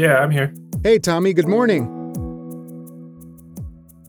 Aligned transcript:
Yeah, 0.00 0.16
I'm 0.16 0.30
here. 0.30 0.54
Hey, 0.82 0.98
Tommy, 0.98 1.34
good 1.34 1.46
morning. 1.46 1.84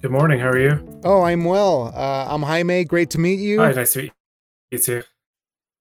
Good 0.01 0.09
morning. 0.09 0.39
How 0.39 0.47
are 0.47 0.57
you? 0.57 1.01
Oh, 1.03 1.23
I'm 1.23 1.43
well. 1.43 1.91
Uh, 1.93 2.27
I'm 2.29 2.43
Jaime. 2.43 2.85
Great 2.85 3.09
to 3.09 3.19
meet 3.19 3.41
you. 3.41 3.59
Hi, 3.59 3.73
nice 3.73 3.91
to 3.91 4.03
meet 4.03 4.13
you 4.71 4.77
too. 4.77 5.03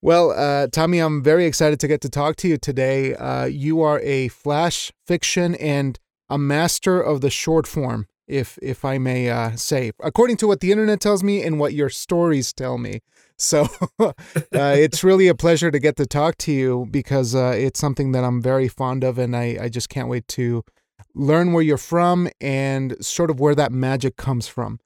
Well, 0.03 0.33
uh, 0.33 0.67
Tommy, 0.67 0.99
I'm 0.99 1.23
very 1.23 1.45
excited 1.47 1.79
to 1.79 1.87
get 1.87 2.01
to 2.01 2.09
talk 2.09 2.35
to 2.39 2.49
you 2.49 2.57
today. 2.57 3.15
Uh, 3.15 3.45
you 3.45 3.83
are 3.83 4.01
a 4.01 4.27
flash 4.27 4.91
fiction 5.07 5.55
and 5.55 5.97
a 6.29 6.39
master 6.39 7.01
of 7.01 7.21
the 7.21 7.31
short 7.31 7.69
form, 7.69 8.09
if 8.27 8.59
if 8.61 8.85
I 8.85 8.99
may 8.99 9.31
uh, 9.31 9.55
say, 9.55 9.93
according 10.03 10.39
to 10.39 10.49
what 10.49 10.59
the 10.59 10.73
internet 10.73 10.99
tells 10.99 11.23
me 11.23 11.45
and 11.45 11.61
what 11.61 11.73
your 11.73 11.89
stories 11.89 12.53
tell 12.53 12.79
me. 12.79 12.99
So 13.41 13.67
uh, 13.99 14.13
it's 14.53 15.03
really 15.03 15.27
a 15.29 15.35
pleasure 15.35 15.71
to 15.71 15.79
get 15.79 15.97
to 15.97 16.07
talk 16.07 16.37
to 16.39 16.53
you 16.53 16.87
because 16.91 17.35
uh, 17.35 17.55
it's 17.57 17.81
something 17.81 18.13
that 18.13 18.23
I'm 18.23 18.43
very 18.43 18.69
fond 18.69 19.03
of, 19.03 19.19
and 19.19 19.35
I, 19.35 19.57
I 19.63 19.69
just 19.69 19.89
can't 19.89 20.09
wait 20.09 20.29
to 20.29 20.63
learn 21.15 21.53
where 21.53 21.63
you're 21.63 21.79
from 21.79 22.29
and 22.41 23.03
sort 23.05 23.31
of 23.31 23.41
where 23.41 23.55
that 23.55 23.73
magic 23.73 24.17
comes 24.17 24.47
from. 24.47 24.79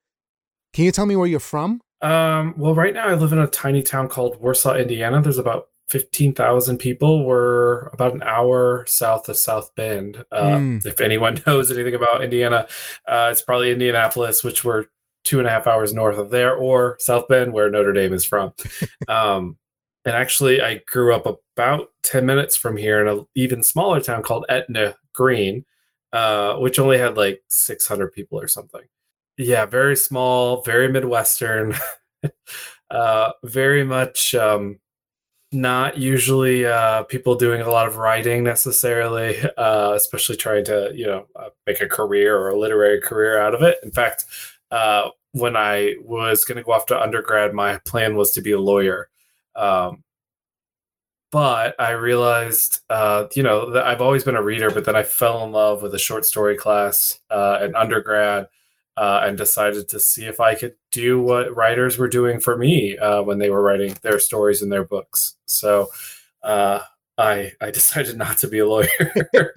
Can 0.72 0.84
you 0.84 0.92
tell 0.92 1.06
me 1.06 1.16
where 1.16 1.26
you're 1.26 1.40
from? 1.40 1.80
Um, 2.00 2.54
well, 2.56 2.74
right 2.74 2.94
now 2.94 3.08
I 3.08 3.14
live 3.14 3.32
in 3.32 3.38
a 3.38 3.46
tiny 3.46 3.82
town 3.82 4.08
called 4.08 4.40
Warsaw, 4.40 4.74
Indiana. 4.74 5.20
There's 5.20 5.38
about 5.38 5.68
15,000 5.88 6.78
people. 6.78 7.24
We're 7.24 7.88
about 7.88 8.14
an 8.14 8.22
hour 8.22 8.84
south 8.86 9.28
of 9.28 9.36
South 9.36 9.74
Bend. 9.74 10.24
Uh, 10.30 10.42
mm. 10.42 10.86
If 10.86 11.00
anyone 11.00 11.42
knows 11.46 11.70
anything 11.70 11.94
about 11.94 12.22
Indiana, 12.22 12.66
uh, 13.06 13.28
it's 13.32 13.42
probably 13.42 13.72
Indianapolis, 13.72 14.44
which 14.44 14.64
we're 14.64 14.86
two 15.24 15.38
and 15.38 15.48
a 15.48 15.50
half 15.50 15.66
hours 15.66 15.92
north 15.92 16.18
of 16.18 16.30
there, 16.30 16.54
or 16.54 16.96
South 17.00 17.26
Bend, 17.28 17.52
where 17.52 17.70
Notre 17.70 17.92
Dame 17.92 18.12
is 18.12 18.24
from. 18.24 18.52
um, 19.08 19.56
and 20.04 20.14
actually, 20.14 20.60
I 20.60 20.82
grew 20.86 21.14
up 21.14 21.26
about 21.56 21.88
10 22.02 22.26
minutes 22.26 22.56
from 22.56 22.76
here 22.76 23.00
in 23.00 23.08
an 23.08 23.26
even 23.34 23.62
smaller 23.62 24.00
town 24.00 24.22
called 24.22 24.44
Etna 24.48 24.96
Green, 25.14 25.64
uh, 26.12 26.56
which 26.56 26.78
only 26.78 26.98
had 26.98 27.16
like 27.16 27.42
600 27.48 28.12
people 28.12 28.38
or 28.38 28.48
something. 28.48 28.82
Yeah, 29.38 29.66
very 29.66 29.96
small, 29.96 30.62
very 30.62 30.88
Midwestern, 30.88 31.74
uh, 32.90 33.32
very 33.42 33.82
much 33.82 34.34
um, 34.34 34.78
not 35.54 35.96
usually 35.96 36.66
uh, 36.66 37.04
people 37.04 37.34
doing 37.36 37.62
a 37.62 37.70
lot 37.70 37.86
of 37.86 37.96
writing 37.96 38.44
necessarily, 38.44 39.38
uh, 39.56 39.92
especially 39.94 40.36
trying 40.36 40.64
to 40.64 40.92
you 40.94 41.06
know 41.06 41.26
uh, 41.36 41.48
make 41.66 41.80
a 41.80 41.88
career 41.88 42.36
or 42.36 42.50
a 42.50 42.58
literary 42.58 43.00
career 43.00 43.38
out 43.38 43.54
of 43.54 43.62
it. 43.62 43.78
In 43.82 43.90
fact, 43.90 44.26
uh, 44.74 45.10
when 45.30 45.56
I 45.56 45.94
was 46.02 46.44
going 46.44 46.56
to 46.56 46.64
go 46.64 46.72
off 46.72 46.86
to 46.86 47.00
undergrad, 47.00 47.54
my 47.54 47.78
plan 47.86 48.16
was 48.16 48.32
to 48.32 48.42
be 48.42 48.50
a 48.50 48.58
lawyer. 48.58 49.08
Um, 49.54 50.02
but 51.30 51.80
I 51.80 51.92
realized, 51.92 52.80
uh, 52.90 53.26
you 53.34 53.44
know, 53.44 53.70
that 53.70 53.86
I've 53.86 54.00
always 54.00 54.24
been 54.24 54.34
a 54.34 54.42
reader, 54.42 54.70
but 54.70 54.84
then 54.84 54.96
I 54.96 55.04
fell 55.04 55.44
in 55.44 55.52
love 55.52 55.80
with 55.80 55.94
a 55.94 55.98
short 55.98 56.24
story 56.24 56.56
class 56.56 57.20
uh, 57.30 57.60
in 57.62 57.76
undergrad 57.76 58.48
uh, 58.96 59.20
and 59.24 59.38
decided 59.38 59.88
to 59.90 60.00
see 60.00 60.24
if 60.24 60.40
I 60.40 60.56
could 60.56 60.74
do 60.90 61.22
what 61.22 61.54
writers 61.54 61.96
were 61.96 62.08
doing 62.08 62.40
for 62.40 62.56
me 62.56 62.98
uh, 62.98 63.22
when 63.22 63.38
they 63.38 63.50
were 63.50 63.62
writing 63.62 63.96
their 64.02 64.18
stories 64.18 64.60
in 64.60 64.70
their 64.70 64.84
books. 64.84 65.36
So 65.46 65.88
uh, 66.42 66.80
I 67.16 67.52
I 67.60 67.70
decided 67.72 68.18
not 68.18 68.38
to 68.38 68.48
be 68.48 68.58
a 68.58 68.68
lawyer. 68.68 68.88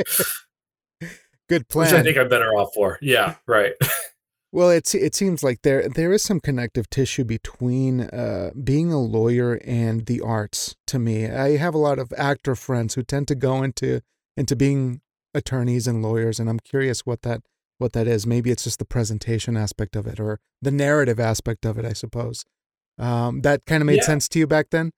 Good 1.49 1.69
plan. 1.69 1.91
Which 1.91 1.99
I 1.99 2.03
think 2.03 2.17
I'm 2.17 2.29
better 2.29 2.51
off 2.51 2.73
for. 2.75 2.99
Yeah, 3.01 3.35
right. 3.47 3.73
Well, 4.51 4.69
it's 4.69 4.95
it 4.95 5.13
seems 5.13 5.43
like 5.43 5.61
there 5.63 5.89
there 5.89 6.13
is 6.13 6.23
some 6.23 6.39
connective 6.39 6.89
tissue 6.89 7.25
between 7.25 8.01
uh, 8.01 8.51
being 8.63 8.91
a 8.91 8.99
lawyer 8.99 9.59
and 9.65 10.05
the 10.05 10.21
arts. 10.21 10.75
To 10.87 10.99
me, 10.99 11.27
I 11.27 11.57
have 11.57 11.73
a 11.75 11.79
lot 11.79 11.99
of 11.99 12.13
actor 12.17 12.55
friends 12.55 12.95
who 12.95 13.03
tend 13.03 13.27
to 13.27 13.35
go 13.35 13.61
into 13.61 14.01
into 14.37 14.55
being 14.55 15.01
attorneys 15.33 15.85
and 15.85 16.01
lawyers, 16.01 16.39
and 16.39 16.49
I'm 16.49 16.59
curious 16.59 17.05
what 17.05 17.23
that 17.23 17.41
what 17.77 17.93
that 17.93 18.07
is. 18.07 18.25
Maybe 18.25 18.49
it's 18.49 18.63
just 18.63 18.79
the 18.79 18.85
presentation 18.85 19.57
aspect 19.57 19.95
of 19.95 20.07
it 20.07 20.19
or 20.19 20.39
the 20.61 20.71
narrative 20.71 21.19
aspect 21.19 21.65
of 21.65 21.77
it, 21.77 21.85
I 21.85 21.93
suppose. 21.93 22.45
Um, 22.97 23.41
that 23.41 23.65
kind 23.65 23.81
of 23.81 23.87
made 23.87 23.97
yeah. 23.97 24.05
sense 24.05 24.27
to 24.29 24.39
you 24.39 24.47
back 24.47 24.69
then? 24.71 24.91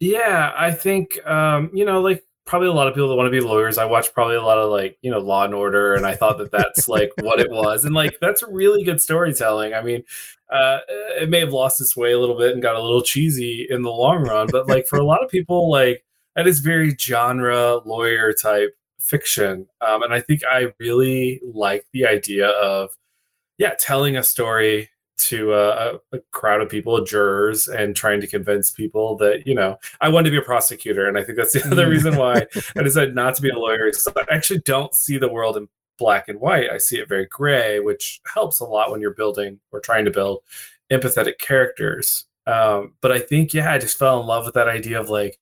Yeah, 0.00 0.52
I 0.56 0.70
think, 0.70 1.18
um, 1.26 1.70
you 1.72 1.84
know, 1.84 2.00
like 2.00 2.24
probably 2.48 2.68
a 2.68 2.72
lot 2.72 2.88
of 2.88 2.94
people 2.94 3.10
that 3.10 3.14
want 3.14 3.26
to 3.26 3.30
be 3.30 3.46
lawyers. 3.46 3.76
I 3.76 3.84
watched 3.84 4.14
probably 4.14 4.36
a 4.36 4.42
lot 4.42 4.58
of 4.58 4.70
like, 4.70 4.98
you 5.02 5.10
know, 5.10 5.18
Law 5.18 5.44
and 5.44 5.54
Order, 5.54 5.94
and 5.94 6.06
I 6.06 6.16
thought 6.16 6.38
that 6.38 6.50
that's 6.50 6.88
like 6.88 7.12
what 7.20 7.38
it 7.38 7.50
was. 7.50 7.84
And 7.84 7.94
like, 7.94 8.18
that's 8.20 8.42
really 8.42 8.82
good 8.82 9.00
storytelling. 9.00 9.74
I 9.74 9.82
mean, 9.82 10.02
uh, 10.50 10.78
it 11.20 11.28
may 11.28 11.40
have 11.40 11.52
lost 11.52 11.80
its 11.80 11.94
way 11.94 12.12
a 12.12 12.18
little 12.18 12.38
bit 12.38 12.52
and 12.52 12.62
got 12.62 12.74
a 12.74 12.82
little 12.82 13.02
cheesy 13.02 13.66
in 13.68 13.82
the 13.82 13.90
long 13.90 14.24
run, 14.24 14.48
but 14.50 14.66
like 14.66 14.86
for 14.86 14.98
a 14.98 15.04
lot 15.04 15.22
of 15.22 15.30
people, 15.30 15.70
like, 15.70 16.04
that 16.36 16.46
is 16.46 16.60
very 16.60 16.96
genre 16.98 17.80
lawyer 17.84 18.32
type 18.32 18.74
fiction. 18.98 19.66
Um, 19.86 20.02
and 20.02 20.14
I 20.14 20.20
think 20.20 20.40
I 20.50 20.72
really 20.80 21.42
like 21.44 21.84
the 21.92 22.06
idea 22.06 22.48
of, 22.48 22.96
yeah, 23.58 23.74
telling 23.78 24.16
a 24.16 24.22
story 24.22 24.88
to 25.18 25.54
a, 25.54 25.94
a, 26.12 26.18
crowd 26.30 26.60
of 26.60 26.68
people, 26.68 27.04
jurors, 27.04 27.68
and 27.68 27.94
trying 27.94 28.20
to 28.20 28.26
convince 28.26 28.70
people 28.70 29.16
that, 29.16 29.46
you 29.46 29.54
know, 29.54 29.76
I 30.00 30.08
wanted 30.08 30.30
to 30.30 30.36
be 30.36 30.38
a 30.38 30.42
prosecutor. 30.42 31.06
And 31.06 31.18
I 31.18 31.24
think 31.24 31.36
that's 31.36 31.52
the 31.52 31.66
other 31.70 31.88
reason 31.88 32.16
why 32.16 32.46
I 32.76 32.82
decided 32.82 33.14
not 33.14 33.34
to 33.36 33.42
be 33.42 33.50
a 33.50 33.58
lawyer. 33.58 33.92
So 33.92 34.12
I 34.16 34.34
actually 34.34 34.60
don't 34.60 34.94
see 34.94 35.18
the 35.18 35.28
world 35.28 35.56
in 35.56 35.68
black 35.98 36.28
and 36.28 36.40
white. 36.40 36.70
I 36.70 36.78
see 36.78 36.98
it 36.98 37.08
very 37.08 37.26
gray, 37.26 37.80
which 37.80 38.20
helps 38.32 38.60
a 38.60 38.64
lot 38.64 38.90
when 38.90 39.00
you're 39.00 39.14
building 39.14 39.60
or 39.72 39.80
trying 39.80 40.04
to 40.04 40.10
build 40.10 40.42
empathetic 40.90 41.38
characters. 41.38 42.24
Um, 42.46 42.94
but 43.00 43.12
I 43.12 43.18
think, 43.18 43.52
yeah, 43.52 43.72
I 43.72 43.78
just 43.78 43.98
fell 43.98 44.20
in 44.20 44.26
love 44.26 44.46
with 44.46 44.54
that 44.54 44.68
idea 44.68 45.00
of 45.00 45.10
like, 45.10 45.38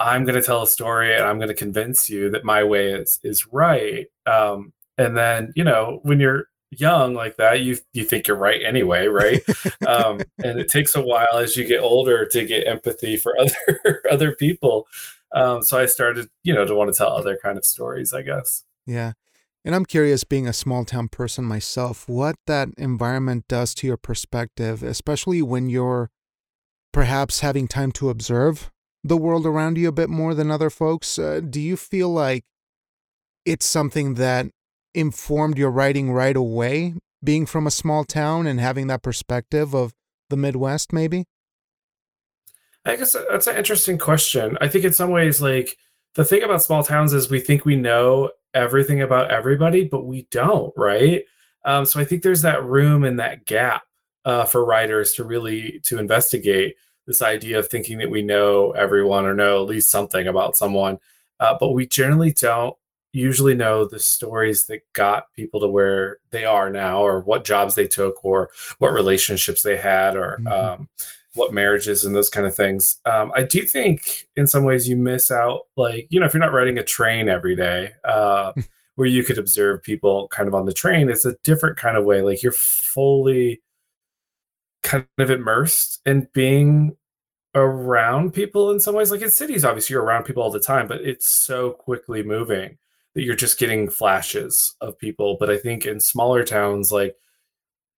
I'm 0.00 0.24
going 0.24 0.34
to 0.34 0.42
tell 0.42 0.62
a 0.62 0.66
story 0.66 1.14
and 1.14 1.24
I'm 1.24 1.36
going 1.36 1.48
to 1.48 1.54
convince 1.54 2.08
you 2.08 2.30
that 2.30 2.44
my 2.44 2.64
way 2.64 2.92
is 2.92 3.20
is 3.22 3.46
right. 3.48 4.06
Um, 4.26 4.72
and 4.96 5.16
then 5.16 5.52
you 5.54 5.62
know 5.62 6.00
when 6.02 6.18
you're 6.18 6.46
young 6.70 7.14
like 7.14 7.36
that, 7.36 7.60
you 7.60 7.78
you 7.92 8.04
think 8.04 8.26
you're 8.26 8.36
right 8.36 8.60
anyway, 8.64 9.06
right? 9.06 9.42
um, 9.86 10.20
and 10.42 10.58
it 10.58 10.68
takes 10.68 10.94
a 10.94 11.02
while 11.02 11.36
as 11.36 11.56
you 11.56 11.66
get 11.66 11.80
older 11.80 12.26
to 12.26 12.44
get 12.44 12.66
empathy 12.66 13.16
for 13.16 13.34
other 13.40 14.02
other 14.10 14.34
people. 14.34 14.86
Um, 15.32 15.62
so 15.62 15.78
I 15.78 15.86
started, 15.86 16.28
you 16.42 16.54
know, 16.54 16.64
to 16.64 16.74
want 16.74 16.92
to 16.92 16.96
tell 16.96 17.12
other 17.12 17.38
kind 17.40 17.56
of 17.56 17.64
stories, 17.64 18.12
I 18.12 18.22
guess. 18.22 18.64
Yeah. 18.86 19.12
And 19.64 19.74
I'm 19.74 19.84
curious, 19.84 20.24
being 20.24 20.48
a 20.48 20.54
small 20.54 20.84
town 20.84 21.08
person 21.08 21.44
myself, 21.44 22.08
what 22.08 22.36
that 22.46 22.68
environment 22.78 23.44
does 23.46 23.74
to 23.74 23.86
your 23.86 23.98
perspective, 23.98 24.82
especially 24.82 25.42
when 25.42 25.68
you're 25.68 26.10
perhaps 26.92 27.40
having 27.40 27.68
time 27.68 27.92
to 27.92 28.08
observe 28.08 28.70
the 29.04 29.18
world 29.18 29.46
around 29.46 29.76
you 29.76 29.88
a 29.88 29.92
bit 29.92 30.08
more 30.08 30.34
than 30.34 30.50
other 30.50 30.70
folks. 30.70 31.18
Uh, 31.18 31.40
do 31.40 31.60
you 31.60 31.76
feel 31.76 32.08
like 32.08 32.44
it's 33.44 33.66
something 33.66 34.14
that 34.14 34.46
informed 34.94 35.58
your 35.58 35.70
writing 35.70 36.12
right 36.12 36.36
away, 36.36 36.94
being 37.22 37.46
from 37.46 37.66
a 37.66 37.70
small 37.70 38.04
town 38.04 38.46
and 38.46 38.60
having 38.60 38.86
that 38.88 39.02
perspective 39.02 39.74
of 39.74 39.92
the 40.28 40.36
Midwest, 40.36 40.92
maybe? 40.92 41.26
I 42.84 42.96
guess 42.96 43.14
that's 43.30 43.46
an 43.46 43.56
interesting 43.56 43.98
question. 43.98 44.56
I 44.60 44.68
think 44.68 44.84
in 44.84 44.92
some 44.92 45.10
ways, 45.10 45.42
like 45.42 45.76
the 46.14 46.24
thing 46.24 46.42
about 46.42 46.62
small 46.62 46.82
towns 46.82 47.12
is 47.12 47.30
we 47.30 47.40
think 47.40 47.64
we 47.64 47.76
know 47.76 48.30
everything 48.54 49.02
about 49.02 49.30
everybody, 49.30 49.84
but 49.84 50.06
we 50.06 50.26
don't, 50.30 50.72
right? 50.76 51.24
Um, 51.64 51.84
so 51.84 52.00
I 52.00 52.04
think 52.04 52.22
there's 52.22 52.42
that 52.42 52.64
room 52.64 53.04
and 53.04 53.20
that 53.20 53.44
gap 53.44 53.82
uh, 54.24 54.44
for 54.44 54.64
writers 54.64 55.12
to 55.14 55.24
really 55.24 55.80
to 55.84 55.98
investigate 55.98 56.76
this 57.06 57.22
idea 57.22 57.58
of 57.58 57.68
thinking 57.68 57.98
that 57.98 58.10
we 58.10 58.22
know 58.22 58.70
everyone 58.72 59.26
or 59.26 59.34
know 59.34 59.62
at 59.62 59.68
least 59.68 59.90
something 59.90 60.26
about 60.26 60.56
someone, 60.56 60.98
uh, 61.38 61.56
but 61.58 61.72
we 61.72 61.86
generally 61.86 62.32
don't 62.32 62.76
usually 63.12 63.54
know 63.54 63.84
the 63.84 63.98
stories 63.98 64.66
that 64.66 64.80
got 64.92 65.32
people 65.34 65.60
to 65.60 65.68
where 65.68 66.18
they 66.30 66.44
are 66.44 66.70
now, 66.70 67.02
or 67.02 67.20
what 67.20 67.44
jobs 67.44 67.74
they 67.74 67.86
took, 67.86 68.24
or 68.24 68.50
what 68.78 68.92
relationships 68.92 69.62
they 69.62 69.76
had, 69.76 70.16
or 70.16 70.38
mm-hmm. 70.40 70.48
um, 70.48 70.88
what 71.34 71.54
marriages 71.54 72.04
and 72.04 72.14
those 72.14 72.28
kind 72.28 72.46
of 72.46 72.54
things. 72.54 73.00
Um, 73.04 73.32
I 73.34 73.42
do 73.42 73.62
think 73.62 74.28
in 74.36 74.46
some 74.46 74.64
ways 74.64 74.88
you 74.88 74.96
miss 74.96 75.30
out, 75.30 75.62
like 75.76 76.06
you 76.10 76.20
know, 76.20 76.26
if 76.26 76.34
you're 76.34 76.40
not 76.40 76.52
riding 76.52 76.78
a 76.78 76.84
train 76.84 77.28
every 77.28 77.56
day. 77.56 77.92
Uh, 78.04 78.52
where 78.96 79.08
you 79.08 79.24
could 79.24 79.38
observe 79.38 79.82
people 79.82 80.28
kind 80.28 80.46
of 80.46 80.54
on 80.54 80.66
the 80.66 80.74
train 80.74 81.08
it's 81.08 81.24
a 81.24 81.36
different 81.42 81.78
kind 81.78 81.96
of 81.96 82.04
way 82.04 82.20
like 82.20 82.42
you're 82.42 82.52
fully 82.52 83.62
kind 84.82 85.06
of 85.18 85.30
immersed 85.30 86.00
in 86.04 86.28
being 86.34 86.94
around 87.54 88.32
people 88.32 88.70
in 88.70 88.80
some 88.80 88.94
ways. 88.94 89.10
Like 89.10 89.22
in 89.22 89.30
cities, 89.30 89.64
obviously 89.64 89.94
you're 89.94 90.04
around 90.04 90.24
people 90.24 90.42
all 90.42 90.50
the 90.50 90.60
time, 90.60 90.86
but 90.86 91.00
it's 91.00 91.28
so 91.28 91.72
quickly 91.72 92.22
moving 92.22 92.78
that 93.14 93.22
you're 93.22 93.36
just 93.36 93.58
getting 93.58 93.88
flashes 93.90 94.74
of 94.80 94.98
people. 94.98 95.36
But 95.38 95.50
I 95.50 95.58
think 95.58 95.86
in 95.86 96.00
smaller 96.00 96.44
towns, 96.44 96.92
like 96.92 97.16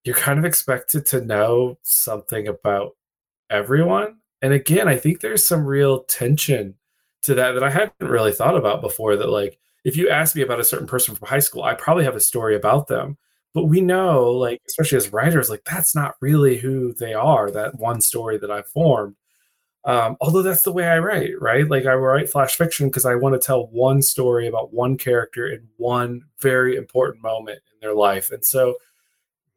you're 0.04 0.16
kind 0.16 0.38
of 0.38 0.44
expected 0.44 1.06
to 1.06 1.24
know 1.24 1.78
something 1.82 2.48
about 2.48 2.92
everyone. 3.50 4.16
And 4.40 4.52
again, 4.52 4.88
I 4.88 4.96
think 4.96 5.20
there's 5.20 5.46
some 5.46 5.64
real 5.64 6.04
tension 6.04 6.74
to 7.22 7.34
that 7.34 7.52
that 7.52 7.62
I 7.62 7.70
hadn't 7.70 7.92
really 8.00 8.32
thought 8.32 8.56
about 8.56 8.80
before. 8.80 9.16
That 9.16 9.28
like 9.28 9.58
if 9.84 9.96
you 9.96 10.08
ask 10.08 10.34
me 10.34 10.42
about 10.42 10.60
a 10.60 10.64
certain 10.64 10.86
person 10.86 11.14
from 11.14 11.28
high 11.28 11.38
school, 11.38 11.62
I 11.62 11.74
probably 11.74 12.04
have 12.04 12.16
a 12.16 12.20
story 12.20 12.56
about 12.56 12.88
them. 12.88 13.18
But 13.54 13.64
we 13.64 13.82
know, 13.82 14.30
like, 14.30 14.62
especially 14.66 14.96
as 14.96 15.12
writers, 15.12 15.50
like 15.50 15.62
that's 15.64 15.94
not 15.94 16.14
really 16.22 16.56
who 16.56 16.94
they 16.94 17.12
are, 17.12 17.50
that 17.50 17.78
one 17.78 18.00
story 18.00 18.38
that 18.38 18.50
I 18.50 18.62
formed 18.62 19.14
Um, 19.84 20.16
although 20.20 20.42
that's 20.42 20.62
the 20.62 20.72
way 20.72 20.86
I 20.86 20.98
write, 20.98 21.40
right? 21.40 21.68
Like 21.68 21.86
I 21.86 21.94
write 21.94 22.30
flash 22.30 22.56
fiction 22.56 22.88
because 22.88 23.04
I 23.04 23.16
want 23.16 23.34
to 23.34 23.44
tell 23.44 23.66
one 23.68 24.00
story 24.00 24.46
about 24.46 24.72
one 24.72 24.96
character 24.96 25.48
in 25.48 25.66
one 25.76 26.22
very 26.40 26.76
important 26.76 27.22
moment 27.22 27.58
in 27.72 27.80
their 27.80 27.94
life. 27.94 28.30
And 28.30 28.44
so 28.44 28.76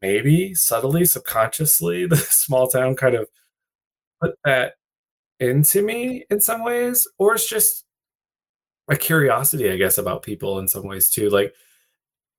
maybe 0.01 0.55
subtly, 0.55 1.05
subconsciously, 1.05 2.05
the 2.07 2.17
small 2.17 2.67
town 2.67 2.95
kind 2.95 3.15
of 3.15 3.29
put 4.21 4.35
that 4.45 4.73
into 5.39 5.83
me 5.83 6.25
in 6.29 6.41
some 6.41 6.63
ways, 6.63 7.07
or 7.19 7.35
it's 7.35 7.47
just 7.47 7.85
a 8.87 8.95
curiosity, 8.95 9.69
I 9.69 9.77
guess, 9.77 9.97
about 9.97 10.23
people 10.23 10.59
in 10.59 10.67
some 10.67 10.87
ways 10.87 11.09
too. 11.09 11.29
Like 11.29 11.53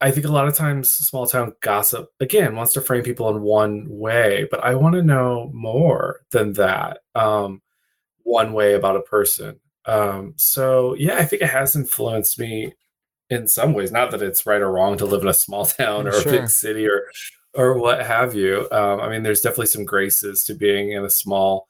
I 0.01 0.11
think 0.11 0.27
a 0.27 0.33
lot 0.33 0.49
of 0.49 0.55
times 0.55 0.91
small 0.91 1.27
town 1.27 1.55
gossip 1.63 2.11
again 2.21 2.55
wants 2.57 2.73
to 2.75 2.81
frame 2.81 3.03
people 3.03 3.29
in 3.31 3.41
one 3.43 3.87
way, 3.89 4.47
but 4.51 4.63
I 4.63 4.75
want 4.75 4.95
to 4.95 5.03
know 5.03 5.51
more 5.55 6.21
than 6.33 6.53
that. 6.55 6.99
Um, 7.15 7.63
one 8.27 8.53
way 8.53 8.75
about 8.75 8.97
a 8.97 9.03
person. 9.03 9.61
Um, 9.87 10.35
so 10.37 10.95
yeah, 10.99 11.17
I 11.17 11.25
think 11.25 11.43
it 11.43 11.49
has 11.49 11.77
influenced 11.77 12.39
me 12.39 12.75
in 13.31 13.47
some 13.47 13.73
ways. 13.73 13.93
Not 13.93 14.11
that 14.11 14.23
it's 14.23 14.45
right 14.45 14.61
or 14.61 14.71
wrong 14.71 14.99
to 14.99 15.07
live 15.07 15.23
in 15.23 15.29
a 15.29 15.35
small 15.35 15.65
town 15.67 16.09
or 16.09 16.13
sure. 16.13 16.35
a 16.35 16.41
big 16.41 16.51
city 16.51 16.87
or 16.87 17.09
or 17.55 17.79
what 17.79 18.05
have 18.05 18.35
you. 18.35 18.69
Um, 18.71 19.01
I 19.01 19.09
mean, 19.09 19.23
there's 19.23 19.41
definitely 19.41 19.69
some 19.69 19.85
graces 19.85 20.45
to 20.45 20.55
being 20.55 20.93
in 20.93 21.05
a 21.05 21.11
small 21.11 21.69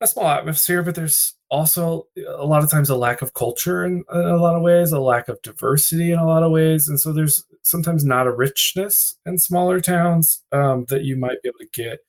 a 0.00 0.06
small 0.06 0.26
atmosphere, 0.26 0.82
but 0.82 0.94
there's 0.94 1.34
also 1.50 2.06
a 2.26 2.44
lot 2.44 2.62
of 2.62 2.70
times 2.70 2.90
a 2.90 2.96
lack 2.96 3.22
of 3.22 3.32
culture 3.34 3.84
in, 3.84 4.04
in, 4.12 4.20
a 4.20 4.36
lot 4.36 4.54
of 4.54 4.62
ways, 4.62 4.92
a 4.92 5.00
lack 5.00 5.28
of 5.28 5.40
diversity 5.42 6.12
in 6.12 6.18
a 6.18 6.26
lot 6.26 6.42
of 6.42 6.50
ways, 6.50 6.88
and 6.88 7.00
so 7.00 7.12
there's 7.12 7.44
sometimes 7.62 8.04
not 8.04 8.26
a 8.26 8.32
richness 8.32 9.16
in 9.24 9.38
smaller 9.38 9.80
towns 9.80 10.42
um, 10.52 10.84
that 10.86 11.04
you 11.04 11.16
might 11.16 11.40
be 11.42 11.48
able 11.48 11.58
to 11.58 11.68
get 11.72 12.00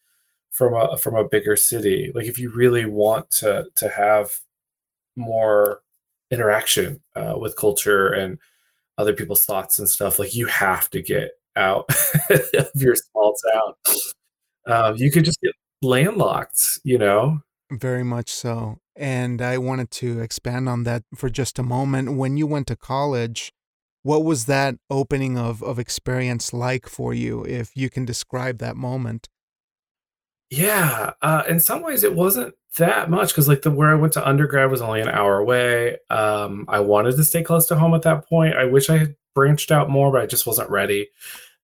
from 0.52 0.74
a 0.74 0.98
from 0.98 1.16
a 1.16 1.28
bigger 1.28 1.56
city. 1.56 2.12
Like 2.14 2.26
if 2.26 2.40
you 2.40 2.50
really 2.50 2.86
want 2.86 3.30
to 3.32 3.68
to 3.76 3.90
have 3.90 4.40
more 5.16 5.82
interaction 6.32 7.02
uh, 7.16 7.36
with 7.38 7.56
culture 7.56 8.08
and 8.08 8.38
other 8.98 9.14
people's 9.14 9.46
thoughts 9.46 9.80
and 9.80 9.90
stuff, 9.90 10.20
like 10.20 10.36
you 10.36 10.48
have 10.48 10.90
to 10.92 11.02
get 11.02 11.32
out 11.56 11.90
of 12.30 12.70
your 12.76 12.96
small 12.96 13.36
town. 13.54 13.96
Um, 14.66 14.96
you 14.98 15.12
could 15.12 15.26
just 15.26 15.42
get 15.42 15.54
landlocked, 15.82 16.80
you 16.84 16.98
know. 16.98 17.40
Very 17.72 18.04
much 18.04 18.30
so. 18.30 18.78
And 18.96 19.42
I 19.42 19.58
wanted 19.58 19.92
to 19.92 20.20
expand 20.22 20.68
on 20.70 20.84
that 20.84 21.04
for 21.16 21.30
just 21.30 21.60
a 21.60 21.64
moment. 21.64 22.18
When 22.18 22.38
you 22.38 22.48
went 22.48 22.68
to 22.68 22.76
college, 22.76 23.52
what 24.04 24.24
was 24.24 24.46
that 24.46 24.76
opening 24.90 25.38
of, 25.38 25.62
of 25.62 25.78
experience 25.78 26.54
like 26.54 26.88
for 26.88 27.14
you, 27.14 27.44
if 27.46 27.76
you 27.76 27.90
can 27.90 28.06
describe 28.06 28.60
that 28.60 28.76
moment? 28.76 29.28
Yeah, 30.50 31.12
uh, 31.22 31.44
in 31.48 31.60
some 31.60 31.82
ways 31.82 32.04
it 32.04 32.16
wasn't 32.16 32.56
that 32.78 33.10
much 33.10 33.30
because 33.30 33.48
like 33.48 33.64
the 33.64 33.72
where 33.72 33.90
I 33.90 33.96
went 33.96 34.14
to 34.14 34.28
undergrad 34.28 34.72
was 34.72 34.82
only 34.82 35.02
an 35.02 35.10
hour 35.10 35.38
away. 35.38 35.98
Um, 36.10 36.66
I 36.70 36.80
wanted 36.80 37.18
to 37.18 37.24
stay 37.24 37.44
close 37.44 37.68
to 37.68 37.76
home 37.76 37.94
at 37.94 38.04
that 38.04 38.28
point. 38.28 38.56
I 38.56 38.66
wish 38.66 38.90
I 38.90 38.98
had 38.98 39.16
branched 39.34 39.72
out 39.72 39.90
more, 39.90 40.12
but 40.12 40.22
I 40.22 40.26
just 40.26 40.48
wasn't 40.48 40.70
ready. 40.70 41.10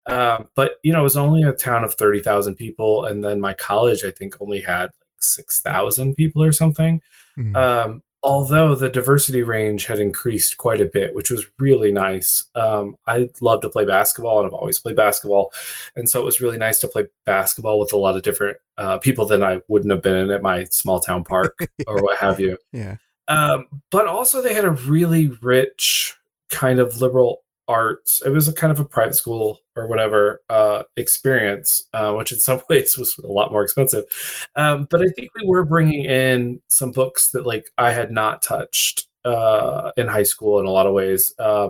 Um, 0.05 0.49
but 0.55 0.79
you 0.83 0.91
know, 0.91 0.99
it 0.99 1.03
was 1.03 1.17
only 1.17 1.43
a 1.43 1.53
town 1.53 1.83
of 1.83 1.93
thirty 1.93 2.19
thousand 2.19 2.55
people, 2.55 3.05
and 3.05 3.23
then 3.23 3.39
my 3.39 3.53
college 3.53 4.03
I 4.03 4.11
think 4.11 4.35
only 4.41 4.59
had 4.59 4.89
six 5.17 5.61
thousand 5.61 6.15
people 6.15 6.43
or 6.43 6.51
something. 6.51 7.01
Mm-hmm. 7.37 7.55
Um, 7.55 8.03
although 8.23 8.73
the 8.73 8.89
diversity 8.89 9.43
range 9.43 9.85
had 9.85 9.99
increased 9.99 10.57
quite 10.57 10.79
a 10.79 10.85
bit, 10.85 11.13
which 11.13 11.29
was 11.29 11.45
really 11.59 11.91
nice. 11.91 12.45
Um, 12.55 12.95
I 13.05 13.29
love 13.41 13.61
to 13.61 13.69
play 13.69 13.85
basketball, 13.85 14.39
and 14.39 14.47
I've 14.47 14.53
always 14.53 14.79
played 14.79 14.95
basketball, 14.95 15.51
and 15.95 16.09
so 16.09 16.21
it 16.21 16.25
was 16.25 16.41
really 16.41 16.57
nice 16.57 16.79
to 16.79 16.87
play 16.87 17.05
basketball 17.25 17.79
with 17.79 17.93
a 17.93 17.97
lot 17.97 18.15
of 18.15 18.23
different 18.23 18.57
uh, 18.77 18.97
people 18.97 19.25
than 19.25 19.43
I 19.43 19.61
wouldn't 19.67 19.91
have 19.91 20.01
been 20.01 20.31
at 20.31 20.41
my 20.41 20.63
small 20.65 20.99
town 20.99 21.23
park 21.23 21.57
or 21.87 22.01
what 22.01 22.17
have 22.17 22.39
you. 22.39 22.57
Yeah. 22.71 22.95
Um, 23.27 23.67
but 23.91 24.07
also, 24.07 24.41
they 24.41 24.53
had 24.53 24.65
a 24.65 24.71
really 24.71 25.27
rich 25.41 26.15
kind 26.49 26.79
of 26.79 27.01
liberal 27.01 27.43
arts. 27.67 28.21
It 28.25 28.29
was 28.29 28.47
a 28.47 28.53
kind 28.53 28.71
of 28.71 28.79
a 28.79 28.85
private 28.85 29.15
school 29.15 29.59
or 29.75 29.87
whatever 29.87 30.41
uh, 30.49 30.83
experience, 30.97 31.83
uh, 31.93 32.13
which 32.13 32.31
in 32.31 32.39
some 32.39 32.61
ways 32.69 32.97
was 32.97 33.17
a 33.17 33.27
lot 33.27 33.51
more 33.51 33.63
expensive. 33.63 34.03
Um, 34.55 34.87
but 34.89 35.01
I 35.01 35.07
think 35.09 35.31
we 35.35 35.47
were 35.47 35.65
bringing 35.65 36.05
in 36.05 36.61
some 36.67 36.91
books 36.91 37.31
that 37.31 37.45
like 37.45 37.69
I 37.77 37.91
had 37.91 38.11
not 38.11 38.41
touched 38.41 39.07
uh, 39.25 39.91
in 39.97 40.07
high 40.07 40.23
school 40.23 40.59
in 40.59 40.65
a 40.65 40.71
lot 40.71 40.87
of 40.87 40.93
ways. 40.93 41.33
Uh, 41.39 41.69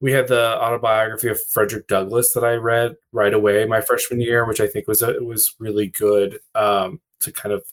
we 0.00 0.12
had 0.12 0.28
the 0.28 0.60
autobiography 0.60 1.28
of 1.28 1.42
Frederick 1.42 1.88
Douglass 1.88 2.32
that 2.34 2.44
I 2.44 2.54
read 2.54 2.96
right 3.12 3.32
away 3.32 3.64
my 3.64 3.80
freshman 3.80 4.20
year, 4.20 4.44
which 4.44 4.60
I 4.60 4.66
think 4.66 4.86
was 4.86 5.02
a, 5.02 5.14
was 5.22 5.54
really 5.58 5.86
good 5.86 6.40
um, 6.54 7.00
to 7.20 7.32
kind 7.32 7.54
of 7.54 7.64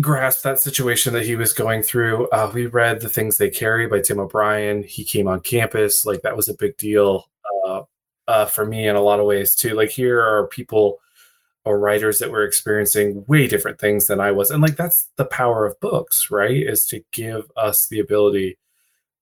grasp 0.00 0.42
that 0.42 0.60
situation 0.60 1.12
that 1.14 1.24
he 1.24 1.36
was 1.36 1.52
going 1.52 1.82
through. 1.82 2.28
Uh, 2.28 2.50
we 2.54 2.66
read 2.66 3.00
The 3.00 3.08
Things 3.08 3.38
They 3.38 3.50
Carry 3.50 3.86
by 3.86 4.00
Tim 4.00 4.20
O'Brien. 4.20 4.82
He 4.82 5.04
came 5.04 5.26
on 5.26 5.40
campus. 5.40 6.04
Like, 6.04 6.22
that 6.22 6.36
was 6.36 6.48
a 6.48 6.54
big 6.54 6.76
deal 6.76 7.24
uh, 7.66 7.82
uh, 8.28 8.46
for 8.46 8.66
me 8.66 8.86
in 8.86 8.96
a 8.96 9.02
lot 9.02 9.20
of 9.20 9.26
ways, 9.26 9.54
too. 9.54 9.74
Like, 9.74 9.90
here 9.90 10.20
are 10.20 10.48
people 10.48 11.00
or 11.64 11.78
writers 11.78 12.18
that 12.20 12.30
were 12.30 12.44
experiencing 12.44 13.24
way 13.26 13.48
different 13.48 13.78
things 13.78 14.06
than 14.06 14.20
I 14.20 14.30
was. 14.32 14.50
And, 14.50 14.62
like, 14.62 14.76
that's 14.76 15.08
the 15.16 15.24
power 15.24 15.66
of 15.66 15.80
books, 15.80 16.30
right? 16.30 16.62
Is 16.62 16.86
to 16.86 17.02
give 17.12 17.50
us 17.56 17.88
the 17.88 18.00
ability 18.00 18.58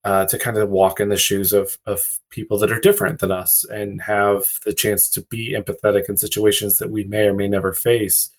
uh, 0.05 0.27
to 0.27 0.39
kind 0.39 0.59
of 0.59 0.69
walk 0.69 1.01
in 1.01 1.09
the 1.09 1.17
shoes 1.17 1.53
of, 1.53 1.79
of 1.87 2.19
people 2.29 2.59
that 2.59 2.71
are 2.71 2.81
different 2.81 3.21
than 3.21 3.33
us 3.33 3.65
and 3.65 4.03
have 4.03 4.45
the 4.65 4.75
chance 4.75 5.09
to 5.09 5.23
be 5.23 5.55
empathetic 5.55 6.11
in 6.11 6.17
situations 6.17 6.79
that 6.79 6.91
we 6.91 7.05
may 7.05 7.27
or 7.27 7.35
may 7.35 7.49
never 7.49 7.73
face 7.73 8.31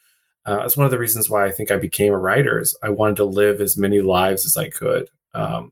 uh, 0.46 0.62
it's 0.64 0.78
one 0.78 0.86
of 0.86 0.92
the 0.92 1.00
reasons 1.00 1.30
why 1.30 1.46
I 1.46 1.52
think 1.52 1.72
I 1.72 1.78
became 1.78 2.14
a 2.14 2.18
writer. 2.18 2.60
Is 2.60 2.78
I 2.84 2.90
wanted 2.90 3.18
to 3.18 3.26
live 3.26 3.62
as 3.62 3.78
many 3.78 4.02
lives 4.02 4.46
as 4.46 4.58
I 4.58 4.70
could, 4.70 5.10
um, 5.34 5.72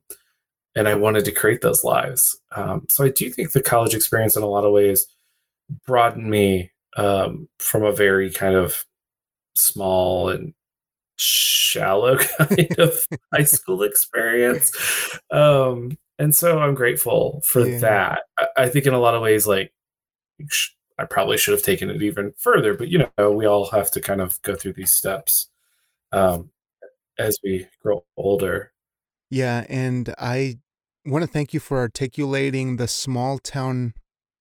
and 0.75 0.87
I 0.87 0.95
wanted 0.95 1.25
to 1.25 1.31
create 1.31 1.61
those 1.61 1.83
lives. 1.83 2.39
Um, 2.55 2.85
so 2.89 3.03
I 3.03 3.09
do 3.09 3.29
think 3.29 3.51
the 3.51 3.61
college 3.61 3.93
experience, 3.93 4.35
in 4.35 4.43
a 4.43 4.47
lot 4.47 4.65
of 4.65 4.73
ways, 4.73 5.07
broadened 5.85 6.29
me 6.29 6.71
um, 6.97 7.47
from 7.59 7.83
a 7.83 7.91
very 7.91 8.31
kind 8.31 8.55
of 8.55 8.85
small 9.55 10.29
and 10.29 10.53
shallow 11.17 12.17
kind 12.37 12.79
of 12.79 13.05
high 13.33 13.43
school 13.43 13.83
experience. 13.83 14.71
Um, 15.31 15.97
and 16.19 16.33
so 16.35 16.59
I'm 16.59 16.75
grateful 16.75 17.41
for 17.43 17.67
yeah. 17.67 17.77
that. 17.79 18.21
I, 18.37 18.47
I, 18.57 18.69
think 18.69 18.85
in 18.85 18.93
a 18.93 18.99
lot 18.99 19.15
of 19.15 19.21
ways, 19.21 19.47
like 19.47 19.73
I 20.99 21.05
probably 21.05 21.37
should 21.37 21.53
have 21.53 21.63
taken 21.63 21.89
it 21.89 22.01
even 22.01 22.33
further, 22.37 22.73
but 22.73 22.89
you 22.89 23.07
know, 23.17 23.31
we 23.31 23.45
all 23.45 23.69
have 23.71 23.91
to 23.91 24.01
kind 24.01 24.21
of 24.21 24.41
go 24.41 24.55
through 24.55 24.73
these 24.73 24.93
steps 24.93 25.49
um, 26.11 26.49
as 27.17 27.39
we 27.43 27.67
grow 27.81 28.03
older. 28.17 28.72
Yeah, 29.29 29.65
and 29.69 30.13
I 30.17 30.57
want 31.05 31.23
to 31.23 31.27
thank 31.27 31.53
you 31.53 31.59
for 31.59 31.79
articulating 31.79 32.77
the 32.77 32.87
small 32.87 33.39
town 33.39 33.93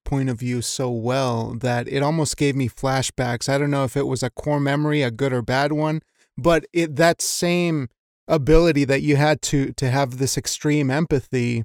point 0.05 0.29
of 0.29 0.39
view 0.39 0.63
so 0.63 0.91
well 0.91 1.55
that 1.55 1.89
it 1.89 2.03
almost 2.03 2.37
gave 2.37 2.55
me 2.55 2.69
flashbacks. 2.69 3.49
I 3.49 3.59
don't 3.59 3.71
know 3.71 3.85
if 3.85 3.97
it 3.97 4.07
was 4.07 4.23
a 4.23 4.31
core 4.31 4.61
memory, 4.61 5.03
a 5.03 5.11
good 5.11 5.33
or 5.33 5.43
bad 5.43 5.73
one, 5.73 6.01
but 6.37 6.65
it 6.73 6.97
that 6.97 7.23
same 7.23 7.89
ability 8.29 8.85
that 8.85 9.03
you 9.03 9.17
had 9.17 9.43
to 9.43 9.73
to 9.73 9.91
have 9.91 10.19
this 10.19 10.37
extreme 10.37 10.91
empathy 10.91 11.65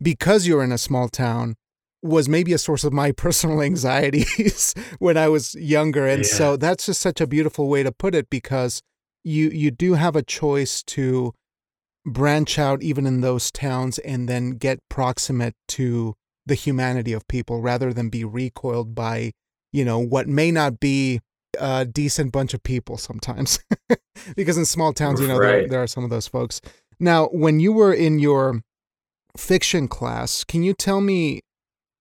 because 0.00 0.46
you're 0.46 0.64
in 0.64 0.72
a 0.72 0.78
small 0.78 1.08
town 1.08 1.56
was 2.02 2.28
maybe 2.28 2.52
a 2.52 2.58
source 2.58 2.84
of 2.84 2.92
my 2.92 3.12
personal 3.24 3.60
anxieties 3.60 4.74
when 4.98 5.16
I 5.16 5.28
was 5.28 5.54
younger. 5.54 6.06
And 6.06 6.22
yeah. 6.22 6.32
so 6.32 6.56
that's 6.56 6.86
just 6.86 7.00
such 7.00 7.20
a 7.20 7.26
beautiful 7.26 7.68
way 7.68 7.82
to 7.82 7.92
put 7.92 8.14
it 8.14 8.30
because 8.30 8.82
you 9.22 9.50
you 9.50 9.70
do 9.70 9.94
have 9.94 10.16
a 10.16 10.22
choice 10.22 10.82
to 10.82 11.34
branch 12.06 12.58
out 12.58 12.82
even 12.82 13.06
in 13.06 13.20
those 13.20 13.50
towns 13.50 13.98
and 13.98 14.28
then 14.28 14.52
get 14.52 14.78
proximate 14.88 15.54
to 15.68 16.14
the 16.46 16.54
humanity 16.54 17.12
of 17.12 17.26
people 17.28 17.60
rather 17.60 17.92
than 17.92 18.08
be 18.08 18.24
recoiled 18.24 18.94
by, 18.94 19.32
you 19.72 19.84
know, 19.84 19.98
what 19.98 20.26
may 20.26 20.50
not 20.50 20.80
be 20.80 21.20
a 21.58 21.84
decent 21.84 22.32
bunch 22.32 22.54
of 22.54 22.62
people 22.62 22.96
sometimes. 22.96 23.58
because 24.36 24.56
in 24.56 24.64
small 24.64 24.92
towns, 24.92 25.20
you 25.20 25.28
know, 25.28 25.38
right. 25.38 25.50
there, 25.50 25.68
there 25.68 25.82
are 25.82 25.86
some 25.86 26.04
of 26.04 26.10
those 26.10 26.26
folks. 26.26 26.60
Now, 26.98 27.26
when 27.26 27.60
you 27.60 27.72
were 27.72 27.92
in 27.92 28.18
your 28.18 28.62
fiction 29.36 29.88
class, 29.88 30.44
can 30.44 30.62
you 30.62 30.74
tell 30.74 31.00
me 31.00 31.40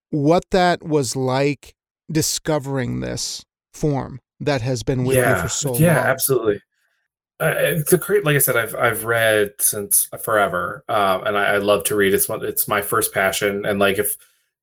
what 0.10 0.44
that 0.51 0.84
was 0.84 1.15
like 1.15 1.74
discovering 2.12 3.00
this 3.00 3.44
form 3.74 4.20
that 4.39 4.62
has 4.62 4.84
been 4.84 5.06
with 5.06 5.18
yeah, 5.18 5.36
you 5.36 5.41
for 5.44 5.50
so 5.50 5.70
yeah, 5.70 5.74
long. 5.74 5.82
Yeah, 5.82 6.12
absolutely. 6.12 6.62
Uh, 7.39 7.81
a 7.89 7.98
great, 7.98 8.25
like 8.25 8.36
I 8.36 8.39
said, 8.39 8.58
I've 8.58 8.75
I've 8.75 9.05
read 9.05 9.53
since 9.60 10.10
forever, 10.22 10.84
um, 10.89 11.25
and 11.25 11.38
I, 11.38 11.53
I, 11.53 11.58
love 11.58 11.86
to 11.86 11.96
read. 11.96 12.13
It's 12.13 12.27
one, 12.27 12.43
it's 12.43 12.67
my 12.67 12.81
first 12.81 13.13
passion, 13.13 13.65
and 13.65 13.79
like 13.79 13.98
if 13.98 14.17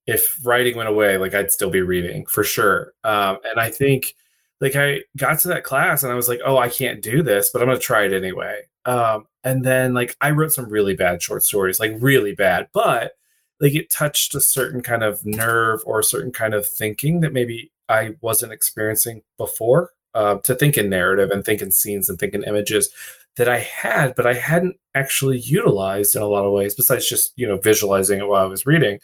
if 0.06 0.38
writing 0.44 0.76
went 0.76 0.88
away, 0.88 1.18
like 1.18 1.34
I'd 1.34 1.50
still 1.50 1.70
be 1.70 1.80
reading 1.80 2.26
for 2.26 2.44
sure. 2.44 2.92
Um, 3.04 3.38
and 3.44 3.58
I 3.58 3.70
think 3.70 4.14
like 4.60 4.76
I 4.76 5.02
got 5.16 5.38
to 5.40 5.48
that 5.48 5.64
class 5.64 6.02
and 6.02 6.12
I 6.12 6.14
was 6.14 6.28
like, 6.28 6.40
oh, 6.44 6.58
I 6.58 6.68
can't 6.68 7.02
do 7.02 7.22
this, 7.22 7.50
but 7.50 7.62
I'm 7.62 7.68
gonna 7.68 7.78
try 7.78 8.04
it 8.04 8.12
anyway. 8.12 8.62
Um, 8.84 9.26
and 9.44 9.64
then 9.64 9.94
like 9.94 10.16
I 10.20 10.30
wrote 10.30 10.52
some 10.52 10.68
really 10.68 10.94
bad 10.94 11.22
short 11.22 11.42
stories, 11.42 11.80
like 11.80 11.96
really 11.98 12.34
bad, 12.34 12.68
but 12.72 13.12
like 13.60 13.74
it 13.74 13.90
touched 13.90 14.34
a 14.34 14.40
certain 14.40 14.82
kind 14.82 15.02
of 15.02 15.24
nerve 15.26 15.80
or 15.86 16.00
a 16.00 16.04
certain 16.04 16.32
kind 16.32 16.54
of 16.54 16.66
thinking 16.66 17.20
that 17.20 17.32
maybe 17.32 17.72
I 17.88 18.16
wasn't 18.20 18.52
experiencing 18.52 19.22
before. 19.38 19.92
Uh, 20.16 20.38
to 20.38 20.54
think 20.54 20.78
in 20.78 20.88
narrative 20.88 21.30
and 21.30 21.44
think 21.44 21.60
in 21.60 21.70
scenes 21.70 22.08
and 22.08 22.18
think 22.18 22.32
in 22.32 22.42
images 22.44 22.88
that 23.36 23.50
I 23.50 23.58
had, 23.58 24.14
but 24.14 24.26
I 24.26 24.32
hadn't 24.32 24.76
actually 24.94 25.38
utilized 25.38 26.16
in 26.16 26.22
a 26.22 26.26
lot 26.26 26.46
of 26.46 26.52
ways, 26.52 26.74
besides 26.74 27.06
just 27.06 27.34
you 27.36 27.46
know 27.46 27.58
visualizing 27.58 28.20
it 28.20 28.26
while 28.26 28.42
I 28.42 28.48
was 28.48 28.64
reading. 28.64 28.98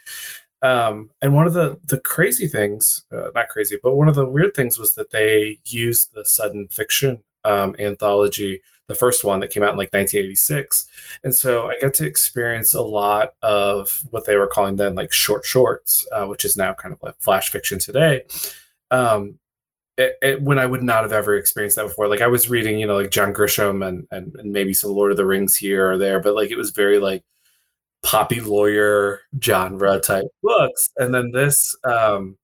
Um, 0.63 1.11
and 1.21 1.35
one 1.35 1.47
of 1.47 1.53
the 1.53 1.79
the 1.85 2.01
crazy 2.01 2.49
things, 2.49 3.05
uh, 3.13 3.29
not 3.35 3.49
crazy, 3.49 3.79
but 3.83 3.95
one 3.95 4.09
of 4.09 4.15
the 4.15 4.27
weird 4.27 4.55
things 4.55 4.79
was 4.79 4.95
that 4.95 5.11
they 5.11 5.59
used 5.67 6.15
the 6.15 6.25
sudden 6.25 6.67
fiction 6.69 7.23
um, 7.45 7.77
anthology, 7.79 8.63
the 8.87 8.95
first 8.95 9.23
one 9.23 9.41
that 9.41 9.51
came 9.51 9.63
out 9.63 9.73
in 9.73 9.79
like 9.79 9.93
1986, 9.93 10.87
and 11.25 11.35
so 11.35 11.69
I 11.69 11.79
got 11.79 11.93
to 11.95 12.07
experience 12.07 12.73
a 12.73 12.81
lot 12.81 13.35
of 13.43 14.03
what 14.11 14.25
they 14.25 14.37
were 14.37 14.47
calling 14.47 14.77
then 14.77 14.95
like 14.95 15.13
short 15.13 15.45
shorts, 15.45 16.07
uh, 16.11 16.25
which 16.25 16.47
is 16.47 16.57
now 16.57 16.73
kind 16.73 16.95
of 16.95 17.03
like 17.03 17.17
flash 17.19 17.51
fiction 17.51 17.79
today. 17.79 18.23
Um, 18.91 19.39
it, 19.99 20.17
it, 20.23 20.43
when 20.43 20.59
I 20.59 20.67
would 20.67 20.83
not 20.83 21.03
have 21.03 21.13
ever 21.13 21.37
experienced 21.37 21.77
that 21.77 21.87
before. 21.87 22.09
Like 22.09 22.23
I 22.23 22.27
was 22.27 22.49
reading, 22.49 22.79
you 22.79 22.87
know, 22.87 22.97
like 22.97 23.11
John 23.11 23.33
Grisham 23.33 23.87
and, 23.87 24.07
and, 24.11 24.35
and 24.37 24.53
maybe 24.53 24.73
some 24.75 24.93
Lord 24.93 25.11
of 25.11 25.17
the 25.17 25.27
Rings 25.27 25.55
here 25.55 25.91
or 25.91 25.99
there, 25.99 26.21
but 26.21 26.35
like 26.35 26.51
it 26.51 26.57
was 26.57 26.71
very 26.71 26.99
like 26.99 27.23
poppy 28.03 28.41
lawyer 28.41 29.21
genre 29.43 30.01
type 30.01 30.27
books. 30.43 30.91
And 30.97 31.15
then 31.15 31.31
this 31.33 31.77
um, 31.85 32.37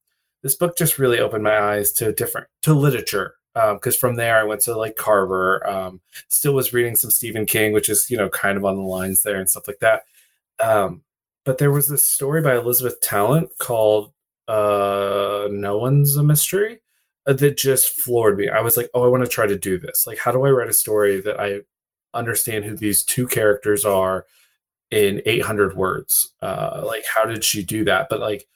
this 0.43 0.55
book 0.55 0.77
just 0.77 0.99
really 0.99 1.19
opened 1.19 1.43
my 1.43 1.57
eyes 1.57 1.91
to 1.93 2.13
different 2.13 2.47
to 2.63 2.73
literature. 2.73 3.35
Because 3.55 3.95
um, 3.95 3.99
from 3.99 4.15
there 4.15 4.39
I 4.39 4.43
went 4.43 4.61
to 4.61 4.77
like 4.77 4.95
Carver. 4.95 5.67
Um, 5.67 6.01
still 6.27 6.53
was 6.53 6.71
reading 6.71 6.95
some 6.95 7.09
Stephen 7.11 7.45
King, 7.45 7.73
which 7.73 7.89
is 7.89 8.09
you 8.09 8.17
know 8.17 8.29
kind 8.29 8.57
of 8.57 8.65
on 8.65 8.75
the 8.77 8.83
lines 8.83 9.23
there 9.23 9.37
and 9.39 9.49
stuff 9.49 9.67
like 9.67 9.79
that. 9.79 10.03
Um, 10.59 11.01
but 11.45 11.57
there 11.57 11.71
was 11.71 11.89
this 11.89 12.05
story 12.05 12.41
by 12.41 12.55
Elizabeth 12.55 13.01
Tallent 13.01 13.49
called 13.57 14.13
uh, 14.47 15.47
"No 15.51 15.77
One's 15.77 16.15
a 16.15 16.23
Mystery," 16.23 16.79
that 17.33 17.57
just 17.57 17.89
floored 17.89 18.37
me. 18.37 18.49
I 18.49 18.61
was 18.61 18.77
like, 18.77 18.89
oh, 18.93 19.03
I 19.03 19.07
want 19.07 19.23
to 19.23 19.29
try 19.29 19.47
to 19.47 19.57
do 19.57 19.77
this. 19.77 20.07
Like, 20.07 20.17
how 20.17 20.31
do 20.31 20.43
I 20.45 20.49
write 20.49 20.69
a 20.69 20.73
story 20.73 21.21
that 21.21 21.39
I 21.39 21.61
understand 22.13 22.65
who 22.65 22.75
these 22.75 23.03
two 23.03 23.27
characters 23.27 23.85
are 23.85 24.25
in 24.91 25.21
800 25.25 25.75
words? 25.75 26.33
Uh, 26.41 26.83
like, 26.85 27.05
how 27.05 27.25
did 27.25 27.43
she 27.43 27.63
do 27.63 27.83
that? 27.85 28.07
But 28.09 28.19
like, 28.19 28.47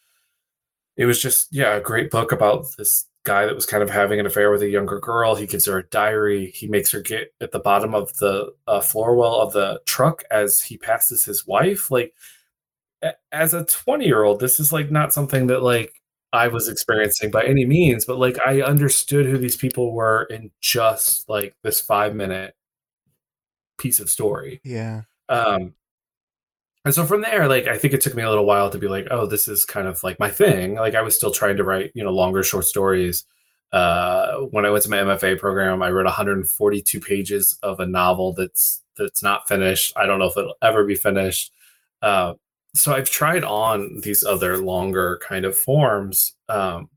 it 0.96 1.06
was 1.06 1.22
just 1.22 1.48
yeah, 1.52 1.76
a 1.76 1.82
great 1.82 2.12
book 2.12 2.32
about 2.32 2.66
this 2.78 3.06
guy 3.24 3.46
that 3.46 3.56
was 3.56 3.66
kind 3.66 3.82
of 3.82 3.90
having 3.90 4.20
an 4.20 4.26
affair 4.26 4.52
with 4.52 4.62
a 4.62 4.70
younger 4.70 5.00
girl. 5.00 5.36
He 5.36 5.48
gives 5.48 5.66
her 5.66 5.78
a 5.78 5.88
diary. 5.88 6.52
He 6.52 6.68
makes 6.68 6.92
her 6.92 7.02
get 7.02 7.34
at 7.42 7.52
the 7.52 7.60
bottom 7.60 7.96
of 7.96 8.16
the 8.18 8.54
uh, 8.68 8.82
floor 8.82 9.16
well 9.16 9.40
of 9.42 9.54
the 9.54 9.82
truck 9.86 10.24
as 10.30 10.62
he 10.62 10.78
passes 10.78 11.26
his 11.26 11.48
wife. 11.48 11.90
Like, 11.90 12.14
as 13.32 13.54
a 13.54 13.66
20 13.66 14.06
year 14.06 14.24
old, 14.24 14.40
this 14.40 14.60
is 14.60 14.72
like 14.72 14.92
not 14.92 15.14
something 15.14 15.48
that 15.48 15.64
like 15.64 16.02
I 16.34 16.48
was 16.48 16.68
experiencing 16.68 17.30
by 17.30 17.44
any 17.44 17.64
means, 17.64 18.06
but 18.06 18.18
like 18.18 18.40
I 18.44 18.64
understood 18.64 19.28
who 19.28 19.38
these 19.38 19.56
people 19.56 19.94
were 19.94 20.24
in 20.24 20.50
just 20.62 21.30
like 21.30 21.56
this 21.62 21.80
five 21.80 22.16
minute 22.16 22.56
piece 23.78 24.00
of 24.00 24.10
story. 24.10 24.60
Yeah. 24.64 25.04
Um, 25.30 25.76
and 26.86 26.94
so 26.94 27.06
from 27.06 27.22
there, 27.22 27.48
like 27.48 27.68
I 27.68 27.78
think 27.78 27.94
it 27.94 28.02
took 28.02 28.16
me 28.16 28.24
a 28.24 28.30
little 28.30 28.46
while 28.46 28.72
to 28.72 28.80
be 28.80 28.88
like, 28.88 29.08
oh, 29.12 29.28
this 29.28 29.48
is 29.48 29.64
kind 29.64 29.88
of 29.88 30.02
like 30.04 30.20
my 30.20 30.30
thing. 30.30 30.74
Like 30.74 30.96
I 30.96 31.04
was 31.04 31.16
still 31.16 31.32
trying 31.32 31.58
to 31.58 31.64
write, 31.64 31.92
you 31.94 32.04
know, 32.04 32.12
longer 32.12 32.42
short 32.42 32.66
stories. 32.66 33.26
Uh, 33.72 34.38
when 34.52 34.66
I 34.66 34.72
went 34.72 34.84
to 34.86 34.90
my 34.90 34.98
MFA 34.98 35.40
program, 35.40 35.84
I 35.84 35.92
wrote 35.92 36.06
142 36.06 37.00
pages 37.00 37.58
of 37.62 37.80
a 37.80 37.86
novel 37.86 38.34
that's 38.34 38.82
that's 38.98 39.22
not 39.22 39.48
finished. 39.48 39.94
I 39.96 40.08
don't 40.08 40.18
know 40.18 40.28
if 40.28 40.38
it'll 40.38 40.56
ever 40.64 40.84
be 40.84 40.96
finished. 40.96 41.54
Uh, 42.02 42.34
so 42.76 42.94
I've 42.94 43.10
tried 43.10 43.44
on 43.44 44.02
these 44.02 44.24
other 44.24 44.58
longer 44.58 45.20
kind 45.22 45.46
of 45.46 45.58
forms. 45.58 46.34
Um, 46.50 46.90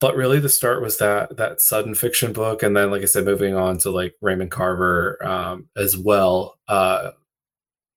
but 0.00 0.16
really 0.16 0.38
the 0.38 0.50
start 0.50 0.82
was 0.82 0.98
that 0.98 1.36
that 1.38 1.62
sudden 1.62 1.94
fiction 1.94 2.34
book 2.34 2.62
and 2.62 2.76
then 2.76 2.90
like 2.90 3.00
i 3.00 3.06
said 3.06 3.24
moving 3.24 3.54
on 3.54 3.78
to 3.78 3.90
like 3.90 4.14
raymond 4.20 4.50
carver 4.50 5.18
um, 5.26 5.66
as 5.76 5.96
well 5.96 6.58
uh, 6.68 7.12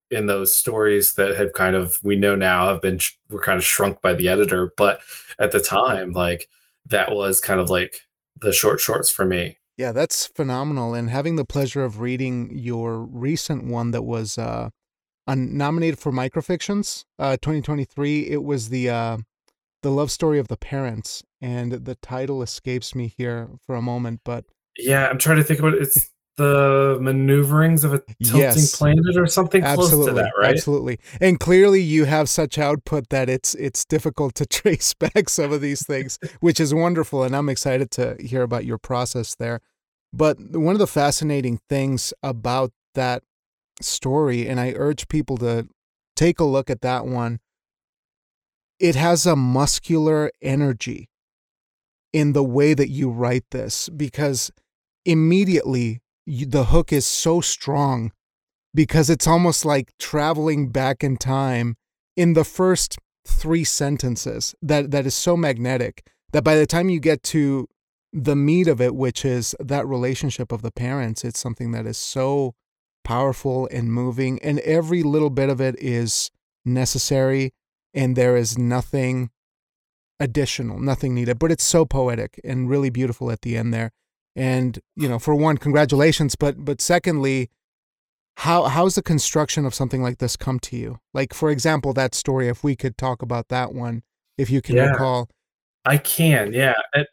in 0.09 0.25
those 0.25 0.55
stories 0.55 1.15
that 1.15 1.35
have 1.35 1.51
kind 1.51 1.75
of 1.75 1.99
we 2.03 2.15
know 2.15 2.33
now 2.33 2.69
have 2.69 2.81
been 2.81 2.97
were 3.29 3.41
kind 3.41 3.57
of 3.57 3.65
shrunk 3.65 4.01
by 4.01 4.13
the 4.13 4.29
editor 4.29 4.71
but 4.77 5.01
at 5.37 5.51
the 5.51 5.59
time 5.59 6.13
like 6.13 6.47
that 6.85 7.13
was 7.13 7.41
kind 7.41 7.59
of 7.59 7.69
like 7.69 7.99
the 8.39 8.53
short 8.53 8.79
shorts 8.79 9.09
for 9.09 9.25
me 9.25 9.57
yeah 9.75 9.91
that's 9.91 10.27
phenomenal 10.27 10.93
and 10.93 11.09
having 11.09 11.35
the 11.35 11.43
pleasure 11.43 11.83
of 11.83 11.99
reading 11.99 12.49
your 12.53 12.99
recent 12.99 13.65
one 13.65 13.91
that 13.91 14.03
was 14.03 14.37
uh 14.37 14.69
nominated 15.35 15.99
for 15.99 16.11
microfictions 16.11 17.03
uh 17.19 17.37
2023 17.37 18.27
it 18.27 18.43
was 18.43 18.69
the 18.69 18.89
uh 18.89 19.17
the 19.83 19.91
love 19.91 20.11
story 20.11 20.39
of 20.39 20.47
the 20.47 20.57
parents 20.57 21.23
and 21.41 21.71
the 21.71 21.95
title 21.95 22.41
escapes 22.41 22.95
me 22.95 23.13
here 23.17 23.49
for 23.65 23.75
a 23.75 23.81
moment 23.81 24.21
but 24.23 24.45
yeah 24.77 25.07
i'm 25.07 25.17
trying 25.17 25.37
to 25.37 25.43
think 25.43 25.59
about 25.59 25.73
it 25.73 25.81
it's 25.81 26.09
the 26.37 26.99
maneuverings 27.01 27.83
of 27.83 27.95
a 27.95 27.99
tilting 28.23 28.41
yes, 28.41 28.75
planet 28.75 29.17
or 29.17 29.25
something 29.25 29.63
absolutely, 29.63 29.95
close 29.95 30.07
to 30.07 30.13
that 30.13 30.31
right? 30.39 30.55
absolutely. 30.55 30.99
And 31.19 31.39
clearly 31.39 31.81
you 31.81 32.05
have 32.05 32.29
such 32.29 32.59
output 32.59 33.09
that 33.09 33.27
it's 33.27 33.55
it's 33.55 33.83
difficult 33.83 34.35
to 34.35 34.45
trace 34.45 34.93
back 34.93 35.29
some 35.29 35.51
of 35.51 35.61
these 35.61 35.85
things 35.85 36.19
which 36.39 36.59
is 36.59 36.73
wonderful 36.73 37.23
and 37.23 37.35
i'm 37.35 37.49
excited 37.49 37.91
to 37.91 38.15
hear 38.19 38.43
about 38.43 38.65
your 38.65 38.77
process 38.77 39.35
there. 39.35 39.61
But 40.13 40.37
one 40.51 40.75
of 40.75 40.79
the 40.79 40.87
fascinating 40.87 41.59
things 41.69 42.13
about 42.23 42.71
that 42.93 43.23
story, 43.81 44.47
and 44.47 44.59
I 44.59 44.73
urge 44.75 45.07
people 45.07 45.37
to 45.37 45.67
take 46.15 46.39
a 46.39 46.45
look 46.45 46.69
at 46.69 46.81
that 46.81 47.05
one. 47.05 47.39
It 48.79 48.95
has 48.95 49.25
a 49.25 49.35
muscular 49.35 50.31
energy 50.41 51.09
in 52.13 52.33
the 52.33 52.43
way 52.43 52.73
that 52.73 52.89
you 52.89 53.09
write 53.09 53.45
this 53.51 53.89
because 53.89 54.51
immediately 55.05 56.01
you, 56.25 56.45
the 56.45 56.65
hook 56.65 56.91
is 56.91 57.05
so 57.05 57.41
strong 57.41 58.11
because 58.73 59.09
it's 59.09 59.27
almost 59.27 59.65
like 59.65 59.91
traveling 59.97 60.69
back 60.69 61.03
in 61.03 61.17
time 61.17 61.75
in 62.15 62.33
the 62.33 62.43
first 62.43 62.97
three 63.25 63.63
sentences 63.63 64.55
that 64.61 64.91
that 64.91 65.05
is 65.05 65.15
so 65.15 65.35
magnetic 65.35 66.05
that 66.31 66.43
by 66.43 66.55
the 66.55 66.65
time 66.65 66.89
you 66.89 66.99
get 66.99 67.23
to 67.23 67.67
the 68.13 68.35
meat 68.35 68.67
of 68.67 68.79
it 68.79 68.95
which 68.95 69.25
is 69.25 69.53
that 69.59 69.85
relationship 69.85 70.51
of 70.51 70.61
the 70.61 70.71
parents 70.71 71.23
it's 71.23 71.39
something 71.39 71.71
that 71.71 71.85
is 71.85 71.97
so 71.97 72.53
powerful 73.07 73.69
and 73.71 73.89
moving, 73.89 74.37
and 74.43 74.59
every 74.59 75.01
little 75.01 75.29
bit 75.29 75.49
of 75.49 75.61
it 75.61 75.81
is 75.81 76.29
necessary, 76.65 77.53
and 77.93 78.17
there 78.17 78.35
is 78.35 78.57
nothing 78.57 79.29
additional, 80.19 80.77
nothing 80.77 81.15
needed. 81.15 81.39
But 81.39 81.49
it's 81.53 81.63
so 81.63 81.85
poetic 81.85 82.37
and 82.43 82.69
really 82.69 82.89
beautiful 82.89 83.31
at 83.31 83.43
the 83.43 83.55
end 83.55 83.73
there. 83.73 83.91
And 84.35 84.77
you 84.97 85.07
know, 85.07 85.19
for 85.19 85.33
one, 85.33 85.57
congratulations. 85.57 86.35
But 86.35 86.65
but 86.65 86.81
secondly, 86.81 87.49
how 88.39 88.63
how's 88.63 88.95
the 88.95 89.01
construction 89.01 89.65
of 89.65 89.73
something 89.73 90.03
like 90.03 90.17
this 90.17 90.35
come 90.35 90.59
to 90.59 90.75
you? 90.75 90.99
Like 91.13 91.33
for 91.33 91.49
example, 91.49 91.93
that 91.93 92.13
story. 92.13 92.49
If 92.49 92.61
we 92.61 92.75
could 92.75 92.97
talk 92.97 93.21
about 93.21 93.47
that 93.47 93.73
one, 93.73 94.03
if 94.37 94.49
you 94.49 94.61
can 94.61 94.75
yeah, 94.75 94.91
recall. 94.91 95.29
I 95.85 95.97
can. 95.97 96.51
Yeah. 96.51 96.75
It, 96.93 97.07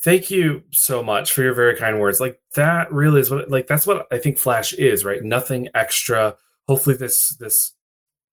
Thank 0.00 0.30
you 0.30 0.62
so 0.70 1.02
much 1.02 1.32
for 1.32 1.42
your 1.42 1.54
very 1.54 1.74
kind 1.74 1.98
words. 2.00 2.20
Like 2.20 2.40
that 2.54 2.92
really 2.92 3.20
is 3.20 3.30
what 3.30 3.50
like 3.50 3.66
that's 3.66 3.86
what 3.86 4.06
I 4.12 4.18
think 4.18 4.38
Flash 4.38 4.72
is, 4.74 5.04
right? 5.04 5.22
Nothing 5.24 5.68
extra. 5.74 6.36
Hopefully 6.68 6.96
this 6.96 7.36
this 7.36 7.72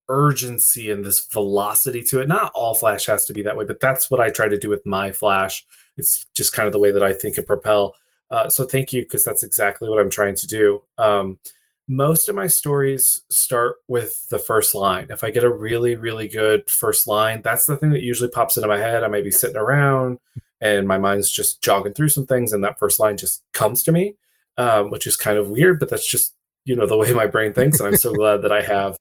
urgency 0.08 0.92
and 0.92 1.04
this 1.04 1.26
velocity 1.26 2.04
to 2.04 2.22
it. 2.22 2.28
Not 2.28 2.52
all 2.54 2.76
Flash 2.76 3.08
has 3.08 3.26
to 3.26 3.34
be 3.34 3.42
that 3.42 3.58
way, 3.58 3.66
but 3.66 3.80
that's 3.80 4.12
what 4.12 4.20
I 4.20 4.30
try 4.30 4.48
to 4.48 4.60
do 4.60 4.70
with 4.70 4.86
my 4.86 5.12
Flash. 5.12 5.66
It's 5.98 6.28
just 6.36 6.54
kind 6.54 6.68
of 6.68 6.74
the 6.74 6.80
way 6.80 6.92
that 6.92 7.04
I 7.04 7.14
think 7.14 7.38
it 7.38 7.48
propel. 7.48 7.96
Uh, 8.30 8.48
so 8.48 8.66
thank 8.66 8.94
you 8.94 9.02
because 9.02 9.24
that's 9.24 9.44
exactly 9.44 9.90
what 9.90 10.00
I'm 10.00 10.10
trying 10.10 10.36
to 10.36 10.48
do. 10.48 10.84
Um, 11.00 11.40
most 11.88 12.30
of 12.30 12.36
my 12.36 12.48
stories 12.48 13.22
start 13.30 13.78
with 13.88 14.28
the 14.30 14.40
first 14.40 14.76
line. 14.76 15.08
If 15.10 15.24
I 15.24 15.32
get 15.32 15.44
a 15.44 15.54
really, 15.54 15.96
really 15.96 16.28
good 16.28 16.70
first 16.70 17.08
line, 17.08 17.42
that's 17.44 17.66
the 17.66 17.78
thing 17.78 17.92
that 17.92 18.02
usually 18.02 18.30
pops 18.30 18.58
into 18.58 18.68
my 18.68 18.80
head. 18.80 19.04
I 19.04 19.08
might 19.08 19.24
be 19.24 19.32
sitting 19.32 19.58
around 19.58 20.20
and 20.66 20.88
my 20.88 20.98
mind's 20.98 21.30
just 21.30 21.62
jogging 21.62 21.94
through 21.94 22.10
some 22.10 22.26
things, 22.26 22.54
and 22.54 22.64
that 22.64 22.80
first 22.80 23.00
line 23.00 23.18
just 23.18 23.44
comes 23.54 23.84
to 23.84 23.92
me, 23.92 24.16
um, 24.58 24.90
which 24.90 25.06
is 25.06 25.16
kind 25.16 25.38
of 25.38 25.50
weird, 25.50 25.80
but 25.80 25.90
that's 25.90 26.08
just 26.08 26.34
you 26.66 26.76
know 26.76 26.88
the 26.88 26.98
way 26.98 27.14
my 27.14 27.28
brain 27.28 27.54
thinks, 27.54 27.80
and 27.80 27.88
I'm 27.88 27.98
so 27.98 28.14
glad 28.16 28.42
that 28.42 28.52
I 28.52 28.62
have 28.62 28.98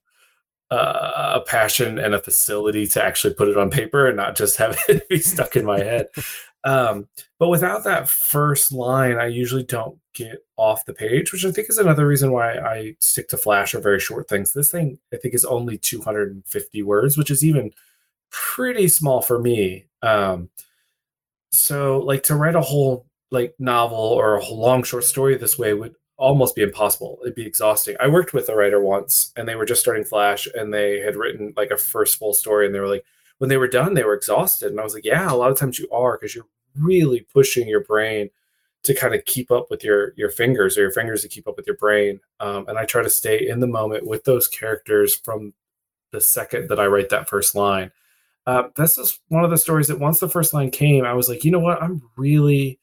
uh, 0.71 1.33
a 1.35 1.41
passion 1.41 1.97
and 1.99 2.13
a 2.13 2.21
facility 2.21 2.87
to 2.87 3.03
actually 3.03 3.33
put 3.33 3.47
it 3.47 3.57
on 3.57 3.69
paper 3.69 4.07
and 4.07 4.17
not 4.17 4.35
just 4.35 4.57
have 4.57 4.77
it 4.89 5.07
be 5.09 5.19
stuck 5.19 5.55
in 5.55 5.65
my 5.65 5.79
head. 5.79 6.07
Um, 6.63 7.07
but 7.37 7.49
without 7.49 7.83
that 7.83 8.09
first 8.09 8.71
line, 8.71 9.17
I 9.17 9.27
usually 9.27 9.63
don't 9.63 9.99
get 10.13 10.43
off 10.57 10.85
the 10.85 10.93
page, 10.93 11.31
which 11.31 11.45
I 11.45 11.51
think 11.51 11.69
is 11.69 11.77
another 11.77 12.07
reason 12.07 12.31
why 12.31 12.57
I 12.57 12.95
stick 12.99 13.27
to 13.29 13.37
Flash 13.37 13.75
or 13.75 13.79
very 13.81 13.99
short 13.99 14.27
things. 14.27 14.53
This 14.53 14.71
thing, 14.71 14.97
I 15.13 15.17
think, 15.17 15.35
is 15.35 15.45
only 15.45 15.77
250 15.77 16.81
words, 16.81 17.17
which 17.17 17.29
is 17.29 17.45
even 17.45 17.71
pretty 18.31 18.87
small 18.87 19.21
for 19.21 19.39
me. 19.39 19.85
Um, 20.01 20.49
so 21.57 21.99
like 21.99 22.23
to 22.23 22.35
write 22.35 22.55
a 22.55 22.61
whole 22.61 23.05
like 23.31 23.53
novel 23.59 23.97
or 23.97 24.35
a 24.35 24.47
long 24.49 24.83
short 24.83 25.03
story 25.03 25.35
this 25.37 25.57
way 25.57 25.73
would 25.73 25.95
almost 26.17 26.55
be 26.55 26.61
impossible. 26.61 27.19
It'd 27.21 27.35
be 27.35 27.45
exhausting. 27.45 27.95
I 27.99 28.07
worked 28.07 28.33
with 28.33 28.49
a 28.49 28.55
writer 28.55 28.79
once 28.79 29.31
and 29.35 29.47
they 29.47 29.55
were 29.55 29.65
just 29.65 29.81
starting 29.81 30.03
Flash 30.03 30.47
and 30.55 30.73
they 30.73 30.99
had 30.99 31.15
written 31.15 31.53
like 31.57 31.71
a 31.71 31.77
first 31.77 32.17
full 32.17 32.33
story 32.33 32.65
and 32.65 32.73
they 32.73 32.79
were 32.79 32.87
like, 32.87 33.03
when 33.39 33.49
they 33.49 33.57
were 33.57 33.67
done, 33.67 33.93
they 33.93 34.03
were 34.03 34.13
exhausted. 34.13 34.71
And 34.71 34.79
I 34.79 34.83
was 34.83 34.93
like, 34.93 35.03
yeah, 35.03 35.29
a 35.29 35.35
lot 35.35 35.51
of 35.51 35.57
times 35.57 35.77
you 35.77 35.89
are 35.91 36.17
because 36.17 36.33
you're 36.33 36.47
really 36.75 37.27
pushing 37.33 37.67
your 37.67 37.83
brain 37.83 38.29
to 38.83 38.93
kind 38.93 39.15
of 39.15 39.25
keep 39.25 39.51
up 39.51 39.69
with 39.69 39.83
your 39.83 40.13
your 40.15 40.29
fingers 40.29 40.77
or 40.77 40.81
your 40.81 40.91
fingers 40.91 41.23
to 41.23 41.27
keep 41.27 41.47
up 41.47 41.57
with 41.57 41.67
your 41.67 41.75
brain. 41.77 42.19
Um, 42.39 42.67
and 42.67 42.77
I 42.77 42.85
try 42.85 43.01
to 43.01 43.09
stay 43.09 43.47
in 43.47 43.59
the 43.59 43.67
moment 43.67 44.05
with 44.05 44.23
those 44.23 44.47
characters 44.47 45.15
from 45.15 45.53
the 46.11 46.21
second 46.21 46.69
that 46.69 46.79
I 46.79 46.85
write 46.85 47.09
that 47.09 47.27
first 47.27 47.55
line. 47.55 47.91
Uh, 48.45 48.63
this 48.75 48.97
is 48.97 49.19
one 49.29 49.43
of 49.43 49.49
the 49.49 49.57
stories 49.57 49.87
that 49.87 49.99
once 49.99 50.19
the 50.19 50.29
first 50.29 50.53
line 50.53 50.69
came, 50.69 51.03
I 51.03 51.13
was 51.13 51.29
like, 51.29 51.43
you 51.43 51.51
know 51.51 51.59
what? 51.59 51.81
I'm 51.81 52.01
really 52.15 52.79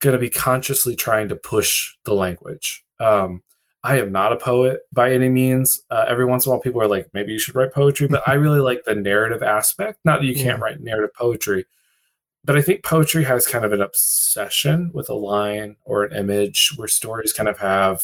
going 0.00 0.12
to 0.12 0.18
be 0.18 0.30
consciously 0.30 0.94
trying 0.94 1.28
to 1.28 1.36
push 1.36 1.94
the 2.04 2.14
language. 2.14 2.84
Um, 3.00 3.42
I 3.82 3.98
am 3.98 4.12
not 4.12 4.32
a 4.32 4.36
poet 4.36 4.80
by 4.92 5.12
any 5.12 5.28
means. 5.28 5.82
Uh, 5.90 6.06
every 6.08 6.24
once 6.24 6.46
in 6.46 6.50
a 6.50 6.54
while, 6.54 6.60
people 6.62 6.80
are 6.80 6.88
like, 6.88 7.08
maybe 7.12 7.32
you 7.32 7.38
should 7.38 7.54
write 7.54 7.72
poetry, 7.72 8.08
but 8.08 8.26
I 8.26 8.34
really 8.34 8.60
like 8.60 8.84
the 8.84 8.94
narrative 8.94 9.42
aspect. 9.42 10.00
Not 10.04 10.20
that 10.20 10.26
you 10.26 10.34
can't 10.34 10.58
yeah. 10.58 10.64
write 10.64 10.80
narrative 10.80 11.14
poetry, 11.14 11.66
but 12.44 12.56
I 12.56 12.62
think 12.62 12.82
poetry 12.82 13.24
has 13.24 13.46
kind 13.46 13.64
of 13.64 13.72
an 13.72 13.80
obsession 13.82 14.90
with 14.92 15.08
a 15.08 15.14
line 15.14 15.76
or 15.84 16.04
an 16.04 16.16
image 16.16 16.72
where 16.76 16.88
stories 16.88 17.32
kind 17.32 17.48
of 17.48 17.58
have, 17.58 18.02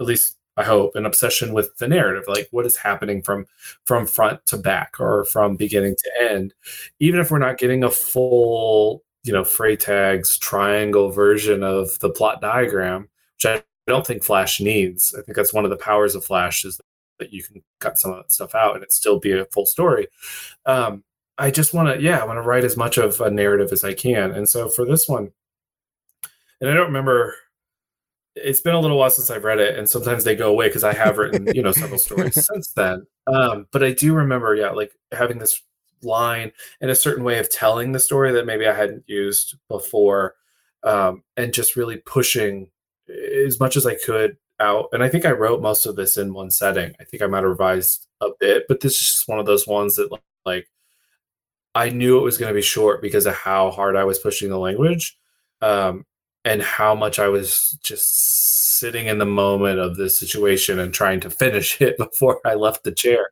at 0.00 0.06
least 0.06 0.36
I 0.60 0.64
hope, 0.64 0.94
an 0.94 1.06
obsession 1.06 1.52
with 1.52 1.76
the 1.78 1.88
narrative, 1.88 2.24
like 2.28 2.48
what 2.50 2.66
is 2.66 2.76
happening 2.76 3.22
from 3.22 3.46
from 3.84 4.06
front 4.06 4.44
to 4.46 4.58
back 4.58 5.00
or 5.00 5.24
from 5.24 5.56
beginning 5.56 5.96
to 5.96 6.30
end. 6.30 6.54
Even 6.98 7.20
if 7.20 7.30
we're 7.30 7.38
not 7.38 7.58
getting 7.58 7.84
a 7.84 7.90
full, 7.90 9.02
you 9.24 9.32
know, 9.32 9.42
Freytag's 9.42 10.38
triangle 10.38 11.10
version 11.10 11.62
of 11.62 11.98
the 12.00 12.10
plot 12.10 12.40
diagram, 12.40 13.08
which 13.36 13.46
I 13.46 13.62
don't 13.86 14.06
think 14.06 14.22
Flash 14.22 14.60
needs. 14.60 15.14
I 15.18 15.22
think 15.22 15.36
that's 15.36 15.54
one 15.54 15.64
of 15.64 15.70
the 15.70 15.76
powers 15.76 16.14
of 16.14 16.24
Flash 16.24 16.64
is 16.64 16.80
that 17.18 17.32
you 17.32 17.42
can 17.42 17.62
cut 17.80 17.98
some 17.98 18.12
of 18.12 18.18
that 18.18 18.32
stuff 18.32 18.54
out 18.54 18.74
and 18.74 18.82
it 18.82 18.92
still 18.92 19.18
be 19.18 19.32
a 19.32 19.44
full 19.46 19.66
story. 19.66 20.08
Um, 20.66 21.04
I 21.38 21.50
just 21.50 21.72
want 21.72 21.88
to, 21.88 22.02
yeah, 22.02 22.18
I 22.18 22.24
want 22.24 22.36
to 22.36 22.42
write 22.42 22.64
as 22.64 22.76
much 22.76 22.98
of 22.98 23.20
a 23.20 23.30
narrative 23.30 23.72
as 23.72 23.82
I 23.82 23.94
can. 23.94 24.32
And 24.32 24.48
so 24.48 24.68
for 24.68 24.84
this 24.84 25.08
one, 25.08 25.32
and 26.60 26.68
I 26.68 26.74
don't 26.74 26.86
remember, 26.86 27.34
it's 28.36 28.60
been 28.60 28.74
a 28.74 28.80
little 28.80 28.98
while 28.98 29.10
since 29.10 29.30
I've 29.30 29.44
read 29.44 29.60
it, 29.60 29.78
and 29.78 29.88
sometimes 29.88 30.24
they 30.24 30.36
go 30.36 30.50
away 30.50 30.68
because 30.68 30.84
I 30.84 30.92
have 30.92 31.18
written, 31.18 31.48
you 31.54 31.62
know, 31.62 31.72
several 31.72 31.98
stories 31.98 32.46
since 32.52 32.68
then. 32.68 33.06
Um, 33.26 33.66
but 33.72 33.82
I 33.82 33.92
do 33.92 34.14
remember, 34.14 34.54
yeah, 34.54 34.70
like 34.70 34.92
having 35.12 35.38
this 35.38 35.62
line 36.02 36.52
and 36.80 36.90
a 36.90 36.94
certain 36.94 37.24
way 37.24 37.38
of 37.38 37.50
telling 37.50 37.92
the 37.92 38.00
story 38.00 38.32
that 38.32 38.46
maybe 38.46 38.66
I 38.66 38.74
hadn't 38.74 39.04
used 39.06 39.56
before, 39.68 40.36
um, 40.82 41.22
and 41.36 41.52
just 41.52 41.76
really 41.76 41.98
pushing 41.98 42.70
as 43.46 43.58
much 43.58 43.76
as 43.76 43.86
I 43.86 43.96
could 43.96 44.36
out. 44.60 44.88
And 44.92 45.02
I 45.02 45.08
think 45.08 45.24
I 45.24 45.32
wrote 45.32 45.62
most 45.62 45.86
of 45.86 45.96
this 45.96 46.16
in 46.16 46.32
one 46.32 46.50
setting. 46.50 46.94
I 47.00 47.04
think 47.04 47.22
I 47.22 47.26
might 47.26 47.38
have 47.38 47.50
revised 47.50 48.06
a 48.20 48.28
bit, 48.38 48.64
but 48.68 48.80
this 48.80 48.94
is 48.94 49.00
just 49.00 49.28
one 49.28 49.38
of 49.38 49.46
those 49.46 49.66
ones 49.66 49.96
that 49.96 50.10
like 50.44 50.68
I 51.74 51.90
knew 51.90 52.18
it 52.18 52.22
was 52.22 52.38
going 52.38 52.50
to 52.50 52.54
be 52.54 52.62
short 52.62 53.02
because 53.02 53.26
of 53.26 53.34
how 53.34 53.70
hard 53.70 53.96
I 53.96 54.04
was 54.04 54.18
pushing 54.18 54.50
the 54.50 54.58
language 54.58 55.18
um, 55.62 56.04
and 56.44 56.62
how 56.62 56.94
much 56.94 57.18
I 57.18 57.28
was 57.28 57.78
just 57.82 58.78
sitting 58.78 59.06
in 59.06 59.18
the 59.18 59.26
moment 59.26 59.78
of 59.78 59.96
this 59.96 60.16
situation 60.16 60.78
and 60.78 60.92
trying 60.92 61.20
to 61.20 61.30
finish 61.30 61.80
it 61.80 61.96
before 61.98 62.40
I 62.44 62.54
left 62.54 62.84
the 62.84 62.92
chair. 62.92 63.30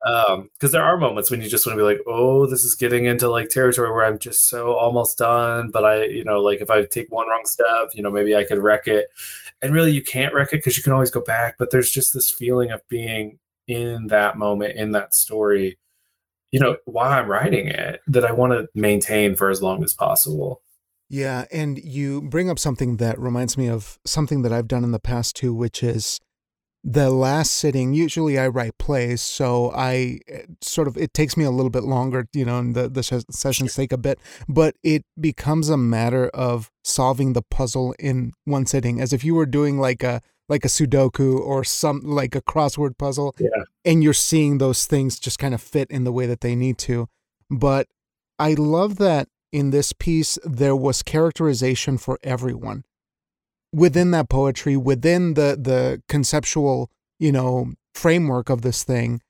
Because 0.00 0.38
um, 0.38 0.70
there 0.70 0.82
are 0.82 0.96
moments 0.96 1.30
when 1.30 1.42
you 1.42 1.48
just 1.48 1.66
want 1.66 1.76
to 1.76 1.82
be 1.82 1.86
like, 1.86 2.00
oh, 2.06 2.46
this 2.46 2.64
is 2.64 2.76
getting 2.76 3.06
into 3.06 3.28
like 3.28 3.48
territory 3.48 3.90
where 3.90 4.04
I'm 4.04 4.18
just 4.18 4.48
so 4.48 4.74
almost 4.74 5.18
done. 5.18 5.70
But 5.72 5.84
I, 5.84 6.04
you 6.04 6.24
know, 6.24 6.40
like 6.40 6.60
if 6.60 6.70
I 6.70 6.84
take 6.84 7.10
one 7.10 7.28
wrong 7.28 7.42
step, 7.44 7.90
you 7.94 8.02
know, 8.02 8.10
maybe 8.10 8.36
I 8.36 8.44
could 8.44 8.58
wreck 8.58 8.86
it. 8.86 9.08
And 9.60 9.74
really, 9.74 9.90
you 9.90 10.02
can't 10.02 10.32
wreck 10.32 10.52
it 10.52 10.58
because 10.58 10.76
you 10.76 10.84
can 10.84 10.92
always 10.92 11.10
go 11.10 11.20
back. 11.20 11.56
But 11.58 11.72
there's 11.72 11.90
just 11.90 12.14
this 12.14 12.30
feeling 12.30 12.70
of 12.70 12.86
being 12.88 13.40
in 13.66 14.06
that 14.06 14.38
moment, 14.38 14.76
in 14.76 14.92
that 14.92 15.14
story 15.14 15.76
you 16.50 16.60
know, 16.60 16.76
while 16.86 17.12
I'm 17.12 17.28
writing 17.28 17.68
it 17.68 18.00
that 18.06 18.24
I 18.24 18.32
want 18.32 18.52
to 18.52 18.68
maintain 18.74 19.36
for 19.36 19.50
as 19.50 19.62
long 19.62 19.84
as 19.84 19.92
possible. 19.92 20.62
Yeah, 21.10 21.46
and 21.50 21.78
you 21.78 22.20
bring 22.20 22.50
up 22.50 22.58
something 22.58 22.98
that 22.98 23.18
reminds 23.18 23.56
me 23.56 23.68
of 23.68 23.98
something 24.04 24.42
that 24.42 24.52
I've 24.52 24.68
done 24.68 24.84
in 24.84 24.92
the 24.92 24.98
past 24.98 25.36
too, 25.36 25.54
which 25.54 25.82
is 25.82 26.20
the 26.84 27.10
last 27.10 27.52
sitting. 27.52 27.94
Usually, 27.94 28.38
I 28.38 28.48
write 28.48 28.76
plays, 28.78 29.22
so 29.22 29.72
I 29.74 30.20
eh, 30.28 30.42
sort 30.60 30.86
of 30.86 30.96
it 30.96 31.14
takes 31.14 31.36
me 31.36 31.44
a 31.44 31.50
little 31.50 31.70
bit 31.70 31.84
longer, 31.84 32.26
you 32.34 32.44
know, 32.44 32.58
and 32.58 32.74
the 32.74 32.88
the 32.88 33.02
sessions 33.02 33.74
take 33.74 33.92
a 33.92 33.98
bit, 33.98 34.18
but 34.48 34.76
it 34.82 35.04
becomes 35.18 35.70
a 35.70 35.78
matter 35.78 36.28
of 36.28 36.70
solving 36.84 37.32
the 37.32 37.42
puzzle 37.42 37.94
in 37.98 38.32
one 38.44 38.66
sitting, 38.66 39.00
as 39.00 39.12
if 39.12 39.24
you 39.24 39.34
were 39.34 39.46
doing 39.46 39.78
like 39.78 40.02
a 40.02 40.20
like 40.48 40.64
a 40.64 40.68
Sudoku 40.68 41.38
or 41.38 41.64
some 41.64 42.00
like 42.00 42.34
a 42.34 42.42
crossword 42.42 42.98
puzzle. 42.98 43.34
Yeah. 43.38 43.64
And 43.84 44.02
you're 44.02 44.14
seeing 44.14 44.58
those 44.58 44.86
things 44.86 45.18
just 45.18 45.38
kind 45.38 45.54
of 45.54 45.62
fit 45.62 45.90
in 45.90 46.04
the 46.04 46.12
way 46.12 46.26
that 46.26 46.40
they 46.40 46.54
need 46.54 46.78
to. 46.78 47.08
But 47.50 47.86
I 48.38 48.54
love 48.54 48.96
that 48.96 49.28
in 49.52 49.70
this 49.70 49.92
piece 49.92 50.38
there 50.44 50.76
was 50.76 51.02
characterization 51.02 51.98
for 51.98 52.18
everyone. 52.22 52.84
Within 53.72 54.10
that 54.12 54.28
poetry, 54.28 54.76
within 54.76 55.34
the 55.34 55.58
the 55.60 56.02
conceptual, 56.08 56.90
you 57.18 57.32
know, 57.32 57.72
framework 57.94 58.48
of 58.48 58.62
this 58.62 58.82
thing, 58.82 59.20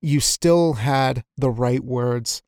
you 0.00 0.20
still 0.20 0.74
had 0.74 1.24
the 1.36 1.50
right 1.50 1.84
words 1.84 2.42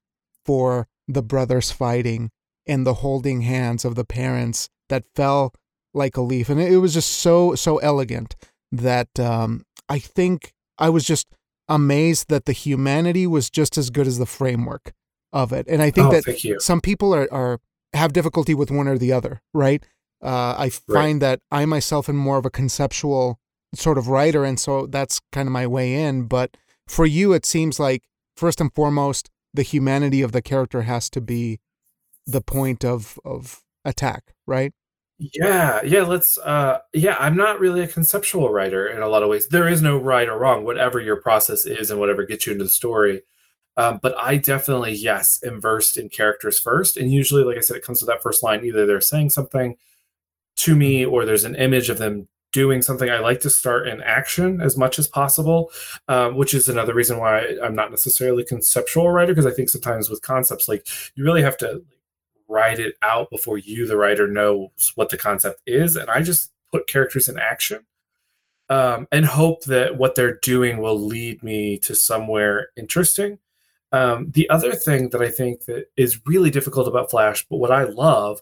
for 0.45 0.89
the 1.07 1.23
brothers 1.23 1.71
fighting 1.71 2.31
and 2.67 2.87
the 2.87 2.95
holding 2.95 3.43
hands 3.43 3.85
of 3.85 3.95
the 3.95 4.05
parents 4.05 4.71
that 4.89 5.05
fell 5.15 5.53
like 5.93 6.17
a 6.17 6.23
leaf, 6.23 6.49
and 6.49 6.61
it 6.61 6.79
was 6.79 6.95
just 6.95 7.11
so 7.11 7.55
so 7.55 7.79
elegant 7.79 8.35
that 8.73 9.21
um, 9.21 9.65
I 9.89 9.99
think 9.99 10.53
I 10.79 10.89
was 10.89 11.05
just 11.05 11.29
amazed 11.69 12.29
that 12.29 12.47
the 12.47 12.53
humanity 12.53 13.27
was 13.27 13.49
just 13.49 13.79
as 13.79 13.91
good 13.91 14.07
as 14.07 14.19
the 14.19 14.27
framework 14.27 14.93
of 15.35 15.53
it. 15.53 15.67
And 15.69 15.83
I 15.83 15.91
think 15.91 16.07
oh, 16.07 16.21
that 16.21 16.63
some 16.63 16.81
people 16.81 17.15
are, 17.15 17.31
are 17.31 17.61
have 17.93 18.15
difficulty 18.15 18.55
with 18.55 18.71
one 18.71 18.89
or 18.89 18.97
the 18.97 19.13
other, 19.13 19.43
right? 19.53 19.85
Uh, 20.23 20.55
I 20.57 20.71
find 20.71 21.21
right. 21.21 21.29
that 21.29 21.41
I 21.51 21.67
myself 21.67 22.09
am 22.09 22.17
more 22.17 22.39
of 22.39 22.47
a 22.47 22.51
conceptual 22.51 23.39
sort 23.75 23.99
of 23.99 24.09
writer, 24.09 24.45
and 24.45 24.59
so 24.59 24.87
that's 24.87 25.21
kind 25.33 25.47
of 25.47 25.53
my 25.53 25.67
way 25.67 25.95
in. 25.95 26.27
But 26.27 26.57
for 26.87 27.05
you, 27.05 27.35
it 27.35 27.45
seems 27.45 27.79
like 27.79 28.05
first 28.37 28.61
and 28.61 28.73
foremost, 28.73 29.29
the 29.53 29.63
humanity 29.63 30.23
of 30.23 30.33
the 30.33 30.41
character 30.41 30.83
has 30.83 31.11
to 31.11 31.21
be 31.21 31.61
the 32.27 32.41
point 32.41 32.85
of 32.85 33.19
of 33.25 33.63
attack, 33.85 34.33
right? 34.47 34.73
Yeah, 35.19 35.83
yeah, 35.85 36.03
let's 36.03 36.39
uh 36.39 36.79
yeah, 36.93 37.17
I'm 37.19 37.37
not 37.37 37.61
really 37.61 37.83
a 37.83 37.89
conceptual 37.89 38.51
writer 38.51 38.87
in 38.87 39.03
a 39.03 39.09
lot 39.09 39.23
of 39.23 39.29
ways. 39.29 39.49
There 39.49 39.69
is 39.69 39.83
no 39.83 39.99
right 39.99 40.29
or 40.29 40.39
wrong, 40.39 40.65
whatever 40.65 41.01
your 41.01 41.17
process 41.17 41.67
is 41.67 41.91
and 41.91 42.01
whatever 42.01 42.25
gets 42.25 42.47
you 42.47 42.53
into 42.53 42.65
the 42.65 42.71
story. 42.71 43.23
Um, 43.77 43.99
but 44.03 44.17
I 44.17 44.37
definitely, 44.37 44.93
yes, 44.93 45.41
am 45.45 45.61
versed 45.61 45.97
in 45.97 46.09
characters 46.09 46.61
first. 46.61 46.97
And 46.97 47.13
usually, 47.13 47.43
like 47.43 47.57
I 47.57 47.61
said, 47.61 47.77
it 47.77 47.85
comes 47.85 48.01
to 48.01 48.07
that 48.07 48.23
first 48.23 48.43
line. 48.43 48.65
Either 48.65 48.87
they're 48.87 49.01
saying 49.01 49.31
something 49.31 49.77
to 50.57 50.77
me 50.77 51.05
or 51.05 51.25
there's 51.25 51.45
an 51.45 51.57
image 51.57 51.91
of 51.91 51.99
them 51.99 52.29
doing 52.53 52.83
something. 52.83 53.11
I 53.11 53.19
like 53.19 53.41
to 53.41 53.51
start 53.51 53.89
in 53.89 54.01
action 54.01 54.61
as 54.61 54.77
much 54.77 55.01
as 55.01 55.09
possible, 55.09 55.73
um, 56.07 56.37
which 56.37 56.55
is 56.55 56.69
another 56.69 56.95
reason 56.95 57.19
why 57.19 57.57
I'm 57.61 57.75
not 57.75 57.91
necessarily 57.91 58.45
a 58.45 58.47
conceptual 58.47 59.11
writer, 59.11 59.33
because 59.33 59.45
I 59.45 59.51
think 59.51 59.69
sometimes 59.69 60.09
with 60.09 60.23
concepts, 60.23 60.69
like 60.69 60.87
you 61.17 61.25
really 61.25 61.43
have 61.43 61.57
to 61.59 61.83
write 62.47 62.79
it 62.79 62.95
out 63.03 63.29
before 63.31 63.59
you, 63.59 63.89
the 63.89 63.97
writer, 63.97 64.29
knows 64.29 64.93
what 64.95 65.09
the 65.09 65.19
concept 65.19 65.63
is. 65.67 65.97
And 65.97 66.09
I 66.09 66.23
just 66.23 66.53
put 66.71 66.87
characters 66.87 67.29
in 67.29 67.41
action 67.41 67.85
um, 68.69 69.09
and 69.11 69.27
hope 69.27 69.65
that 69.65 69.99
what 69.99 70.15
they're 70.15 70.39
doing 70.39 70.79
will 70.79 70.99
lead 70.99 71.43
me 71.43 71.77
to 71.79 71.97
somewhere 71.97 72.69
interesting. 72.77 73.41
Um, 73.95 74.33
the 74.33 74.51
other 74.51 74.75
thing 74.75 75.11
that 75.11 75.23
I 75.23 75.31
think 75.31 75.67
that 75.67 75.85
is 75.97 76.21
really 76.27 76.51
difficult 76.51 76.89
about 76.89 77.13
Flash, 77.13 77.47
but 77.49 77.59
what 77.59 77.71
I 77.71 77.85
love, 77.85 78.41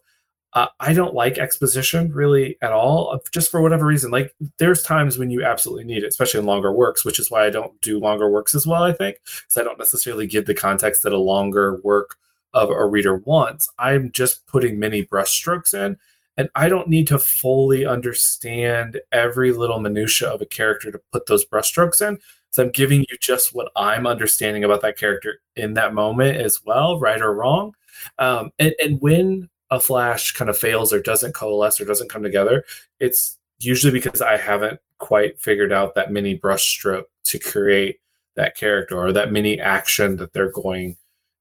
uh, 0.55 0.69
I 0.81 0.95
don't 0.95 1.13
like 1.13 1.37
exposition 1.37 2.11
really 2.11 2.57
at 2.63 2.73
all, 2.73 3.11
uh, 3.13 3.19
just 3.33 3.51
for 3.51 3.61
whatever 3.61 3.85
reason. 3.85 4.11
Like 4.11 4.35
there's 4.57 4.83
times 4.83 5.19
when 5.19 5.31
you 5.31 5.45
absolutely 5.45 5.85
need 5.85 6.05
it, 6.05 6.07
especially 6.07 6.41
in 6.41 6.47
longer 6.47 6.73
works, 6.73 7.05
which 7.05 7.19
is 7.19 7.31
why 7.31 7.45
I 7.45 7.51
don't 7.51 7.79
do 7.83 8.01
longer 8.01 8.31
works 8.31 8.55
as 8.55 8.67
well. 8.67 8.83
I 8.83 8.95
think 8.95 9.19
because 9.25 9.59
I 9.59 9.63
don't 9.63 9.79
necessarily 9.79 10.27
give 10.27 10.47
the 10.47 10.55
context 10.55 11.03
that 11.03 11.13
a 11.13 11.19
longer 11.19 11.83
work 11.85 12.17
of 12.55 12.71
a 12.71 12.87
reader 12.87 13.17
wants. 13.17 13.69
I'm 13.79 14.11
just 14.11 14.47
putting 14.47 14.79
many 14.79 15.05
brushstrokes 15.05 15.75
in, 15.75 15.99
and 16.39 16.49
I 16.55 16.71
don't 16.71 16.89
need 16.89 17.09
to 17.09 17.19
fully 17.19 17.85
understand 17.85 19.03
every 19.13 19.53
little 19.53 19.81
minutia 19.81 20.29
of 20.29 20.41
a 20.41 20.47
character 20.47 20.91
to 20.91 21.01
put 21.13 21.27
those 21.27 21.45
brushstrokes 21.45 22.01
in. 22.01 22.21
So 22.53 22.63
I'm 22.63 22.71
giving 22.71 23.01
you 23.01 23.17
just 23.21 23.55
what 23.55 23.73
I'm 23.77 24.07
understanding 24.07 24.63
about 24.63 24.83
that 24.83 24.99
character 24.99 25.41
in 25.57 25.75
that 25.75 25.95
moment 25.95 26.37
as 26.37 26.61
well, 26.65 27.01
right 27.01 27.21
or 27.21 27.35
wrong. 27.35 27.75
Um, 28.19 28.51
and, 28.59 28.75
and 28.83 29.01
when 29.01 29.49
a 29.71 29.81
flash 29.81 30.33
kind 30.33 30.51
of 30.51 30.59
fails 30.59 30.93
or 30.93 31.01
doesn't 31.01 31.35
coalesce 31.35 31.81
or 31.81 31.87
doesn't 31.87 32.11
come 32.11 32.23
together, 32.23 32.65
it's 33.01 33.39
usually 33.59 33.93
because 33.93 34.21
I 34.21 34.37
haven't 34.37 34.81
quite 34.99 35.41
figured 35.41 35.73
out 35.73 35.95
that 35.95 36.13
mini 36.13 36.39
brushstroke 36.39 37.05
to 37.25 37.39
create 37.39 38.01
that 38.37 38.55
character 38.55 38.99
or 38.99 39.13
that 39.13 39.33
mini 39.33 39.59
action 39.59 40.17
that 40.17 40.35
they're 40.35 40.53
going 40.53 40.97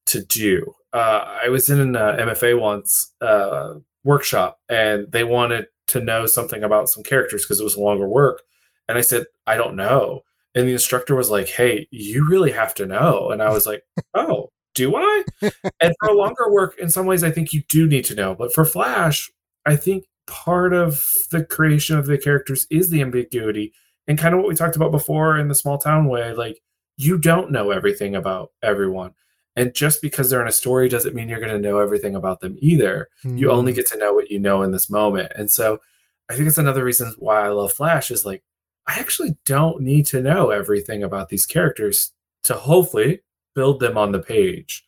to 0.08 0.24
do. 0.24 0.74
Uh, 0.94 1.40
I 1.44 1.50
was 1.50 1.70
in 1.70 1.80
an 1.80 1.96
uh, 1.96 2.18
MFA 2.20 2.60
once 2.60 3.14
uh, 3.20 3.76
workshop, 4.04 4.60
and 4.70 5.12
they 5.12 5.24
wanted 5.24 5.68
to 5.88 6.00
know 6.00 6.26
something 6.26 6.64
about 6.64 6.90
some 6.90 7.04
characters 7.04 7.44
because 7.44 7.60
it 7.60 7.66
was 7.66 7.78
longer 7.78 8.08
work, 8.08 8.42
and 8.88 8.98
I 8.98 9.02
said 9.02 9.26
I 9.48 9.58
don't 9.58 9.76
know, 9.76 10.24
and 10.56 10.68
the 10.68 10.74
instructor 10.74 11.16
was 11.16 11.30
like, 11.30 11.48
"Hey, 11.48 11.88
you 11.92 12.28
really 12.28 12.52
have 12.52 12.74
to 12.76 12.86
know," 12.86 13.30
and 13.32 13.42
I 13.42 13.52
was 13.52 13.66
like, 13.66 13.84
"Oh, 14.14 14.50
do 14.76 14.96
I?" 14.96 15.24
and 15.42 15.96
for 16.00 16.10
a 16.10 16.14
longer 16.14 16.52
work, 16.52 16.78
in 16.80 16.90
some 16.90 17.06
ways, 17.06 17.24
I 17.24 17.32
think 17.32 17.54
you 17.54 17.64
do 17.70 17.88
need 17.88 18.06
to 18.06 18.16
know, 18.16 18.36
but 18.36 18.54
for 18.54 18.66
Flash, 18.66 19.32
I 19.66 19.76
think 19.76 20.06
part 20.28 20.74
of 20.74 21.06
the 21.32 21.44
creation 21.44 21.98
of 21.98 22.06
the 22.06 22.18
characters 22.18 22.68
is 22.70 22.90
the 22.90 23.02
ambiguity 23.02 23.74
and 24.08 24.18
kind 24.18 24.34
of 24.34 24.40
what 24.40 24.48
we 24.48 24.56
talked 24.56 24.76
about 24.76 24.92
before 24.92 25.38
in 25.38 25.48
the 25.48 25.56
small 25.56 25.78
town 25.78 26.08
way 26.08 26.34
like 26.34 26.60
you 26.98 27.18
don't 27.18 27.52
know 27.52 27.72
everything 27.72 28.16
about 28.16 28.52
everyone 28.64 29.12
and 29.56 29.74
just 29.74 30.02
because 30.02 30.30
they're 30.30 30.42
in 30.42 30.48
a 30.48 30.54
story 30.54 30.88
doesn't 30.88 31.16
mean 31.16 31.28
you're 31.28 31.40
going 31.40 31.52
to 31.52 31.60
know 31.60 31.80
everything 31.80 32.16
about 32.16 32.40
them 32.40 32.56
either 32.60 33.10
mm. 33.26 33.38
you 33.38 33.52
only 33.52 33.72
hmm. 33.74 33.78
get 33.78 33.88
to 33.88 33.98
know 33.98 34.14
what 34.14 34.32
you 34.32 34.40
know 34.40 34.62
in 34.62 34.72
this 34.72 34.90
moment 34.90 35.32
and 35.36 35.52
so 35.52 35.80
i 36.30 36.36
think 36.36 36.48
it's 36.48 36.58
another 36.58 36.84
reason 36.84 37.14
why 37.20 37.42
i 37.42 37.50
love 37.50 37.74
flash 37.74 38.10
is 38.10 38.26
like 38.26 38.44
i 38.92 39.00
actually 39.00 39.36
don't 39.46 39.82
need 39.82 40.06
to 40.06 40.22
know 40.22 40.50
everything 40.50 41.04
about 41.04 41.30
these 41.30 41.46
characters 41.46 42.12
to 42.44 42.54
hopefully 42.54 43.22
build 43.56 43.80
them 43.80 43.98
on 43.98 44.12
the 44.12 44.20
page 44.20 44.86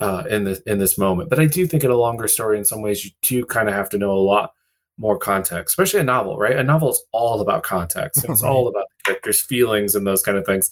uh, 0.00 0.24
in 0.28 0.44
this 0.44 0.60
in 0.60 0.78
this 0.78 0.98
moment 0.98 1.30
but 1.30 1.40
i 1.40 1.46
do 1.46 1.66
think 1.66 1.84
in 1.84 1.90
a 1.90 1.96
longer 1.96 2.28
story 2.28 2.58
in 2.58 2.64
some 2.64 2.82
ways 2.82 3.04
you 3.04 3.10
do 3.22 3.44
kind 3.44 3.68
of 3.68 3.74
have 3.74 3.88
to 3.88 3.98
know 3.98 4.12
a 4.12 4.18
lot 4.18 4.52
more 4.98 5.18
context, 5.18 5.72
especially 5.72 6.00
a 6.00 6.04
novel, 6.04 6.38
right? 6.38 6.56
A 6.56 6.62
novel 6.62 6.90
is 6.90 7.02
all 7.12 7.40
about 7.40 7.62
context. 7.62 8.24
It's 8.28 8.42
all 8.42 8.68
about 8.68 8.86
the 8.88 9.04
characters' 9.04 9.42
feelings 9.42 9.94
and 9.94 10.06
those 10.06 10.22
kind 10.22 10.38
of 10.38 10.46
things. 10.46 10.70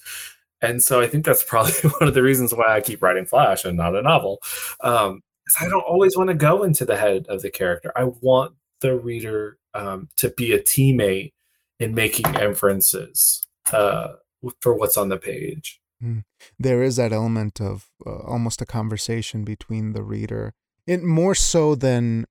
And 0.62 0.82
so 0.82 1.00
I 1.00 1.06
think 1.06 1.24
that's 1.24 1.42
probably 1.42 1.72
one 1.98 2.08
of 2.08 2.14
the 2.14 2.22
reasons 2.22 2.54
why 2.54 2.74
I 2.74 2.80
keep 2.80 3.02
writing 3.02 3.26
Flash 3.26 3.64
and 3.64 3.76
not 3.76 3.94
a 3.94 4.02
novel. 4.02 4.40
Um, 4.80 5.22
I 5.60 5.68
don't 5.68 5.82
always 5.82 6.16
want 6.16 6.28
to 6.28 6.34
go 6.34 6.62
into 6.62 6.86
the 6.86 6.96
head 6.96 7.26
of 7.28 7.42
the 7.42 7.50
character. 7.50 7.92
I 7.94 8.04
want 8.04 8.54
the 8.80 8.98
reader 8.98 9.58
um, 9.74 10.08
to 10.16 10.30
be 10.30 10.52
a 10.52 10.60
teammate 10.60 11.32
in 11.78 11.94
making 11.94 12.34
inferences 12.34 13.42
uh, 13.72 14.14
for 14.60 14.74
what's 14.74 14.96
on 14.96 15.08
the 15.08 15.16
page. 15.16 15.80
Mm. 16.02 16.24
There 16.58 16.82
is 16.82 16.96
that 16.96 17.12
element 17.12 17.60
of 17.60 17.88
uh, 18.06 18.18
almost 18.18 18.60
a 18.60 18.66
conversation 18.66 19.44
between 19.44 19.92
the 19.92 20.02
reader, 20.02 20.54
it 20.86 21.02
more 21.02 21.34
so 21.34 21.74
than 21.74 22.26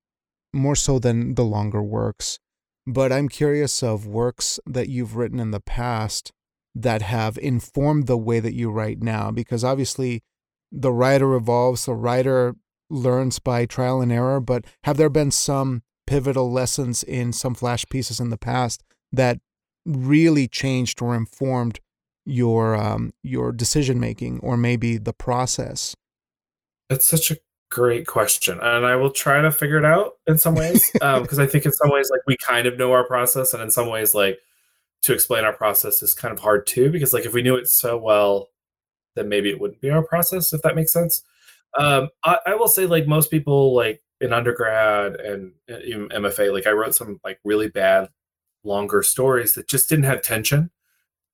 more 0.52 0.76
so 0.76 0.98
than 0.98 1.34
the 1.34 1.44
longer 1.44 1.82
works. 1.82 2.38
But 2.86 3.10
I'm 3.10 3.28
curious 3.28 3.82
of 3.82 4.06
works 4.06 4.60
that 4.66 4.88
you've 4.88 5.16
written 5.16 5.40
in 5.40 5.50
the 5.50 5.60
past 5.60 6.32
that 6.74 7.02
have 7.02 7.38
informed 7.38 8.06
the 8.06 8.18
way 8.18 8.40
that 8.40 8.54
you 8.54 8.70
write 8.70 9.00
now, 9.02 9.30
because 9.30 9.64
obviously 9.64 10.22
the 10.70 10.92
writer 10.92 11.34
evolves, 11.34 11.86
the 11.86 11.94
writer 11.94 12.54
learns 12.90 13.38
by 13.38 13.64
trial 13.64 14.00
and 14.00 14.12
error. 14.12 14.40
But 14.40 14.64
have 14.84 14.96
there 14.96 15.08
been 15.08 15.30
some 15.30 15.82
pivotal 16.06 16.52
lessons 16.52 17.02
in 17.02 17.32
some 17.32 17.54
flash 17.54 17.84
pieces 17.88 18.20
in 18.20 18.30
the 18.30 18.36
past 18.36 18.84
that 19.14 19.38
really 19.84 20.48
changed 20.48 21.02
or 21.02 21.14
informed 21.14 21.80
your 22.24 22.74
um, 22.74 23.12
your 23.22 23.52
decision 23.52 24.00
making 24.00 24.40
or 24.40 24.56
maybe 24.56 24.96
the 24.96 25.12
process? 25.12 25.94
It's 26.90 27.06
such 27.06 27.30
a 27.30 27.36
great 27.74 28.06
question 28.06 28.56
and 28.62 28.86
i 28.86 28.94
will 28.94 29.10
try 29.10 29.40
to 29.40 29.50
figure 29.50 29.78
it 29.78 29.84
out 29.84 30.12
in 30.28 30.38
some 30.38 30.54
ways 30.54 30.88
because 30.92 31.38
um, 31.38 31.44
i 31.44 31.46
think 31.46 31.66
in 31.66 31.72
some 31.72 31.90
ways 31.90 32.08
like 32.08 32.20
we 32.24 32.36
kind 32.36 32.66
of 32.68 32.78
know 32.78 32.92
our 32.92 33.04
process 33.04 33.52
and 33.52 33.60
in 33.60 33.68
some 33.68 33.88
ways 33.88 34.14
like 34.14 34.38
to 35.02 35.12
explain 35.12 35.44
our 35.44 35.52
process 35.52 36.00
is 36.00 36.14
kind 36.14 36.32
of 36.32 36.38
hard 36.38 36.68
too 36.68 36.88
because 36.92 37.12
like 37.12 37.26
if 37.26 37.32
we 37.32 37.42
knew 37.42 37.56
it 37.56 37.66
so 37.66 37.96
well 37.96 38.48
then 39.16 39.28
maybe 39.28 39.50
it 39.50 39.60
wouldn't 39.60 39.80
be 39.80 39.90
our 39.90 40.04
process 40.04 40.52
if 40.52 40.62
that 40.62 40.76
makes 40.76 40.92
sense 40.92 41.22
um, 41.76 42.10
I, 42.24 42.38
I, 42.46 42.54
will 42.54 42.68
say 42.68 42.86
like 42.86 43.08
most 43.08 43.28
people 43.28 43.74
like 43.74 44.00
in 44.20 44.32
undergrad 44.32 45.16
and 45.16 45.52
even 45.68 46.08
mfa 46.10 46.52
like 46.52 46.68
i 46.68 46.70
wrote 46.70 46.94
some 46.94 47.18
like 47.24 47.40
really 47.44 47.68
bad 47.68 48.08
longer 48.64 49.02
stories 49.02 49.54
that 49.54 49.68
just 49.68 49.88
didn't 49.88 50.04
have 50.04 50.22
tension 50.22 50.70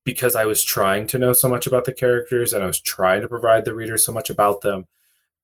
because 0.03 0.35
i 0.35 0.45
was 0.45 0.63
trying 0.63 1.07
to 1.07 1.17
know 1.17 1.33
so 1.33 1.47
much 1.47 1.65
about 1.65 1.85
the 1.85 1.93
characters 1.93 2.53
and 2.53 2.63
i 2.63 2.67
was 2.67 2.79
trying 2.79 3.21
to 3.21 3.27
provide 3.27 3.65
the 3.65 3.73
reader 3.73 3.97
so 3.97 4.11
much 4.11 4.29
about 4.29 4.61
them 4.61 4.85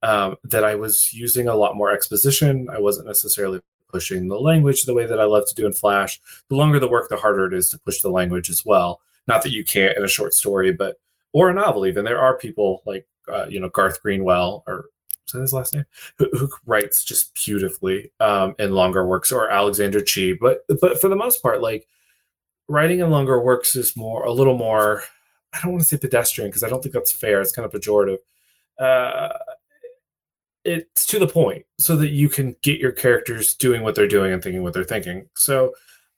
um, 0.04 0.36
that 0.44 0.64
I 0.64 0.76
was 0.76 1.14
using 1.14 1.48
a 1.48 1.56
lot 1.56 1.76
more 1.76 1.92
exposition. 1.92 2.70
I 2.70 2.80
wasn't 2.80 3.08
necessarily 3.08 3.62
pushing 3.90 4.28
the 4.28 4.40
language 4.40 4.84
the 4.84 4.94
way 4.94 5.06
that 5.06 5.20
I 5.20 5.26
love 5.26 5.48
to 5.48 5.56
do 5.56 5.66
in 5.66 5.74
Flash. 5.74 6.20
The 6.50 6.56
longer 6.56 6.80
the 6.80 6.90
work, 6.90 7.10
the 7.10 7.18
harder 7.18 7.46
it 7.46 7.54
is 7.54 7.70
to 7.70 7.80
push 7.80 8.02
the 8.02 8.10
language 8.10 8.50
as 8.50 8.66
well. 8.66 9.02
Not 9.28 9.44
that 9.44 9.52
you 9.52 9.64
can't 9.64 9.98
in 9.98 10.04
a 10.04 10.10
short 10.10 10.34
story, 10.34 10.72
but 10.72 10.98
or 11.34 11.50
a 11.50 11.54
novel 11.54 11.86
even. 11.86 12.06
There 12.06 12.20
are 12.20 12.38
people 12.38 12.82
like 12.86 13.08
uh, 13.28 13.48
you 13.50 13.60
know 13.60 13.70
Garth 13.70 14.02
Greenwell 14.02 14.64
or 14.68 14.86
his 15.34 15.54
last 15.54 15.74
name 15.74 15.86
who, 16.18 16.30
who 16.34 16.50
writes 16.66 17.04
just 17.04 17.34
beautifully 17.34 18.12
um, 18.20 18.56
in 18.60 18.72
longer 18.72 19.06
works 19.06 19.32
or 19.32 19.50
Alexander 19.50 20.02
Chee. 20.02 20.34
But 20.34 20.66
but 20.82 21.00
for 21.00 21.10
the 21.10 21.16
most 21.16 21.42
part, 21.42 21.62
like 21.62 21.88
writing 22.68 23.00
in 23.00 23.10
longer 23.10 23.42
works 23.42 23.76
is 23.76 23.96
more 23.96 24.24
a 24.24 24.32
little 24.32 24.58
more. 24.58 25.04
I 25.54 25.60
don't 25.62 25.72
want 25.72 25.84
to 25.84 25.88
say 25.88 25.98
pedestrian 25.98 26.50
because 26.50 26.64
I 26.64 26.70
don't 26.70 26.82
think 26.82 26.94
that's 26.94 27.12
fair. 27.12 27.42
It's 27.42 27.52
kind 27.52 27.66
of 27.66 27.72
pejorative. 27.72 28.18
Uh, 28.80 29.30
it's 30.66 31.06
to 31.06 31.18
the 31.18 31.28
point 31.28 31.66
so 31.80 31.96
that 31.96 32.10
you 32.10 32.28
can 32.28 32.56
get 32.62 32.80
your 32.80 32.92
characters 32.92 33.56
doing 33.56 33.84
what 33.84 33.96
they're 33.96 34.08
doing 34.08 34.34
and 34.34 34.44
thinking 34.44 34.64
what 34.64 34.74
they're 34.74 34.84
thinking. 34.84 35.28
So 35.36 35.74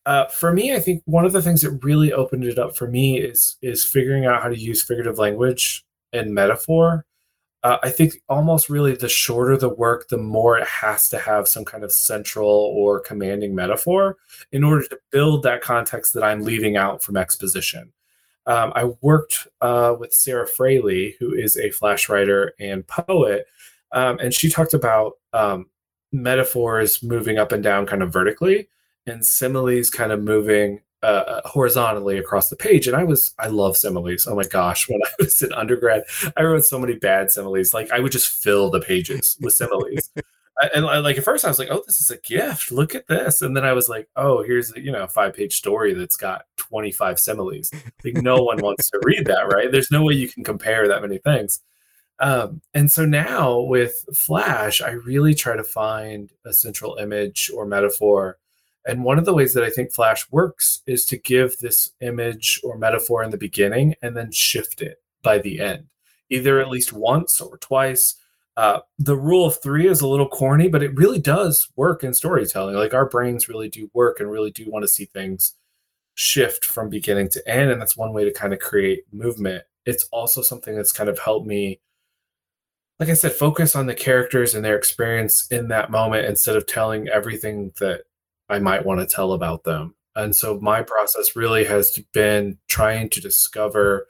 uh, 0.05 0.25
for 0.25 0.51
me, 0.51 0.73
I 0.73 0.79
think 0.79 1.03
one 1.05 1.25
of 1.25 1.33
the 1.33 1.41
things 1.41 1.61
that 1.61 1.83
really 1.83 2.11
opened 2.11 2.43
it 2.43 2.57
up 2.57 2.75
for 2.75 2.87
me 2.87 3.19
is 3.19 3.57
is 3.61 3.85
figuring 3.85 4.25
out 4.25 4.41
how 4.41 4.49
to 4.49 4.57
use 4.57 4.83
figurative 4.83 5.19
language 5.19 5.85
and 6.13 6.33
metaphor. 6.33 7.05
Uh, 7.61 7.77
I 7.83 7.89
think 7.89 8.21
almost 8.29 8.69
really 8.69 8.95
the 8.95 9.09
shorter 9.09 9.57
the 9.57 9.69
work, 9.69 10.07
the 10.07 10.17
more 10.17 10.57
it 10.57 10.67
has 10.67 11.09
to 11.09 11.19
have 11.19 11.47
some 11.47 11.65
kind 11.65 11.83
of 11.83 11.91
central 11.91 12.47
or 12.49 13.01
commanding 13.01 13.53
metaphor 13.53 14.17
in 14.51 14.63
order 14.63 14.85
to 14.87 14.99
build 15.11 15.43
that 15.43 15.61
context 15.61 16.13
that 16.13 16.23
I'm 16.23 16.43
leaving 16.43 16.77
out 16.77 17.03
from 17.03 17.17
exposition. 17.17 17.91
Um, 18.45 18.71
I 18.75 18.85
worked 19.01 19.47
uh, 19.61 19.95
with 19.99 20.13
Sarah 20.13 20.47
Freligh, 20.47 21.15
who 21.19 21.33
is 21.33 21.57
a 21.57 21.69
flash 21.71 22.07
writer 22.07 22.53
and 22.59 22.87
poet, 22.87 23.45
um, 23.91 24.19
and 24.19 24.33
she 24.33 24.49
talked 24.49 24.73
about 24.73 25.13
um, 25.33 25.67
metaphors 26.11 27.03
moving 27.03 27.37
up 27.37 27.51
and 27.51 27.63
down 27.63 27.85
kind 27.85 28.01
of 28.01 28.11
vertically 28.11 28.69
and 29.05 29.25
similes 29.25 29.89
kind 29.89 30.11
of 30.11 30.21
moving 30.21 30.81
uh, 31.03 31.41
horizontally 31.45 32.17
across 32.17 32.49
the 32.49 32.55
page. 32.55 32.87
And 32.87 32.95
I 32.95 33.03
was, 33.03 33.33
I 33.39 33.47
love 33.47 33.77
similes. 33.77 34.27
Oh 34.27 34.35
my 34.35 34.45
gosh. 34.45 34.87
When 34.89 35.01
I 35.03 35.11
was 35.19 35.41
in 35.41 35.53
undergrad, 35.53 36.03
I 36.35 36.43
wrote 36.43 36.65
so 36.65 36.79
many 36.79 36.95
bad 36.95 37.31
similes. 37.31 37.73
Like 37.73 37.91
I 37.91 37.99
would 37.99 38.11
just 38.11 38.43
fill 38.43 38.69
the 38.69 38.81
pages 38.81 39.37
with 39.39 39.53
similes. 39.53 40.09
and 40.73 40.85
like 40.85 41.17
at 41.17 41.23
first 41.23 41.45
I 41.45 41.47
was 41.47 41.59
like, 41.59 41.69
oh, 41.71 41.83
this 41.85 42.01
is 42.01 42.09
a 42.09 42.17
gift. 42.17 42.71
Look 42.71 42.95
at 42.95 43.07
this. 43.07 43.41
And 43.41 43.55
then 43.55 43.65
I 43.65 43.73
was 43.73 43.87
like, 43.87 44.09
oh, 44.15 44.43
here's 44.43 44.73
a, 44.75 44.81
you 44.81 44.91
know, 44.91 45.03
a 45.03 45.07
five 45.07 45.33
page 45.33 45.55
story 45.55 45.93
that's 45.93 46.17
got 46.17 46.45
25 46.57 47.19
similes. 47.19 47.71
Like 48.03 48.17
no 48.17 48.37
one 48.37 48.57
wants 48.61 48.89
to 48.89 48.99
read 49.03 49.25
that, 49.27 49.47
right? 49.53 49.71
There's 49.71 49.91
no 49.91 50.03
way 50.03 50.13
you 50.13 50.27
can 50.27 50.43
compare 50.43 50.87
that 50.87 51.01
many 51.01 51.17
things. 51.19 51.61
Um, 52.19 52.61
and 52.73 52.91
so 52.91 53.05
now 53.05 53.59
with 53.61 54.05
Flash, 54.13 54.81
I 54.81 54.91
really 54.91 55.33
try 55.33 55.55
to 55.55 55.63
find 55.63 56.31
a 56.45 56.53
central 56.53 56.95
image 56.95 57.49
or 57.53 57.65
metaphor. 57.65 58.37
And 58.85 59.03
one 59.03 59.19
of 59.19 59.25
the 59.25 59.33
ways 59.33 59.53
that 59.53 59.63
I 59.63 59.69
think 59.69 59.91
Flash 59.91 60.29
works 60.31 60.81
is 60.87 61.05
to 61.05 61.17
give 61.17 61.57
this 61.57 61.91
image 62.01 62.61
or 62.63 62.77
metaphor 62.77 63.23
in 63.23 63.29
the 63.29 63.37
beginning 63.37 63.95
and 64.01 64.15
then 64.15 64.31
shift 64.31 64.81
it 64.81 65.01
by 65.21 65.37
the 65.39 65.59
end, 65.59 65.85
either 66.29 66.59
at 66.59 66.69
least 66.69 66.93
once 66.93 67.41
or 67.41 67.57
twice. 67.57 68.15
Uh, 68.57 68.79
the 68.97 69.17
rule 69.17 69.45
of 69.45 69.61
three 69.61 69.87
is 69.87 70.01
a 70.01 70.07
little 70.07 70.27
corny, 70.27 70.67
but 70.67 70.83
it 70.83 70.95
really 70.95 71.19
does 71.19 71.69
work 71.75 72.03
in 72.03 72.13
storytelling. 72.13 72.75
Like 72.75 72.93
our 72.93 73.07
brains 73.07 73.47
really 73.49 73.69
do 73.69 73.89
work 73.93 74.19
and 74.19 74.31
really 74.31 74.51
do 74.51 74.69
want 74.69 74.83
to 74.83 74.87
see 74.87 75.05
things 75.05 75.55
shift 76.15 76.65
from 76.65 76.89
beginning 76.89 77.29
to 77.29 77.47
end. 77.47 77.71
And 77.71 77.79
that's 77.79 77.95
one 77.95 78.13
way 78.13 78.25
to 78.25 78.33
kind 78.33 78.53
of 78.53 78.59
create 78.59 79.03
movement. 79.11 79.63
It's 79.85 80.05
also 80.11 80.41
something 80.41 80.75
that's 80.75 80.91
kind 80.91 81.09
of 81.09 81.19
helped 81.19 81.47
me 81.47 81.79
like 82.99 83.09
I 83.09 83.13
said, 83.13 83.31
focus 83.31 83.75
on 83.75 83.85
the 83.85 83.95
characters 83.95 84.53
and 84.53 84.63
their 84.63 84.77
experience 84.77 85.47
in 85.51 85.69
that 85.69 85.89
moment 85.89 86.25
instead 86.25 86.57
of 86.57 86.67
telling 86.67 87.07
everything 87.07 87.71
that 87.79 88.01
I 88.49 88.59
might 88.59 88.85
want 88.85 88.99
to 88.99 89.05
tell 89.05 89.33
about 89.33 89.63
them. 89.63 89.95
And 90.15 90.35
so 90.35 90.59
my 90.59 90.81
process 90.81 91.35
really 91.35 91.65
has 91.65 91.97
been 92.13 92.57
trying 92.67 93.09
to 93.09 93.21
discover 93.21 94.07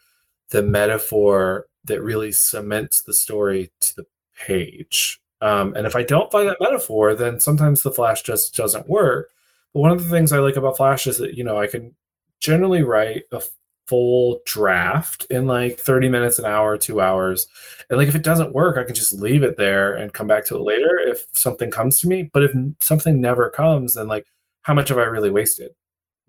the 0.49 0.63
metaphor 0.63 1.67
that 1.83 2.01
really 2.01 2.31
cements 2.31 3.01
the 3.01 3.13
story 3.13 3.71
to 3.81 3.95
the 3.95 4.05
page. 4.37 5.19
Um, 5.41 5.73
and 5.75 5.85
if 5.85 5.95
I 5.95 6.03
don't 6.03 6.31
find 6.31 6.49
that 6.49 6.57
metaphor, 6.59 7.15
then 7.15 7.39
sometimes 7.39 7.83
the 7.83 7.91
flash 7.91 8.23
just 8.23 8.55
doesn't 8.55 8.89
work. 8.89 9.29
But 9.73 9.81
one 9.81 9.91
of 9.91 10.03
the 10.03 10.09
things 10.09 10.31
I 10.31 10.39
like 10.39 10.55
about 10.55 10.77
Flash 10.77 11.07
is 11.07 11.17
that, 11.17 11.35
you 11.35 11.43
know, 11.43 11.59
I 11.59 11.67
can 11.67 11.95
generally 12.39 12.83
write 12.83 13.23
a 13.31 13.41
full 13.89 14.39
draft 14.45 15.25
in 15.31 15.47
like 15.47 15.79
30 15.79 16.09
minutes 16.09 16.37
an 16.37 16.45
hour 16.45 16.77
two 16.77 17.01
hours. 17.01 17.47
And 17.89 17.97
like 17.97 18.07
if 18.07 18.15
it 18.15 18.23
doesn't 18.23 18.53
work 18.53 18.77
i 18.77 18.83
can 18.83 18.93
just 18.93 19.13
leave 19.13 19.41
it 19.41 19.57
there 19.57 19.95
and 19.95 20.13
come 20.13 20.27
back 20.27 20.45
to 20.45 20.55
it 20.55 20.61
later 20.61 20.99
if 20.99 21.25
something 21.33 21.71
comes 21.71 21.99
to 22.01 22.07
me. 22.07 22.29
But 22.31 22.43
if 22.43 22.51
something 22.79 23.19
never 23.19 23.49
comes 23.49 23.95
then 23.95 24.07
like 24.07 24.27
how 24.61 24.73
much 24.73 24.89
have 24.89 24.99
i 24.99 25.03
really 25.03 25.31
wasted? 25.31 25.71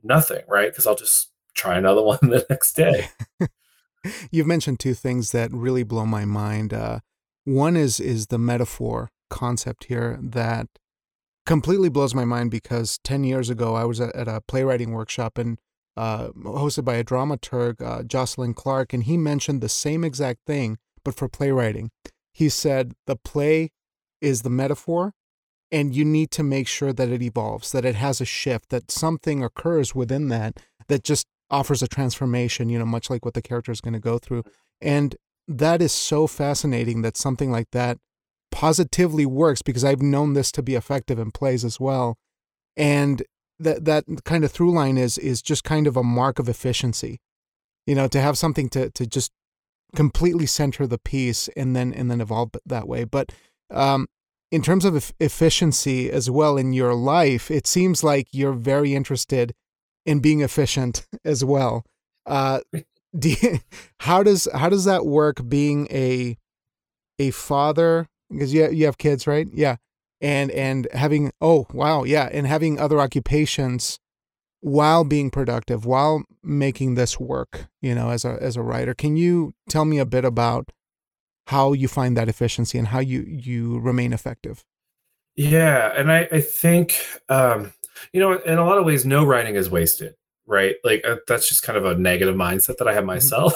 Nothing 0.03 0.43
right? 0.49 0.71
Because 0.71 0.87
i'll 0.87 0.95
just 0.95 1.31
try 1.55 1.77
another 1.77 2.03
one 2.13 2.19
the 2.23 2.47
next 2.49 2.73
day. 2.73 3.09
You've 4.31 4.47
mentioned 4.47 4.81
two 4.81 4.95
things 4.95 5.33
that 5.33 5.53
really 5.53 5.83
blow 5.83 6.07
my 6.07 6.25
mind 6.25 6.73
uh, 6.73 7.01
one 7.45 7.77
is 7.77 8.01
is 8.01 8.29
the 8.29 8.39
metaphor 8.39 9.11
concept 9.29 9.85
here 9.85 10.19
that 10.23 10.67
completely 11.47 11.89
blows 11.89 12.15
my 12.15 12.25
mind 12.25 12.51
because 12.51 12.99
10 13.05 13.25
years 13.25 13.49
ago 13.51 13.75
i 13.75 13.85
was 13.85 14.01
at 14.01 14.29
a 14.29 14.41
playwriting 14.47 14.93
workshop 14.93 15.39
and 15.39 15.59
uh, 16.01 16.31
hosted 16.33 16.83
by 16.83 16.95
a 16.95 17.05
dramaturg, 17.05 17.83
uh, 17.83 18.03
Jocelyn 18.03 18.55
Clarke, 18.55 18.95
and 18.95 19.05
he 19.05 19.19
mentioned 19.19 19.61
the 19.61 19.69
same 19.69 20.03
exact 20.03 20.41
thing, 20.47 20.79
but 21.05 21.15
for 21.15 21.29
playwriting. 21.29 21.91
He 22.33 22.49
said 22.49 22.95
the 23.07 23.17
play 23.17 23.69
is 24.23 24.41
the 24.41 24.49
metaphor 24.49 25.13
and 25.71 25.95
you 25.95 26.07
need 26.07 26.31
to 26.31 26.43
make 26.43 26.67
sure 26.67 26.95
that 26.95 27.11
it 27.11 27.21
evolves, 27.21 27.71
that 27.73 27.85
it 27.85 27.97
has 27.97 28.19
a 28.23 28.25
shift, 28.25 28.71
that 28.71 28.91
something 28.91 29.45
occurs 29.45 29.95
within 29.95 30.29
that 30.29 30.59
that 30.89 31.05
just 31.05 31.27
offers 31.51 31.83
a 31.83 31.89
transformation, 31.89 32.71
you 32.71 32.79
know, 32.79 32.87
much 32.87 33.11
like 33.11 33.27
what 33.27 33.35
the 33.35 33.43
character 33.43 33.71
is 33.71 33.83
going 33.83 33.93
to 33.93 34.01
go 34.01 34.17
through. 34.17 34.43
And 34.81 35.17
that 35.47 35.83
is 35.83 35.93
so 35.93 36.27
fascinating 36.27 37.03
that 37.03 37.19
something 37.19 37.51
like 37.53 37.73
that 37.73 37.99
positively 38.51 39.27
works 39.27 39.61
because 39.61 39.85
I've 39.85 40.01
known 40.01 40.33
this 40.33 40.51
to 40.53 40.63
be 40.63 40.77
effective 40.77 41.19
in 41.19 41.31
plays 41.31 41.63
as 41.63 41.79
well. 41.79 42.17
And 42.75 43.23
that 43.61 43.85
that 43.85 44.05
kind 44.25 44.45
of 44.45 44.51
through 44.51 44.73
line 44.73 44.99
is 44.99 45.19
is 45.19 45.43
just 45.43 45.65
kind 45.65 45.87
of 45.87 45.97
a 45.97 46.03
mark 46.03 46.39
of 46.39 46.49
efficiency. 46.49 47.21
You 47.87 47.95
know, 47.95 48.09
to 48.09 48.21
have 48.21 48.37
something 48.37 48.69
to 48.71 48.91
to 48.91 49.07
just 49.07 49.33
completely 49.95 50.47
center 50.47 50.87
the 50.87 50.99
piece 50.99 51.49
and 51.57 51.75
then 51.77 51.93
and 51.93 52.11
then 52.11 52.21
evolve 52.21 52.51
that 52.67 52.89
way. 52.89 53.05
But 53.05 53.33
um, 53.71 54.09
in 54.51 54.63
terms 54.63 54.85
of 54.85 55.13
efficiency 55.21 56.11
as 56.11 56.31
well 56.31 56.57
in 56.57 56.73
your 56.73 56.95
life, 56.95 57.51
it 57.51 57.67
seems 57.67 58.03
like 58.03 58.29
you're 58.33 58.53
very 58.53 58.95
interested 58.95 59.55
in 60.05 60.21
being 60.21 60.41
efficient 60.41 61.07
as 61.25 61.45
well. 61.45 61.85
Uh, 62.27 62.61
do 63.19 63.31
you, 63.31 63.61
how 64.01 64.23
does 64.23 64.49
how 64.55 64.69
does 64.69 64.85
that 64.85 65.07
work? 65.07 65.49
Being 65.49 65.87
a 65.91 66.37
a 67.19 67.31
father 67.31 68.09
because 68.31 68.53
you 68.55 68.71
you 68.71 68.87
have 68.87 68.99
kids, 68.99 69.27
right? 69.27 69.47
Yeah, 69.53 69.77
and 70.21 70.51
and 70.51 70.89
having 70.93 71.33
oh 71.41 71.67
wow 71.73 72.05
yeah, 72.05 72.29
and 72.33 72.47
having 72.47 72.79
other 72.79 73.01
occupations 73.01 73.99
while 74.61 75.05
being 75.05 75.31
productive, 75.31 75.87
while 75.87 76.23
making 76.43 76.95
this 76.95 77.19
work. 77.19 77.69
You 77.81 77.95
know, 77.95 78.11
as 78.11 78.25
a 78.25 78.39
as 78.41 78.57
a 78.57 78.63
writer, 78.63 78.95
can 78.95 79.17
you 79.17 79.55
tell 79.69 79.85
me 79.85 79.99
a 79.99 80.07
bit 80.07 80.25
about 80.25 80.71
how 81.47 81.73
you 81.73 81.89
find 81.89 82.17
that 82.17 82.29
efficiency 82.29 82.79
and 82.79 82.89
how 82.89 83.01
you 83.01 83.23
you 83.23 83.79
remain 83.81 84.13
effective? 84.13 84.65
Yeah, 85.37 85.93
and 85.97 86.13
I 86.13 86.29
I 86.31 86.41
think 86.41 86.95
um, 87.29 87.73
you 88.13 88.21
know 88.21 88.33
in 88.33 88.59
a 88.59 88.65
lot 88.65 88.79
of 88.79 88.85
ways 88.85 89.05
no 89.05 89.25
writing 89.25 89.55
is 89.57 89.71
wasted 89.71 90.15
right? 90.51 90.75
Like 90.85 91.07
uh, 91.07 91.17
that's 91.29 91.49
just 91.49 91.63
kind 91.63 91.79
of 91.79 91.85
a 91.85 91.95
negative 91.95 92.35
mindset 92.35 92.77
that 92.79 92.89
I 92.89 92.93
have 92.93 93.05
mm-hmm. 93.05 93.07
myself. 93.07 93.55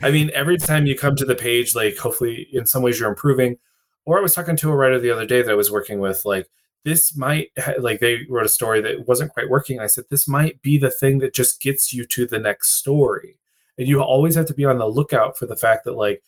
I 0.02 0.10
mean, 0.10 0.30
every 0.34 0.58
time 0.58 0.84
you 0.84 0.98
come 0.98 1.16
to 1.16 1.24
the 1.24 1.36
page, 1.36 1.74
like 1.74 1.96
hopefully 1.96 2.48
in 2.52 2.66
some 2.66 2.82
ways 2.82 3.00
you're 3.00 3.08
improving. 3.08 3.58
Or 4.06 4.18
I 4.18 4.22
was 4.22 4.34
talking 4.34 4.56
to 4.56 4.70
a 4.70 4.76
writer 4.76 4.98
the 4.98 5.10
other 5.10 5.26
day 5.26 5.42
that 5.42 5.50
I 5.50 5.56
was 5.56 5.70
working 5.70 5.98
with, 5.98 6.24
like 6.24 6.48
this 6.84 7.16
might 7.16 7.50
like 7.78 8.00
they 8.00 8.26
wrote 8.28 8.46
a 8.46 8.48
story 8.48 8.80
that 8.82 9.06
wasn't 9.06 9.32
quite 9.32 9.50
working. 9.50 9.80
I 9.80 9.86
said 9.86 10.04
this 10.08 10.28
might 10.28 10.62
be 10.62 10.78
the 10.78 10.90
thing 10.90 11.18
that 11.18 11.34
just 11.34 11.60
gets 11.60 11.92
you 11.92 12.06
to 12.06 12.26
the 12.26 12.38
next 12.38 12.74
story, 12.74 13.38
and 13.78 13.88
you 13.88 14.02
always 14.02 14.34
have 14.36 14.46
to 14.46 14.54
be 14.54 14.64
on 14.64 14.78
the 14.78 14.86
lookout 14.86 15.36
for 15.38 15.46
the 15.46 15.56
fact 15.56 15.84
that 15.84 15.96
like 15.96 16.22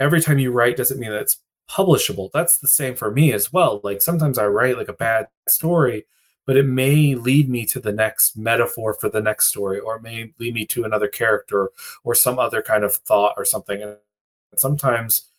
every 0.00 0.20
time 0.20 0.38
you 0.38 0.52
write 0.52 0.76
doesn't 0.76 1.00
mean 1.00 1.10
that 1.10 1.20
it's 1.20 1.38
publishable. 1.70 2.30
That's 2.32 2.58
the 2.58 2.68
same 2.68 2.94
for 2.94 3.10
me 3.10 3.32
as 3.32 3.52
well. 3.52 3.80
Like 3.84 4.02
sometimes 4.02 4.38
I 4.38 4.46
write 4.46 4.78
like 4.78 4.88
a 4.88 4.94
bad 4.94 5.28
story 5.48 6.06
but 6.46 6.56
it 6.56 6.66
may 6.66 7.14
lead 7.14 7.48
me 7.48 7.64
to 7.66 7.80
the 7.80 7.92
next 7.92 8.36
metaphor 8.36 8.94
for 8.94 9.08
the 9.08 9.20
next 9.20 9.46
story 9.46 9.78
or 9.78 9.96
it 9.96 10.02
may 10.02 10.32
lead 10.38 10.54
me 10.54 10.66
to 10.66 10.84
another 10.84 11.08
character 11.08 11.70
or 12.02 12.14
some 12.14 12.38
other 12.38 12.62
kind 12.62 12.84
of 12.84 12.94
thought 12.94 13.34
or 13.36 13.44
something 13.44 13.82
and 13.82 13.96
sometimes 14.56 15.30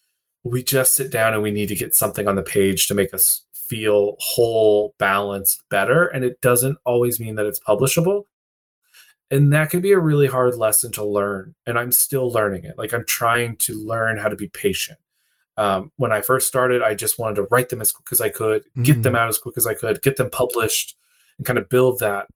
we 0.45 0.63
just 0.63 0.95
sit 0.95 1.12
down 1.12 1.34
and 1.34 1.41
we 1.41 1.49
need 1.49 1.67
to 1.69 1.75
get 1.75 1.95
something 1.95 2.27
on 2.27 2.36
the 2.36 2.43
page 2.43 2.88
to 2.88 2.93
make 2.93 3.13
us 3.13 3.41
feel 3.51 4.15
whole 4.19 4.93
balanced 4.99 5.63
better. 5.69 6.05
And 6.05 6.23
it 6.23 6.39
doesn't 6.39 6.77
always 6.86 7.19
mean 7.19 7.34
that 7.36 7.47
it's 7.47 7.60
publishable. 7.60 8.25
And 9.31 9.51
that 9.53 9.71
can 9.71 9.81
be 9.81 9.91
a 9.91 9.99
really 9.99 10.27
hard 10.27 10.55
lesson 10.55 10.91
to 10.93 11.03
learn. 11.03 11.55
And 11.65 11.79
i'm 11.79 11.91
still 11.91 12.31
learning 12.31 12.63
it. 12.63 12.77
Like 12.77 12.93
i'm 12.93 13.05
trying 13.05 13.58
to 13.58 13.73
learn 13.73 14.17
how 14.17 14.29
to 14.29 14.36
be 14.36 14.47
patient. 14.49 14.99
Um, 15.58 15.91
when 15.95 16.12
I 16.12 16.21
first 16.21 16.47
started, 16.47 16.84
I 16.84 16.95
just 16.95 17.17
wanted 17.17 17.36
to 17.36 17.47
write 17.49 17.69
them 17.69 17.81
as 17.81 17.91
quick 17.91 18.08
as 18.12 18.19
I 18.19 18.27
could, 18.27 18.65
get 18.84 18.97
mm. 18.97 19.03
them 19.03 19.15
out 19.15 19.29
as 19.29 19.38
quick 19.38 19.58
as 19.58 19.65
I 19.65 19.73
could, 19.73 20.01
get 20.01 20.17
them 20.17 20.29
published, 20.29 20.97
and 21.38 21.47
kind 21.47 21.58
of 21.58 21.69
build 21.69 21.99
that 21.99 22.27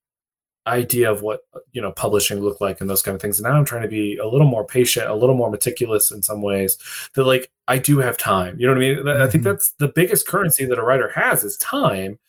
idea 0.69 1.11
of 1.11 1.21
what 1.21 1.41
you 1.71 1.81
know 1.81 1.91
publishing 1.91 2.39
looked 2.39 2.61
like 2.61 2.81
and 2.81 2.89
those 2.89 3.01
kind 3.01 3.15
of 3.15 3.21
things. 3.21 3.39
And 3.39 3.47
now 3.47 3.57
I'm 3.57 3.65
trying 3.65 3.83
to 3.83 3.87
be 3.87 4.17
a 4.17 4.27
little 4.27 4.47
more 4.47 4.65
patient, 4.65 5.09
a 5.09 5.15
little 5.15 5.35
more 5.35 5.49
meticulous 5.49 6.11
in 6.11 6.21
some 6.21 6.41
ways. 6.41 6.77
That 7.15 7.25
like 7.25 7.51
I 7.67 7.77
do 7.77 7.99
have 7.99 8.17
time. 8.17 8.59
You 8.59 8.67
know 8.67 8.73
what 8.73 8.83
I 8.83 8.87
mean? 8.87 8.97
Mm-hmm. 8.97 9.07
I 9.21 9.27
think 9.27 9.43
mm-hmm. 9.43 9.51
that's 9.51 9.71
the 9.71 9.89
biggest 9.89 10.27
currency 10.27 10.65
that 10.65 10.79
a 10.79 10.83
writer 10.83 11.09
has 11.09 11.43
is 11.43 11.57
time. 11.57 12.19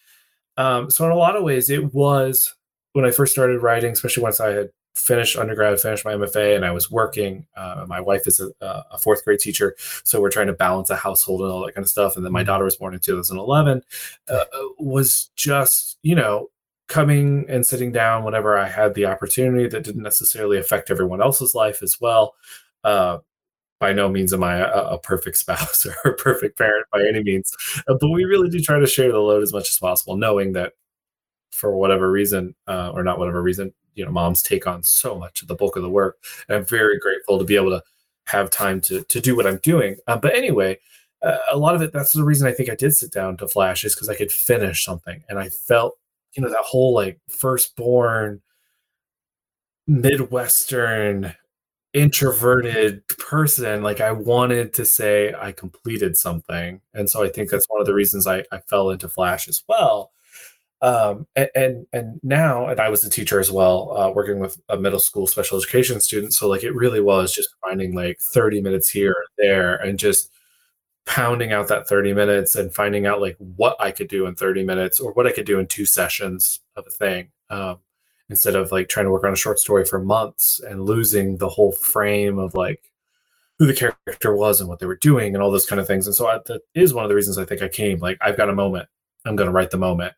Um, 0.57 0.91
so 0.91 1.05
in 1.05 1.11
a 1.11 1.17
lot 1.17 1.37
of 1.37 1.45
ways, 1.45 1.71
it 1.71 1.95
was 1.95 2.55
when 2.93 3.05
I 3.05 3.11
first 3.11 3.33
started 3.33 3.63
writing, 3.63 3.93
especially 3.93 4.23
once 4.23 4.41
I 4.41 4.51
had 4.51 4.71
finished 4.95 5.37
undergrad, 5.37 5.81
finished 5.81 6.05
my 6.05 6.15
MFA, 6.15 6.57
and 6.57 6.65
I 6.65 6.73
was 6.73 6.91
working. 6.91 7.47
Uh, 7.57 7.85
my 7.89 8.01
wife 8.01 8.27
is 8.27 8.41
a, 8.41 8.51
a, 8.61 8.99
fourth 8.99 9.25
grade 9.25 9.39
teacher, 9.39 9.77
so 10.05 10.21
we're 10.21 10.31
trying 10.31 10.49
to 10.49 10.53
balance 10.53 10.91
a 10.91 10.97
household 10.97 11.43
and 11.43 11.51
all 11.51 11.65
that 11.65 11.75
kind 11.75 11.85
of 11.85 11.89
stuff. 11.89 12.17
And 12.17 12.25
then 12.25 12.33
my 12.33 12.41
mm-hmm. 12.41 12.49
daughter 12.49 12.65
was 12.65 12.77
born 12.77 12.95
in 12.95 13.01
2011. 13.01 13.83
Uh, 14.29 14.45
was 14.79 15.31
just 15.37 15.99
you 16.03 16.15
know 16.15 16.51
coming 16.91 17.47
and 17.49 17.65
sitting 17.65 17.93
down 17.93 18.25
whenever 18.25 18.59
I 18.59 18.69
had 18.69 18.95
the 18.95 19.07
opportunity 19.07 19.67
that 19.69 19.85
didn't 19.85 20.03
necessarily 20.03 20.59
affect 20.59 20.91
everyone 20.91 21.23
else's 21.23 21.55
life 21.55 21.83
as 21.83 22.01
well. 22.01 22.35
Uh, 22.85 23.19
by 23.79 23.95
no 23.95 24.11
means 24.11 24.35
am 24.35 24.45
I 24.45 24.57
a, 24.57 24.69
a, 24.69 24.99
perfect 24.99 25.37
spouse 25.45 25.87
or 25.87 26.11
a 26.11 26.17
perfect 26.17 26.59
parent 26.59 26.87
by 26.93 27.07
any 27.09 27.23
means, 27.23 27.55
uh, 27.89 27.95
but 27.99 28.11
we 28.11 28.25
really 28.25 28.51
do 28.51 28.61
try 28.61 28.79
to 28.79 28.87
share 28.87 29.11
the 29.11 29.19
load 29.19 29.43
as 29.43 29.53
much 29.53 29.71
as 29.71 29.79
possible, 29.79 30.17
knowing 30.17 30.53
that 30.53 30.75
for 31.53 31.75
whatever 31.75 32.11
reason, 32.11 32.55
uh, 32.69 32.91
or 32.93 33.03
not 33.03 33.19
whatever 33.19 33.43
reason, 33.43 33.73
you 33.95 34.05
know 34.05 34.11
moms 34.11 34.43
take 34.43 34.67
on 34.67 34.83
so 34.83 35.19
much 35.19 35.43
of 35.43 35.49
the 35.49 35.55
bulk 35.55 35.77
of 35.77 35.83
the 35.83 35.91
work 35.91 36.19
and 36.49 36.57
i'm 36.57 36.65
very 36.65 36.99
grateful 36.99 37.39
to 37.39 37.45
be 37.45 37.57
able 37.57 37.71
to 37.71 37.83
have 38.27 38.51
time 38.51 38.81
to 38.81 39.03
to 39.05 39.21
do 39.21 39.37
what 39.37 39.47
i'm 39.47 39.59
doing 39.59 39.97
uh, 40.07 40.17
but 40.17 40.35
anyway 40.35 40.79
uh, 41.23 41.37
a 41.53 41.57
lot 41.57 41.75
of 41.75 41.83
it 41.83 41.93
that's 41.93 42.13
the 42.13 42.25
reason 42.25 42.47
i 42.47 42.53
think 42.53 42.71
i 42.71 42.75
did 42.75 42.95
sit 42.95 43.13
down 43.13 43.37
to 43.37 43.49
flash 43.49 43.85
is 43.85 43.95
because 43.95 44.09
i 44.09 44.15
could 44.15 44.33
finish 44.33 44.85
something 44.85 45.23
and 45.29 45.39
i 45.39 45.49
felt 45.49 45.99
you 46.35 46.43
know 46.43 46.49
that 46.49 46.59
whole 46.63 46.95
like 46.95 47.19
firstborn 47.29 48.41
midwestern 49.87 51.35
introverted 51.93 53.07
person 53.19 53.83
like 53.83 54.01
i 54.01 54.13
wanted 54.13 54.73
to 54.73 54.85
say 54.85 55.35
i 55.41 55.51
completed 55.51 56.17
something. 56.17 56.81
And 56.95 57.11
so 57.11 57.25
i 57.25 57.29
think 57.29 57.51
that's 57.51 57.67
one 57.69 57.81
of 57.81 57.87
the 57.87 57.95
reasons 57.95 58.27
i, 58.27 58.45
I 58.53 58.59
fell 58.69 58.91
into 58.91 59.09
flash 59.09 59.49
as 59.49 59.63
well. 59.69 60.13
Um, 60.83 61.27
and, 61.37 61.51
and, 61.55 61.87
and 61.93 62.21
now 62.23 62.69
and 62.69 62.81
i 62.81 62.89
was 62.89 63.05
a 63.05 63.11
teacher 63.11 63.41
as 63.41 63.51
well 63.51 63.97
uh, 63.99 64.11
working 64.11 64.39
with 64.39 64.61
a 64.69 64.79
middle 64.79 65.01
school 65.01 65.27
special 65.27 65.59
education 65.59 66.01
student. 66.01 66.33
So 66.33 66.49
like 66.49 66.63
it 66.63 66.75
really 66.75 67.01
was 67.01 67.35
just 67.35 67.51
finding 67.61 67.95
like 67.95 68.21
30 68.21 68.61
minutes 68.61 68.89
here 68.89 69.11
or 69.13 69.25
there 69.39 69.75
and 69.77 69.99
just 69.99 70.31
pounding 71.07 71.53
out 71.53 71.69
that 71.69 71.89
30 71.89 72.13
minutes 72.13 72.55
and 72.55 72.75
finding 72.75 73.07
out 73.07 73.21
like 73.21 73.37
what 73.39 73.77
i 73.81 73.91
could 73.91 74.09
do 74.09 74.27
in 74.27 74.35
30 74.35 74.63
minutes 74.65 75.01
or 75.01 75.13
what 75.13 75.27
i 75.27 75.33
could 75.33 75.47
do 75.47 75.59
in 75.59 75.67
two 75.67 75.87
sessions 75.87 76.61
of 76.77 76.87
a 76.87 76.91
thing 76.91 77.31
um, 77.49 77.79
instead 78.29 78.55
of 78.55 78.71
like 78.71 78.89
trying 78.89 79.07
to 79.07 79.11
work 79.11 79.25
on 79.25 79.33
a 79.33 79.37
short 79.37 79.59
story 79.59 79.85
for 79.85 79.99
months 79.99 80.61
and 80.61 80.85
losing 80.85 81.37
the 81.37 81.49
whole 81.49 81.73
frame 81.73 82.39
of 82.39 82.55
like 82.55 82.91
who 83.59 83.67
the 83.67 83.75
character 83.75 84.35
was 84.35 84.61
and 84.61 84.69
what 84.71 84.79
they 84.79 84.87
were 84.87 84.97
doing 84.97 85.35
and 85.35 85.43
all 85.43 85.51
those 85.51 85.67
kind 85.67 85.79
of 85.79 85.87
things. 85.87 86.07
And 86.07 86.17
so 86.17 86.27
I, 86.27 86.39
that 86.47 86.63
is 86.75 86.95
one 86.95 87.05
of 87.05 87.11
the 87.11 87.15
reasons 87.15 87.37
i 87.37 87.45
think 87.45 87.61
i 87.61 87.69
came 87.69 87.99
like 87.99 88.17
i've 88.23 88.37
got 88.37 88.49
a 88.49 88.55
moment. 88.55 88.89
I'm 89.27 89.37
going 89.37 89.49
to 89.49 89.53
write 89.53 89.71
the 89.71 89.77
moment. 89.77 90.15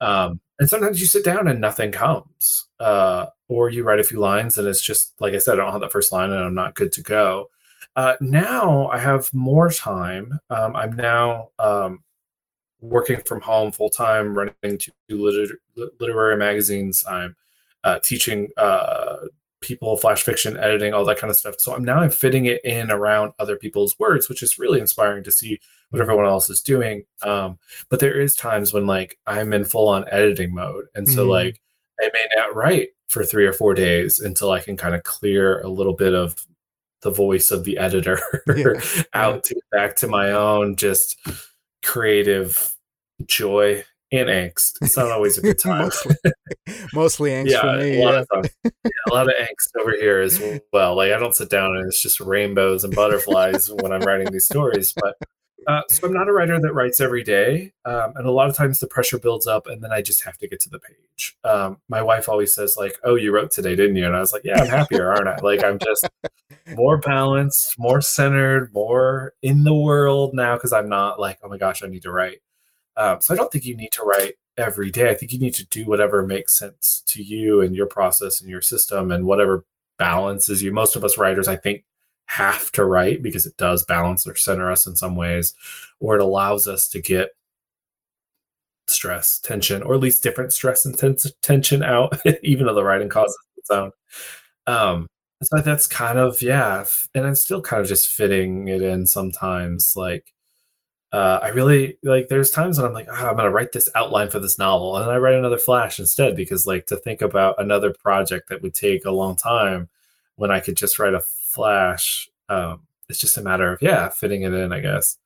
Um, 0.00 0.40
and 0.58 0.68
sometimes 0.68 1.00
you 1.00 1.06
sit 1.06 1.24
down 1.24 1.46
and 1.46 1.60
nothing 1.60 1.92
comes, 1.92 2.66
uh, 2.80 3.26
or 3.48 3.70
you 3.70 3.84
write 3.84 4.00
a 4.00 4.04
few 4.04 4.18
lines 4.18 4.58
and 4.58 4.66
it's 4.66 4.82
just 4.82 5.12
like 5.20 5.34
I 5.34 5.38
said, 5.38 5.54
I 5.54 5.56
don't 5.62 5.72
have 5.72 5.82
that 5.82 5.92
first 5.92 6.10
line 6.10 6.30
and 6.30 6.42
I'm 6.42 6.54
not 6.54 6.74
good 6.74 6.90
to 6.92 7.02
go. 7.02 7.50
Uh, 7.96 8.14
now 8.20 8.88
I 8.88 8.98
have 8.98 9.32
more 9.34 9.70
time. 9.70 10.38
Um, 10.50 10.76
I'm 10.76 10.94
now 10.96 11.48
um, 11.58 12.02
working 12.80 13.20
from 13.22 13.40
home 13.40 13.72
full 13.72 13.90
time, 13.90 14.36
running 14.36 14.78
two 14.78 14.92
liter- 15.08 15.60
literary 15.98 16.36
magazines. 16.36 17.04
I'm 17.08 17.36
uh, 17.84 17.98
teaching 18.00 18.48
uh, 18.56 19.16
people 19.60 19.96
flash 19.96 20.22
fiction 20.22 20.56
editing 20.56 20.94
all 20.94 21.04
that 21.04 21.18
kind 21.18 21.30
of 21.30 21.36
stuff 21.36 21.54
so 21.58 21.74
i'm 21.74 21.84
now 21.84 21.98
i'm 21.98 22.10
fitting 22.10 22.46
it 22.46 22.64
in 22.64 22.90
around 22.90 23.32
other 23.38 23.56
people's 23.56 23.98
words 23.98 24.28
which 24.28 24.42
is 24.42 24.58
really 24.58 24.80
inspiring 24.80 25.22
to 25.22 25.30
see 25.30 25.60
what 25.90 26.00
everyone 26.00 26.24
else 26.24 26.48
is 26.48 26.62
doing 26.62 27.04
um, 27.22 27.58
but 27.88 28.00
there 28.00 28.18
is 28.18 28.34
times 28.34 28.72
when 28.72 28.86
like 28.86 29.18
i'm 29.26 29.52
in 29.52 29.64
full 29.64 29.88
on 29.88 30.04
editing 30.10 30.54
mode 30.54 30.86
and 30.94 31.08
so 31.08 31.22
mm-hmm. 31.22 31.30
like 31.30 31.60
i 32.00 32.08
may 32.12 32.24
not 32.36 32.54
write 32.54 32.88
for 33.08 33.24
three 33.24 33.46
or 33.46 33.52
four 33.52 33.74
days 33.74 34.20
until 34.20 34.50
i 34.50 34.60
can 34.60 34.76
kind 34.76 34.94
of 34.94 35.02
clear 35.02 35.60
a 35.60 35.68
little 35.68 35.94
bit 35.94 36.14
of 36.14 36.34
the 37.02 37.10
voice 37.10 37.50
of 37.50 37.64
the 37.64 37.78
editor 37.78 38.20
yeah. 38.56 38.80
out 39.14 39.44
to 39.44 39.60
back 39.70 39.96
to 39.96 40.06
my 40.06 40.32
own 40.32 40.76
just 40.76 41.16
creative 41.82 42.74
joy 43.26 43.84
and 44.12 44.28
angst. 44.28 44.76
It's 44.82 44.96
not 44.96 45.10
always 45.10 45.38
a 45.38 45.42
good 45.42 45.58
time. 45.58 45.82
mostly, 45.82 46.16
mostly 46.94 47.30
angst 47.30 47.50
yeah, 47.50 47.60
for 47.60 47.78
me. 47.78 48.02
A 48.02 48.04
lot, 48.04 48.12
yeah. 48.14 48.38
of, 48.38 48.50
yeah, 48.64 48.90
a 49.10 49.14
lot 49.14 49.28
of 49.28 49.34
angst 49.40 49.80
over 49.80 49.92
here 49.92 50.20
as 50.20 50.40
well. 50.72 50.96
Like 50.96 51.12
I 51.12 51.18
don't 51.18 51.34
sit 51.34 51.50
down 51.50 51.76
and 51.76 51.86
it's 51.86 52.02
just 52.02 52.20
rainbows 52.20 52.84
and 52.84 52.94
butterflies 52.94 53.70
when 53.70 53.92
I'm 53.92 54.02
writing 54.02 54.30
these 54.32 54.46
stories. 54.46 54.92
But 54.94 55.16
uh, 55.66 55.82
so 55.88 56.06
I'm 56.06 56.12
not 56.12 56.28
a 56.28 56.32
writer 56.32 56.58
that 56.58 56.72
writes 56.72 57.00
every 57.00 57.22
day, 57.22 57.72
um, 57.84 58.12
and 58.16 58.26
a 58.26 58.30
lot 58.30 58.48
of 58.48 58.56
times 58.56 58.80
the 58.80 58.86
pressure 58.86 59.18
builds 59.18 59.46
up, 59.46 59.66
and 59.66 59.82
then 59.82 59.92
I 59.92 60.02
just 60.02 60.22
have 60.22 60.38
to 60.38 60.48
get 60.48 60.60
to 60.60 60.70
the 60.70 60.78
page. 60.78 61.36
Um, 61.44 61.78
my 61.88 62.02
wife 62.02 62.28
always 62.28 62.54
says 62.54 62.76
like, 62.76 62.98
"Oh, 63.04 63.14
you 63.14 63.32
wrote 63.32 63.50
today, 63.50 63.76
didn't 63.76 63.96
you?" 63.96 64.06
And 64.06 64.16
I 64.16 64.20
was 64.20 64.32
like, 64.32 64.42
"Yeah, 64.44 64.60
I'm 64.60 64.68
happier, 64.68 65.10
aren't 65.12 65.28
I?" 65.28 65.36
Like 65.42 65.62
I'm 65.62 65.78
just 65.78 66.08
more 66.74 66.98
balanced, 66.98 67.78
more 67.78 68.00
centered, 68.00 68.72
more 68.72 69.34
in 69.42 69.64
the 69.64 69.74
world 69.74 70.34
now 70.34 70.54
because 70.54 70.72
I'm 70.72 70.88
not 70.88 71.20
like, 71.20 71.38
"Oh 71.42 71.48
my 71.48 71.58
gosh, 71.58 71.82
I 71.82 71.88
need 71.88 72.02
to 72.02 72.12
write." 72.12 72.40
Um, 72.96 73.20
so 73.20 73.34
I 73.34 73.36
don't 73.36 73.52
think 73.52 73.64
you 73.64 73.76
need 73.76 73.92
to 73.92 74.02
write 74.02 74.34
every 74.56 74.90
day. 74.90 75.10
I 75.10 75.14
think 75.14 75.32
you 75.32 75.38
need 75.38 75.54
to 75.54 75.66
do 75.66 75.86
whatever 75.86 76.26
makes 76.26 76.58
sense 76.58 77.02
to 77.06 77.22
you 77.22 77.60
and 77.60 77.74
your 77.74 77.86
process 77.86 78.40
and 78.40 78.50
your 78.50 78.62
system 78.62 79.10
and 79.10 79.24
whatever 79.24 79.64
balances 79.98 80.62
you. 80.62 80.72
Most 80.72 80.96
of 80.96 81.04
us 81.04 81.18
writers, 81.18 81.48
I 81.48 81.56
think, 81.56 81.84
have 82.30 82.70
to 82.70 82.84
write 82.84 83.22
because 83.22 83.44
it 83.44 83.56
does 83.56 83.84
balance 83.84 84.24
or 84.24 84.36
center 84.36 84.70
us 84.70 84.86
in 84.86 84.94
some 84.94 85.16
ways, 85.16 85.52
or 85.98 86.14
it 86.14 86.22
allows 86.22 86.68
us 86.68 86.86
to 86.88 87.02
get 87.02 87.30
stress, 88.86 89.40
tension, 89.40 89.82
or 89.82 89.94
at 89.94 90.00
least 90.00 90.22
different 90.22 90.52
stress 90.52 90.86
and 90.86 90.96
ten- 90.96 91.16
tension 91.42 91.82
out, 91.82 92.16
even 92.44 92.66
though 92.66 92.74
the 92.74 92.84
writing 92.84 93.08
causes 93.08 93.36
its 93.56 93.70
own. 93.70 93.90
Um, 94.68 95.08
so 95.42 95.60
that's 95.60 95.88
kind 95.88 96.18
of 96.18 96.40
yeah, 96.40 96.84
and 97.16 97.26
I'm 97.26 97.34
still 97.34 97.60
kind 97.62 97.82
of 97.82 97.88
just 97.88 98.08
fitting 98.08 98.68
it 98.68 98.82
in 98.82 99.06
sometimes. 99.06 99.96
Like, 99.96 100.32
uh, 101.12 101.40
I 101.42 101.48
really 101.48 101.98
like. 102.04 102.28
There's 102.28 102.52
times 102.52 102.78
when 102.78 102.86
I'm 102.86 102.94
like, 102.94 103.08
oh, 103.10 103.28
I'm 103.28 103.36
gonna 103.36 103.50
write 103.50 103.72
this 103.72 103.88
outline 103.96 104.30
for 104.30 104.38
this 104.38 104.58
novel, 104.58 104.96
and 104.98 105.10
I 105.10 105.16
write 105.18 105.34
another 105.34 105.58
flash 105.58 105.98
instead 105.98 106.36
because 106.36 106.66
like 106.66 106.86
to 106.86 106.96
think 106.96 107.22
about 107.22 107.60
another 107.60 107.92
project 107.92 108.50
that 108.50 108.62
would 108.62 108.74
take 108.74 109.04
a 109.04 109.10
long 109.10 109.34
time 109.34 109.88
when 110.36 110.52
I 110.52 110.60
could 110.60 110.76
just 110.76 110.98
write 111.00 111.14
a 111.14 111.22
flash. 111.50 112.28
Um, 112.48 112.86
it's 113.08 113.20
just 113.20 113.36
a 113.36 113.42
matter 113.42 113.72
of 113.72 113.82
yeah, 113.82 114.08
fitting 114.08 114.42
it 114.42 114.52
in, 114.52 114.72
I 114.72 114.80
guess. 114.80 115.18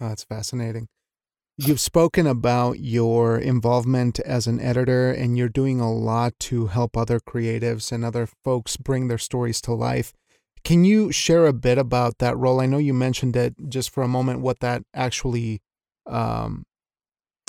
Oh, 0.00 0.08
that's 0.08 0.24
fascinating. 0.24 0.88
You've 1.56 1.80
spoken 1.80 2.26
about 2.26 2.80
your 2.80 3.36
involvement 3.38 4.18
as 4.20 4.46
an 4.46 4.60
editor, 4.60 5.10
and 5.10 5.36
you're 5.36 5.48
doing 5.48 5.78
a 5.80 5.92
lot 5.92 6.32
to 6.40 6.68
help 6.68 6.96
other 6.96 7.20
creatives 7.20 7.92
and 7.92 8.04
other 8.04 8.26
folks 8.44 8.78
bring 8.78 9.08
their 9.08 9.18
stories 9.18 9.60
to 9.62 9.74
life. 9.74 10.14
Can 10.64 10.84
you 10.84 11.12
share 11.12 11.46
a 11.46 11.52
bit 11.52 11.76
about 11.76 12.18
that 12.18 12.36
role? 12.36 12.60
I 12.60 12.66
know 12.66 12.78
you 12.78 12.94
mentioned 12.94 13.36
it 13.36 13.54
just 13.68 13.90
for 13.90 14.02
a 14.02 14.08
moment, 14.08 14.40
what 14.40 14.60
that 14.60 14.82
actually, 14.94 15.60
um, 16.06 16.64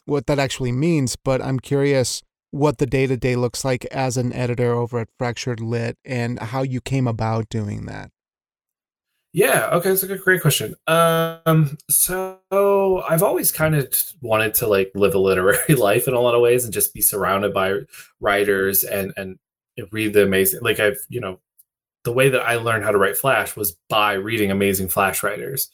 what 0.06 0.27
that 0.27 0.39
actually 0.39 0.71
means. 0.71 1.15
But 1.15 1.41
I'm 1.41 1.60
curious 1.60 2.21
what 2.51 2.77
the 2.77 2.85
day 2.85 3.07
to 3.07 3.17
day 3.17 3.35
looks 3.35 3.65
like 3.65 3.85
as 3.85 4.17
an 4.17 4.31
editor 4.33 4.73
over 4.73 4.99
at 4.99 5.09
Fractured 5.17 5.59
Lit, 5.59 5.97
and 6.05 6.39
how 6.39 6.61
you 6.61 6.81
came 6.81 7.07
about 7.07 7.49
doing 7.49 7.85
that. 7.85 8.11
Yeah, 9.33 9.69
okay, 9.71 9.89
that's 9.89 10.03
a 10.03 10.17
great 10.17 10.41
question. 10.41 10.75
Um, 10.87 11.77
so 11.89 12.39
I've 13.07 13.23
always 13.23 13.51
kind 13.51 13.75
of 13.75 13.93
wanted 14.21 14.53
to 14.55 14.67
like 14.67 14.91
live 14.93 15.15
a 15.15 15.19
literary 15.19 15.75
life 15.75 16.07
in 16.07 16.13
a 16.13 16.19
lot 16.19 16.35
of 16.35 16.41
ways 16.41 16.65
and 16.65 16.73
just 16.73 16.93
be 16.93 17.01
surrounded 17.01 17.53
by 17.53 17.79
writers 18.19 18.83
and 18.83 19.13
and 19.15 19.39
read 19.91 20.13
the 20.13 20.23
amazing 20.23 20.59
like 20.61 20.79
I've, 20.81 20.97
you 21.07 21.21
know, 21.21 21.39
the 22.03 22.11
way 22.11 22.29
that 22.29 22.41
I 22.41 22.55
learned 22.55 22.83
how 22.83 22.91
to 22.91 22.97
write 22.97 23.15
Flash 23.15 23.55
was 23.55 23.77
by 23.89 24.13
reading 24.13 24.51
amazing 24.51 24.89
Flash 24.89 25.23
writers. 25.23 25.69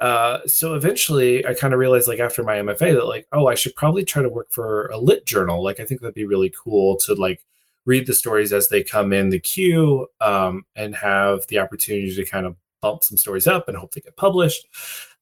Uh, 0.00 0.40
so 0.46 0.74
eventually 0.74 1.46
I 1.46 1.52
kind 1.52 1.74
of 1.74 1.78
realized 1.80 2.08
like 2.08 2.20
after 2.20 2.42
my 2.42 2.56
MFA 2.56 2.94
that 2.94 3.06
like, 3.06 3.26
oh, 3.32 3.46
I 3.46 3.54
should 3.54 3.76
probably 3.76 4.04
try 4.04 4.22
to 4.22 4.28
work 4.28 4.50
for 4.50 4.86
a 4.86 4.98
lit 4.98 5.26
journal. 5.26 5.62
Like 5.62 5.78
I 5.78 5.84
think 5.84 6.00
that'd 6.00 6.14
be 6.14 6.24
really 6.24 6.52
cool 6.56 6.96
to 6.98 7.14
like 7.14 7.44
read 7.84 8.06
the 8.06 8.14
stories 8.14 8.52
as 8.52 8.68
they 8.68 8.82
come 8.82 9.12
in 9.12 9.30
the 9.30 9.38
queue 9.38 10.06
um, 10.20 10.64
and 10.74 10.94
have 10.94 11.46
the 11.48 11.58
opportunity 11.58 12.14
to 12.14 12.24
kind 12.24 12.46
of 12.46 12.56
bump 12.80 13.04
some 13.04 13.18
stories 13.18 13.46
up 13.46 13.68
and 13.68 13.76
hope 13.76 13.92
they 13.92 14.00
get 14.00 14.16
published. 14.16 14.66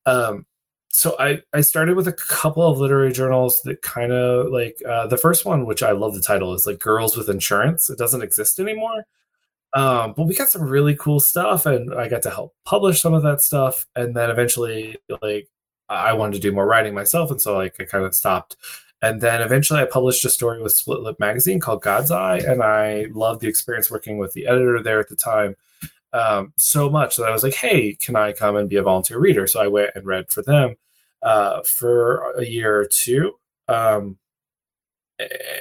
Um, 0.06 0.46
so 0.90 1.16
I, 1.18 1.42
I 1.52 1.60
started 1.60 1.96
with 1.96 2.08
a 2.08 2.12
couple 2.12 2.62
of 2.62 2.78
literary 2.78 3.12
journals 3.12 3.62
that 3.62 3.82
kind 3.82 4.12
of 4.12 4.50
like 4.50 4.80
uh, 4.88 5.06
the 5.06 5.18
first 5.18 5.44
one, 5.44 5.66
which 5.66 5.82
I 5.82 5.92
love 5.92 6.14
the 6.14 6.22
title, 6.22 6.54
is 6.54 6.66
like 6.66 6.78
Girls 6.78 7.16
with 7.16 7.28
Insurance. 7.28 7.90
It 7.90 7.98
doesn't 7.98 8.22
exist 8.22 8.58
anymore. 8.58 9.04
Um, 9.74 10.14
but 10.16 10.24
we 10.24 10.34
got 10.34 10.50
some 10.50 10.62
really 10.62 10.96
cool 10.96 11.20
stuff, 11.20 11.66
and 11.66 11.94
I 11.94 12.08
got 12.08 12.22
to 12.22 12.30
help 12.30 12.54
publish 12.64 13.02
some 13.02 13.14
of 13.14 13.22
that 13.22 13.42
stuff. 13.42 13.86
And 13.96 14.14
then 14.14 14.30
eventually, 14.30 14.96
like, 15.22 15.48
I 15.88 16.12
wanted 16.12 16.34
to 16.34 16.40
do 16.40 16.52
more 16.52 16.66
writing 16.66 16.94
myself, 16.94 17.30
and 17.30 17.40
so 17.40 17.56
like 17.56 17.76
I 17.80 17.84
kind 17.84 18.04
of 18.04 18.14
stopped. 18.14 18.56
And 19.00 19.20
then 19.20 19.42
eventually, 19.42 19.80
I 19.80 19.84
published 19.84 20.24
a 20.24 20.30
story 20.30 20.60
with 20.60 20.72
Split 20.72 21.00
Lip 21.00 21.20
Magazine 21.20 21.60
called 21.60 21.82
God's 21.82 22.10
Eye, 22.10 22.38
and 22.38 22.62
I 22.62 23.06
loved 23.12 23.40
the 23.40 23.48
experience 23.48 23.90
working 23.90 24.18
with 24.18 24.32
the 24.32 24.46
editor 24.46 24.82
there 24.82 25.00
at 25.00 25.08
the 25.08 25.16
time 25.16 25.54
um, 26.12 26.52
so 26.56 26.88
much 26.88 27.16
that 27.16 27.28
I 27.28 27.32
was 27.32 27.42
like, 27.42 27.54
hey, 27.54 27.94
can 27.94 28.16
I 28.16 28.32
come 28.32 28.56
and 28.56 28.68
be 28.68 28.76
a 28.76 28.82
volunteer 28.82 29.18
reader? 29.18 29.46
So 29.46 29.60
I 29.60 29.68
went 29.68 29.90
and 29.94 30.06
read 30.06 30.30
for 30.30 30.42
them 30.42 30.76
uh, 31.22 31.62
for 31.62 32.32
a 32.38 32.44
year 32.44 32.80
or 32.80 32.86
two. 32.86 33.34
Um, 33.68 34.18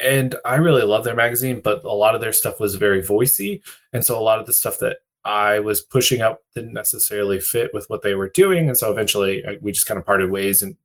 and 0.02 0.36
I 0.46 0.56
really 0.56 0.84
love 0.84 1.04
their 1.04 1.16
magazine, 1.16 1.62
but 1.64 1.84
a 1.84 1.92
lot 1.92 2.16
of 2.16 2.22
their 2.22 2.34
stuff 2.34 2.60
was 2.60 2.76
very 2.76 3.02
voicey. 3.02 3.62
And 3.94 4.06
so 4.06 4.20
a 4.20 4.22
lot 4.22 4.40
of 4.40 4.46
the 4.46 4.54
stuff 4.54 4.80
that 4.80 4.98
I 5.26 5.60
was 5.60 5.82
pushing 5.82 6.22
up 6.22 6.42
didn't 6.56 6.74
necessarily 6.74 7.40
fit 7.40 7.74
with 7.74 7.90
what 7.90 8.02
they 8.02 8.16
were 8.16 8.30
doing. 8.30 8.68
And 8.68 8.78
so 8.78 8.92
eventually 8.92 9.44
uh, 9.44 9.54
we 9.62 9.72
just 9.72 9.88
kind 9.88 9.98
of 9.98 10.06
parted 10.06 10.30
ways 10.30 10.62
in 10.62 10.78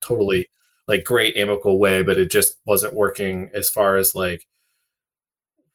totally 0.00 0.48
like 0.88 1.04
great 1.04 1.36
amicable 1.36 1.78
way, 1.78 2.02
but 2.02 2.18
it 2.18 2.30
just 2.30 2.56
wasn't 2.66 2.94
working 2.94 3.50
as 3.54 3.70
far 3.70 3.96
as 3.96 4.14
like 4.14 4.46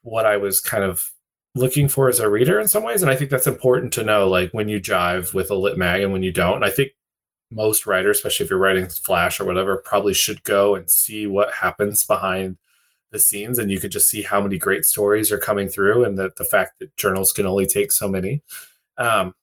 what 0.01 0.25
I 0.25 0.37
was 0.37 0.59
kind 0.59 0.83
of 0.83 1.11
looking 1.55 1.87
for 1.87 2.09
as 2.09 2.19
a 2.19 2.29
reader 2.29 2.59
in 2.59 2.67
some 2.67 2.83
ways. 2.83 3.01
And 3.01 3.09
I 3.09 3.15
think 3.15 3.31
that's 3.31 3.47
important 3.47 3.93
to 3.93 4.03
know, 4.03 4.27
like 4.27 4.51
when 4.51 4.67
you 4.67 4.81
jive 4.81 5.33
with 5.33 5.49
a 5.49 5.55
lit 5.55 5.77
mag 5.77 6.01
and 6.01 6.11
when 6.11 6.21
you 6.21 6.33
don't. 6.33 6.57
And 6.57 6.65
I 6.65 6.69
think 6.69 6.91
most 7.55 7.87
writers, 7.87 8.17
especially 8.17 8.43
if 8.43 8.49
you're 8.49 8.59
writing 8.59 8.87
Flash 8.87 9.39
or 9.39 9.45
whatever, 9.45 9.77
probably 9.77 10.13
should 10.13 10.43
go 10.43 10.75
and 10.75 10.89
see 10.89 11.25
what 11.25 11.51
happens 11.53 12.03
behind 12.03 12.57
the 13.11 13.19
scenes. 13.19 13.57
And 13.57 13.71
you 13.71 13.79
could 13.79 13.91
just 13.91 14.09
see 14.09 14.21
how 14.21 14.41
many 14.41 14.57
great 14.57 14.85
stories 14.85 15.31
are 15.31 15.37
coming 15.37 15.69
through 15.69 16.03
and 16.03 16.17
that 16.19 16.35
the 16.35 16.43
fact 16.43 16.79
that 16.79 16.95
journals 16.97 17.31
can 17.31 17.45
only 17.45 17.65
take 17.65 17.91
so 17.91 18.07
many. 18.07 18.43
Um, 18.97 19.33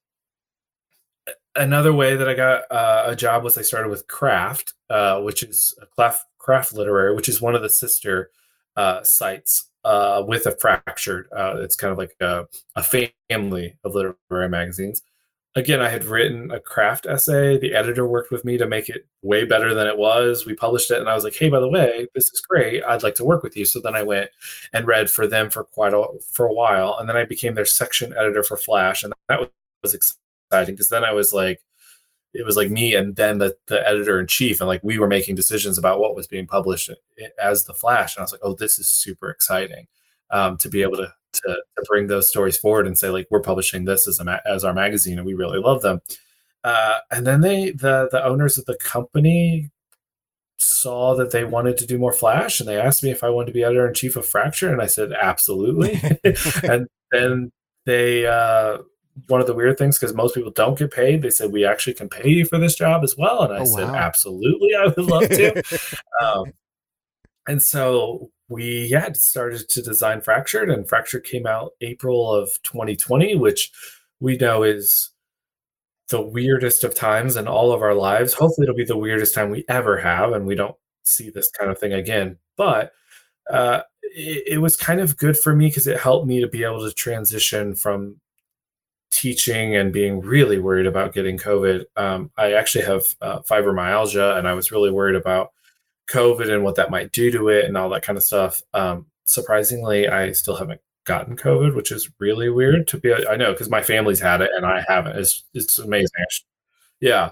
another 1.57 1.93
way 1.93 2.17
that 2.17 2.29
I 2.29 2.35
got 2.35 2.71
uh, 2.71 3.05
a 3.07 3.17
job 3.17 3.45
was 3.45 3.57
I 3.57 3.63
started 3.63 3.89
with 3.89 4.07
Craft, 4.07 4.75
uh, 4.91 5.21
which 5.23 5.43
is 5.43 5.75
Craft, 5.97 6.27
Craft 6.39 6.75
Literary, 6.75 7.15
which 7.15 7.29
is 7.29 7.41
one 7.41 7.55
of 7.55 7.63
the 7.63 7.71
sister 7.71 8.31
uh, 8.77 9.03
sites 9.03 9.71
uh, 9.85 10.23
with 10.27 10.47
a 10.47 10.53
fractured. 10.53 11.29
Uh, 11.35 11.57
it's 11.59 11.77
kind 11.77 11.93
of 11.93 11.99
like 11.99 12.15
a, 12.21 12.47
a 12.77 12.83
family 12.83 13.77
of 13.85 13.95
literary 13.95 14.49
magazines. 14.49 15.03
Again, 15.55 15.83
I 15.83 15.91
had 15.91 16.05
written 16.05 16.51
a 16.51 16.59
craft 16.59 17.05
essay. 17.05 17.59
The 17.59 17.75
editor 17.75 18.07
worked 18.07 18.31
with 18.31 18.43
me 18.45 18.57
to 18.57 18.67
make 18.67 18.89
it 18.89 19.07
way 19.21 19.45
better 19.45 19.75
than 19.75 19.87
it 19.87 19.99
was. 19.99 20.47
We 20.47 20.55
published 20.55 20.91
it, 20.91 20.99
and 20.99 21.09
I 21.11 21.15
was 21.15 21.25
like, 21.25 21.35
"Hey, 21.35 21.51
by 21.51 21.61
the 21.61 21.69
way, 21.69 22.07
this 22.15 22.31
is 22.31 22.41
great. 22.41 22.83
I'd 22.85 23.03
like 23.03 23.15
to 23.17 23.25
work 23.25 23.43
with 23.43 23.57
you." 23.57 23.67
So 23.67 23.79
then 23.81 23.95
I 23.95 24.03
went 24.03 24.31
and 24.73 24.87
read 24.87 25.11
for 25.11 25.27
them 25.27 25.51
for 25.51 25.65
quite 25.65 25.93
a 25.93 26.07
for 26.31 26.47
a 26.47 26.55
while, 26.55 26.97
and 26.99 27.09
then 27.09 27.17
I 27.17 27.25
became 27.25 27.55
their 27.55 27.67
section 27.67 28.15
editor 28.15 28.43
for 28.43 28.57
Flash, 28.57 29.05
and 29.05 29.13
that 29.29 29.51
was 29.83 29.95
exciting 29.95 30.75
because 30.75 30.89
then 30.89 31.05
I 31.05 31.13
was 31.13 31.35
like, 31.35 31.61
it 32.35 32.47
was 32.47 32.57
like 32.57 32.71
me 32.71 32.95
and 32.95 33.17
then 33.17 33.39
the, 33.39 33.57
the 33.67 33.87
editor 33.89 34.19
in 34.21 34.27
chief 34.27 34.61
and 34.61 34.69
like 34.69 34.83
we 34.83 34.99
were 34.99 35.09
making 35.09 35.35
decisions 35.35 35.79
about 35.79 36.01
what 36.01 36.17
was 36.17 36.27
being 36.27 36.47
published 36.47 36.91
as 37.39 37.65
the 37.65 37.75
flash 37.75 38.17
and 38.17 38.23
i 38.23 38.25
was 38.25 38.33
like 38.33 38.41
oh 38.43 38.55
this 38.55 38.79
is 38.79 38.89
super 38.89 39.31
exciting 39.31 39.87
um, 40.33 40.57
to 40.57 40.69
be 40.69 40.83
able 40.83 40.97
to, 40.97 41.13
to, 41.33 41.43
to 41.77 41.85
bring 41.89 42.07
those 42.07 42.29
stories 42.29 42.57
forward 42.57 42.87
and 42.87 42.99
say 42.99 43.09
like 43.09 43.27
we're 43.31 43.41
publishing 43.41 43.85
this 43.85 44.07
as 44.07 44.19
a 44.19 44.25
ma- 44.25 44.41
as 44.47 44.65
our 44.65 44.75
magazine 44.75 45.19
and 45.19 45.27
we 45.27 45.35
really 45.35 45.59
love 45.59 45.83
them 45.83 46.01
uh, 46.65 46.99
and 47.11 47.27
then 47.27 47.41
they 47.41 47.71
the 47.73 48.09
the 48.11 48.25
owners 48.25 48.59
of 48.59 48.65
the 48.67 48.77
company 48.77 49.71
saw 50.59 51.15
that 51.17 51.33
they 51.33 51.45
wanted 51.45 51.77
to 51.77 51.87
do 51.87 51.99
more 51.99 52.13
flash 52.13 52.61
and 52.61 52.69
they 52.69 52.79
asked 52.79 53.03
me 53.03 53.11
if 53.11 53.25
i 53.25 53.31
wanted 53.31 53.47
to 53.47 53.53
be 53.53 53.65
editor 53.65 53.89
in 53.89 53.95
chief 53.95 54.17
of 54.17 54.25
fracture 54.25 54.71
and 54.73 54.81
i 54.81 54.87
said 54.87 55.13
absolutely 55.13 56.01
and 56.63 56.87
then 57.11 57.51
they 57.85 58.27
uh, 58.27 58.79
one 59.29 59.41
of 59.41 59.47
the 59.47 59.55
weird 59.55 59.79
things 59.79 59.99
because 59.99 60.15
most 60.15 60.35
people 60.35 60.51
don't 60.51 60.79
get 60.79 60.91
paid. 60.91 61.23
They 61.23 61.31
said 61.31 61.53
we 61.53 61.65
actually 61.65 61.95
can 61.95 62.09
pay 62.09 62.29
you 62.29 62.45
for 62.47 62.59
this 62.59 62.75
job 62.75 63.05
as 63.05 63.17
well, 63.17 63.43
and 63.43 63.53
I 63.53 63.61
oh, 63.61 63.65
said 63.65 63.89
wow. 63.89 63.95
absolutely, 63.95 64.75
I 64.75 64.87
would 64.87 64.99
love 64.99 65.29
to. 65.29 65.63
um, 66.21 66.53
and 67.49 67.63
so 67.63 68.31
we 68.53 68.87
yeah 68.91 69.13
started 69.13 69.69
to 69.69 69.83
design 69.83 70.21
Fractured, 70.21 70.71
and 70.71 70.89
Fractured 70.89 71.25
came 71.25 71.47
out 71.47 71.73
April 71.81 72.33
of 72.33 72.51
2020, 72.63 73.37
which 73.37 73.73
we 74.21 74.37
know 74.37 74.63
is 74.63 75.11
the 76.09 76.21
weirdest 76.21 76.85
of 76.85 76.95
times 76.95 77.37
in 77.37 77.49
all 77.49 77.73
of 77.73 77.83
our 77.83 77.95
lives. 77.95 78.35
Hopefully, 78.35 78.67
it'll 78.67 78.77
be 78.77 78.85
the 78.85 78.97
weirdest 78.97 79.35
time 79.35 79.51
we 79.51 79.65
ever 79.69 79.99
have, 79.99 80.33
and 80.33 80.47
we 80.47 80.55
don't 80.55 80.77
see 81.05 81.31
this 81.31 81.51
kind 81.51 81.71
of 81.71 81.79
thing 81.79 81.93
again. 81.93 82.39
But 82.57 82.93
uh, 83.51 83.83
it, 84.03 84.45
it 84.47 84.59
was 84.59 84.77
kind 84.77 85.01
of 85.01 85.17
good 85.17 85.39
for 85.39 85.55
me 85.55 85.69
because 85.69 85.87
it 85.87 85.99
helped 85.99 86.27
me 86.27 86.41
to 86.41 86.49
be 86.49 86.63
able 86.63 86.87
to 86.87 86.93
transition 86.93 87.75
from 87.75 88.21
teaching 89.11 89.77
and 89.77 89.93
being 89.93 90.21
really 90.21 90.59
worried 90.59 90.87
about 90.87 91.15
getting 91.15 91.39
COVID. 91.39 91.85
Um, 91.97 92.31
I 92.37 92.53
actually 92.53 92.85
have 92.85 93.05
uh, 93.21 93.41
fibromyalgia, 93.41 94.39
and 94.39 94.49
I 94.49 94.55
was 94.55 94.73
really 94.73 94.91
worried 94.91 95.17
about 95.17 95.53
COVID 96.13 96.53
and 96.53 96.63
what 96.63 96.77
that 96.77 96.91
might 96.91 97.13
do 97.13 97.31
to 97.31 97.49
it 97.49 97.65
and 97.65 97.77
all 97.77 97.89
that 97.91 98.03
kind 98.03 98.19
of 98.19 98.25
stuff. 98.25 98.63
Um, 98.75 99.07
surprisingly, 99.25 100.09
I 100.09 100.33
still 100.33 100.57
haven't 100.57 100.81
gotten 101.05 101.37
COVID, 101.37 101.75
which 101.75 101.91
is 101.91 102.11
really 102.19 102.49
weird 102.49 102.87
to 102.89 102.99
be. 102.99 103.15
I 103.15 103.37
know 103.37 103.53
because 103.53 103.71
my 103.71 103.83
family's 103.83 104.21
had 104.21 104.41
it 104.41 104.51
and 104.55 104.67
I 104.67 104.85
haven't. 104.87 105.17
It's 105.17 105.45
it's 105.55 105.79
amazing. 105.79 106.11
Yeah. 107.01 107.31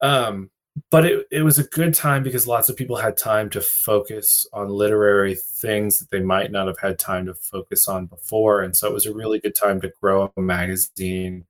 Um, 0.00 0.50
but 0.90 1.04
it, 1.04 1.26
it 1.30 1.42
was 1.42 1.58
a 1.58 1.64
good 1.64 1.94
time 1.94 2.22
because 2.22 2.46
lots 2.46 2.68
of 2.68 2.76
people 2.76 2.96
had 2.96 3.16
time 3.16 3.50
to 3.50 3.60
focus 3.60 4.46
on 4.52 4.70
literary 4.70 5.34
things 5.34 5.98
that 5.98 6.10
they 6.10 6.20
might 6.20 6.50
not 6.50 6.66
have 6.66 6.78
had 6.78 6.98
time 6.98 7.26
to 7.26 7.34
focus 7.34 7.88
on 7.88 8.06
before. 8.06 8.62
And 8.62 8.74
so 8.74 8.88
it 8.88 8.94
was 8.94 9.06
a 9.06 9.14
really 9.14 9.38
good 9.38 9.54
time 9.54 9.80
to 9.82 9.92
grow 10.00 10.32
a 10.34 10.40
magazine. 10.40 11.44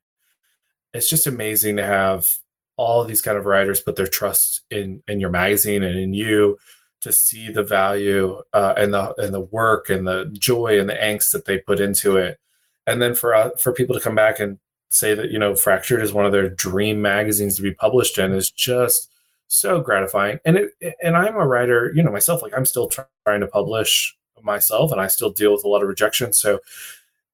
It's 0.93 1.09
just 1.09 1.29
amazing 1.29 1.77
to 1.77 1.85
have 1.85 2.37
all 2.77 3.05
these 3.05 3.23
kind 3.23 3.37
of 3.37 3.47
writers 3.47 3.81
put 3.81 3.97
their 3.97 4.07
trust 4.07 4.63
in 4.71 5.03
in 5.09 5.21
your 5.21 5.31
magazine 5.31 5.83
and 5.83 5.99
in 5.99 6.15
you 6.15 6.59
to 7.01 7.13
see 7.13 7.51
the 7.51 7.65
value 7.65 8.41
uh, 8.53 8.75
and 8.77 8.95
the 8.95 9.15
and 9.19 9.35
the 9.35 9.41
work 9.41 9.91
and 9.91 10.07
the 10.07 10.27
joy 10.33 10.79
and 10.79 10.89
the 10.89 10.95
angst 10.95 11.33
that 11.33 11.45
they 11.45 11.59
put 11.59 11.81
into 11.81 12.17
it, 12.17 12.39
and 12.87 13.03
then 13.03 13.15
for 13.15 13.35
uh, 13.35 13.51
for 13.59 13.73
people 13.73 13.95
to 13.95 14.01
come 14.01 14.15
back 14.15 14.41
and 14.41 14.59
say 14.89 15.15
that 15.15 15.31
you 15.31 15.39
know 15.39 15.55
Fractured 15.55 16.03
is 16.03 16.13
one 16.13 16.27
of 16.27 16.33
their 16.33 16.49
dream 16.49 17.03
magazines 17.03 17.57
to 17.57 17.63
be 17.63 17.73
published 17.75 18.19
in 18.19 18.33
is 18.33 18.51
just 18.51 19.11
so 19.49 19.81
gratifying. 19.81 20.39
And 20.45 20.57
it 20.57 20.71
and 21.03 21.17
I'm 21.17 21.37
a 21.37 21.47
writer, 21.47 21.93
you 21.95 22.03
know, 22.03 22.13
myself. 22.13 22.43
Like 22.43 22.57
I'm 22.57 22.67
still 22.67 22.89
trying 22.89 23.41
to 23.41 23.47
publish 23.47 24.17
myself, 24.43 24.93
and 24.93 25.01
I 25.01 25.09
still 25.09 25.31
deal 25.31 25.53
with 25.53 25.65
a 25.65 25.69
lot 25.69 25.83
of 25.83 25.89
rejection. 25.89 26.33
So 26.33 26.61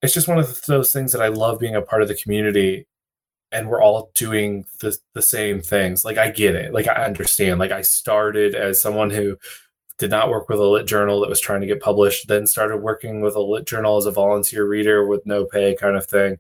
it's 0.03 0.15
just 0.15 0.29
one 0.29 0.39
of 0.39 0.63
those 0.67 0.93
things 0.93 1.13
that 1.13 1.23
I 1.23 1.29
love 1.29 1.59
being 1.59 1.77
a 1.77 1.83
part 1.83 2.03
of 2.03 2.09
the 2.09 2.15
community 2.15 2.87
and 3.51 3.69
we're 3.69 3.83
all 3.83 4.11
doing 4.15 4.67
the, 4.81 4.97
the 5.15 5.23
same 5.23 5.61
things. 5.61 6.05
Like 6.05 6.19
i 6.19 6.31
get 6.31 6.55
it. 6.55 6.73
Like 6.73 6.89
i 6.89 7.05
understand. 7.05 7.59
Like 7.59 7.73
i 7.73 7.83
started 7.83 8.55
as 8.55 8.81
someone 8.81 9.11
who 9.11 9.39
did 9.99 10.11
not 10.11 10.31
work 10.31 10.49
with 10.49 10.61
a 10.61 10.65
lit 10.65 10.87
journal 10.87 11.21
that 11.21 11.29
was 11.29 11.41
trying 11.41 11.61
to 11.61 11.67
get 11.67 11.81
published 11.81 12.29
then 12.29 12.47
started 12.47 12.79
working 12.79 13.21
with 13.21 13.35
a 13.35 13.41
lit 13.41 13.67
journal 13.67 13.97
as 13.97 14.07
a 14.07 14.11
volunteer 14.11 14.67
reader 14.67 15.07
with 15.07 15.27
no 15.27 15.45
pay 15.45 15.75
kind 15.75 15.97
of 15.97 16.07
thing 16.07 16.39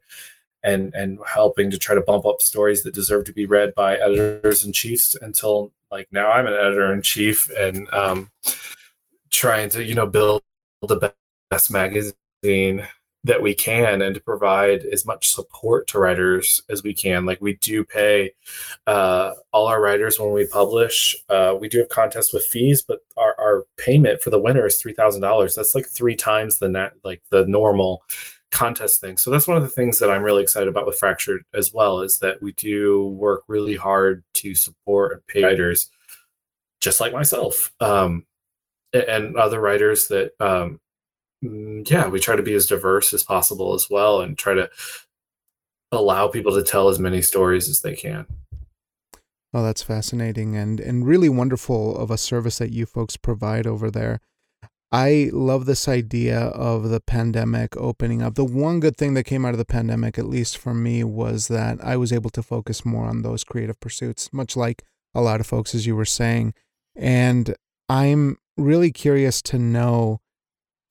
and 0.62 0.94
and 0.94 1.18
helping 1.26 1.70
to 1.70 1.78
try 1.78 1.94
to 1.94 2.00
bump 2.00 2.24
up 2.24 2.40
stories 2.40 2.82
that 2.82 2.94
deserve 2.94 3.24
to 3.24 3.32
be 3.32 3.46
read 3.46 3.74
by 3.74 3.96
editors 3.96 4.64
and 4.64 4.74
chiefs 4.74 5.16
until 5.20 5.72
like 5.90 6.08
now 6.10 6.30
i'm 6.30 6.46
an 6.46 6.52
editor 6.52 6.92
in 6.92 7.02
chief 7.02 7.50
and 7.50 7.92
um 7.92 8.30
trying 9.30 9.68
to 9.68 9.84
you 9.84 9.94
know 9.94 10.06
build 10.06 10.42
the 10.82 11.12
best 11.50 11.70
magazine 11.70 12.86
that 13.24 13.42
we 13.42 13.54
can 13.54 14.00
and 14.00 14.14
to 14.14 14.20
provide 14.20 14.84
as 14.84 15.04
much 15.04 15.34
support 15.34 15.86
to 15.88 15.98
writers 15.98 16.62
as 16.70 16.82
we 16.82 16.94
can. 16.94 17.26
Like 17.26 17.40
we 17.40 17.54
do 17.54 17.84
pay 17.84 18.32
uh, 18.86 19.32
all 19.52 19.66
our 19.66 19.80
writers 19.80 20.18
when 20.18 20.32
we 20.32 20.46
publish. 20.46 21.16
Uh, 21.28 21.56
we 21.60 21.68
do 21.68 21.78
have 21.78 21.88
contests 21.88 22.32
with 22.32 22.46
fees, 22.46 22.80
but 22.80 23.00
our, 23.16 23.34
our 23.38 23.66
payment 23.76 24.22
for 24.22 24.30
the 24.30 24.38
winner 24.38 24.66
is 24.66 24.76
three 24.76 24.94
thousand 24.94 25.20
dollars. 25.20 25.54
That's 25.54 25.74
like 25.74 25.86
three 25.86 26.16
times 26.16 26.58
the 26.58 26.68
net, 26.68 26.92
like 27.04 27.22
the 27.30 27.44
normal 27.46 28.02
contest 28.50 29.00
thing. 29.00 29.18
So 29.18 29.30
that's 29.30 29.48
one 29.48 29.56
of 29.56 29.62
the 29.62 29.68
things 29.68 29.98
that 29.98 30.10
I'm 30.10 30.22
really 30.22 30.42
excited 30.42 30.68
about 30.68 30.86
with 30.86 30.98
Fractured 30.98 31.42
as 31.52 31.74
well 31.74 32.00
is 32.00 32.18
that 32.20 32.40
we 32.40 32.52
do 32.52 33.08
work 33.08 33.42
really 33.48 33.76
hard 33.76 34.22
to 34.34 34.54
support 34.54 35.12
and 35.12 35.26
pay 35.26 35.42
writers, 35.42 35.90
just 36.80 37.00
like 37.00 37.12
myself. 37.12 37.72
Um, 37.80 38.24
and 38.94 39.36
other 39.36 39.60
writers 39.60 40.08
that 40.08 40.32
um, 40.40 40.80
Mm, 41.44 41.88
yeah, 41.88 42.08
we 42.08 42.18
try 42.18 42.36
to 42.36 42.42
be 42.42 42.54
as 42.54 42.66
diverse 42.66 43.12
as 43.14 43.22
possible 43.22 43.74
as 43.74 43.88
well 43.88 44.20
and 44.20 44.36
try 44.36 44.54
to 44.54 44.70
allow 45.92 46.28
people 46.28 46.52
to 46.52 46.62
tell 46.62 46.88
as 46.88 46.98
many 46.98 47.22
stories 47.22 47.68
as 47.68 47.80
they 47.80 47.94
can. 47.94 48.26
Oh, 49.54 49.62
that's 49.62 49.82
fascinating 49.82 50.56
and 50.56 50.78
and 50.78 51.06
really 51.06 51.30
wonderful 51.30 51.96
of 51.96 52.10
a 52.10 52.18
service 52.18 52.58
that 52.58 52.72
you 52.72 52.84
folks 52.84 53.16
provide 53.16 53.66
over 53.66 53.90
there. 53.90 54.20
I 54.90 55.30
love 55.32 55.66
this 55.66 55.86
idea 55.86 56.38
of 56.38 56.88
the 56.88 57.00
pandemic 57.00 57.76
opening 57.76 58.22
up. 58.22 58.34
The 58.34 58.44
one 58.44 58.80
good 58.80 58.96
thing 58.96 59.14
that 59.14 59.24
came 59.24 59.44
out 59.44 59.52
of 59.52 59.58
the 59.58 59.66
pandemic, 59.66 60.18
at 60.18 60.26
least 60.26 60.56
for 60.56 60.72
me, 60.72 61.04
was 61.04 61.48
that 61.48 61.78
I 61.84 61.96
was 61.96 62.10
able 62.10 62.30
to 62.30 62.42
focus 62.42 62.86
more 62.86 63.04
on 63.04 63.20
those 63.20 63.44
creative 63.44 63.78
pursuits, 63.80 64.32
much 64.32 64.56
like 64.56 64.82
a 65.14 65.20
lot 65.20 65.40
of 65.40 65.46
folks, 65.46 65.74
as 65.74 65.86
you 65.86 65.94
were 65.94 66.06
saying. 66.06 66.54
And 66.96 67.54
I'm 67.88 68.38
really 68.56 68.90
curious 68.90 69.42
to 69.42 69.58
know 69.58 70.20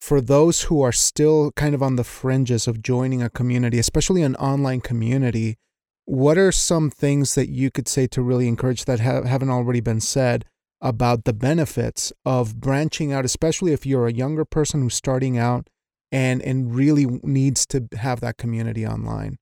for 0.00 0.20
those 0.20 0.62
who 0.62 0.80
are 0.80 0.92
still 0.92 1.52
kind 1.52 1.74
of 1.74 1.82
on 1.82 1.96
the 1.96 2.04
fringes 2.04 2.66
of 2.68 2.82
joining 2.82 3.22
a 3.22 3.30
community, 3.30 3.78
especially 3.78 4.22
an 4.22 4.36
online 4.36 4.80
community, 4.80 5.56
what 6.04 6.38
are 6.38 6.52
some 6.52 6.88
things 6.90 7.34
that 7.34 7.48
you 7.48 7.70
could 7.70 7.88
say 7.88 8.06
to 8.06 8.22
really 8.22 8.48
encourage 8.48 8.84
that 8.86 9.00
ha- 9.00 9.24
haven't 9.24 9.50
already 9.50 9.80
been 9.80 10.00
said 10.00 10.44
about 10.80 11.24
the 11.24 11.32
benefits 11.32 12.12
of 12.24 12.60
branching 12.60 13.12
out, 13.12 13.24
especially 13.24 13.72
if 13.72 13.84
you're 13.84 14.06
a 14.06 14.12
younger 14.12 14.44
person 14.44 14.80
who's 14.80 14.94
starting 14.94 15.36
out 15.36 15.68
and 16.10 16.40
and 16.42 16.74
really 16.74 17.04
needs 17.22 17.66
to 17.66 17.88
have 17.98 18.20
that 18.20 18.38
community 18.38 18.86
online? 18.86 19.38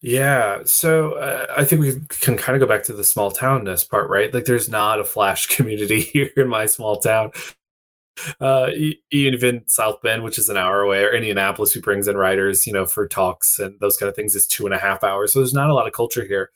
Yeah, 0.00 0.60
so 0.64 1.12
uh, 1.14 1.46
I 1.56 1.64
think 1.64 1.80
we 1.80 2.00
can 2.08 2.36
kind 2.36 2.54
of 2.54 2.60
go 2.60 2.72
back 2.72 2.84
to 2.84 2.92
the 2.92 3.02
small 3.02 3.32
townness 3.32 3.88
part, 3.88 4.08
right? 4.08 4.32
Like, 4.32 4.44
there's 4.44 4.68
not 4.68 5.00
a 5.00 5.04
Flash 5.04 5.46
community 5.56 6.00
here 6.00 6.30
in 6.36 6.48
my 6.48 6.66
small 6.66 7.00
town 7.00 7.32
uh, 8.40 8.70
even 9.10 9.62
South 9.66 10.00
Bend, 10.02 10.22
which 10.22 10.38
is 10.38 10.48
an 10.48 10.56
hour 10.56 10.80
away, 10.80 11.02
or 11.04 11.12
Indianapolis, 11.12 11.72
who 11.72 11.80
brings 11.80 12.08
in 12.08 12.16
writers, 12.16 12.66
you 12.66 12.72
know, 12.72 12.86
for 12.86 13.06
talks 13.06 13.58
and 13.58 13.78
those 13.80 13.96
kind 13.96 14.08
of 14.08 14.16
things, 14.16 14.34
is 14.34 14.46
two 14.46 14.66
and 14.66 14.74
a 14.74 14.78
half 14.78 15.04
hours. 15.04 15.32
So 15.32 15.38
there's 15.40 15.54
not 15.54 15.70
a 15.70 15.74
lot 15.74 15.86
of 15.86 15.92
culture 15.92 16.24
here, 16.24 16.50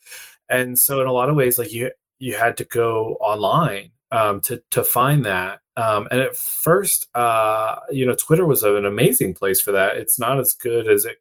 and 0.49 0.79
so 0.79 1.01
in 1.01 1.07
a 1.07 1.13
lot 1.13 1.29
of 1.29 1.37
ways, 1.37 1.59
like 1.59 1.73
you 1.73 1.91
you 2.19 2.35
had 2.35 2.57
to 2.59 2.65
go 2.65 3.17
online 3.21 3.91
um, 4.13 4.41
to 4.43 4.63
to 4.71 4.85
find 4.85 5.25
that. 5.25 5.61
Um, 5.77 6.07
and 6.11 6.21
at 6.21 6.37
first, 6.37 7.09
uh, 7.15 7.77
you 7.91 8.05
know, 8.05 8.15
Twitter 8.15 8.45
was 8.47 8.63
an 8.63 8.85
amazing 8.85 9.35
place 9.35 9.61
for 9.61 9.73
that. 9.73 9.97
It's 9.97 10.19
not 10.19 10.39
as 10.39 10.53
good 10.53 10.87
as 10.87 11.05
it 11.07 11.17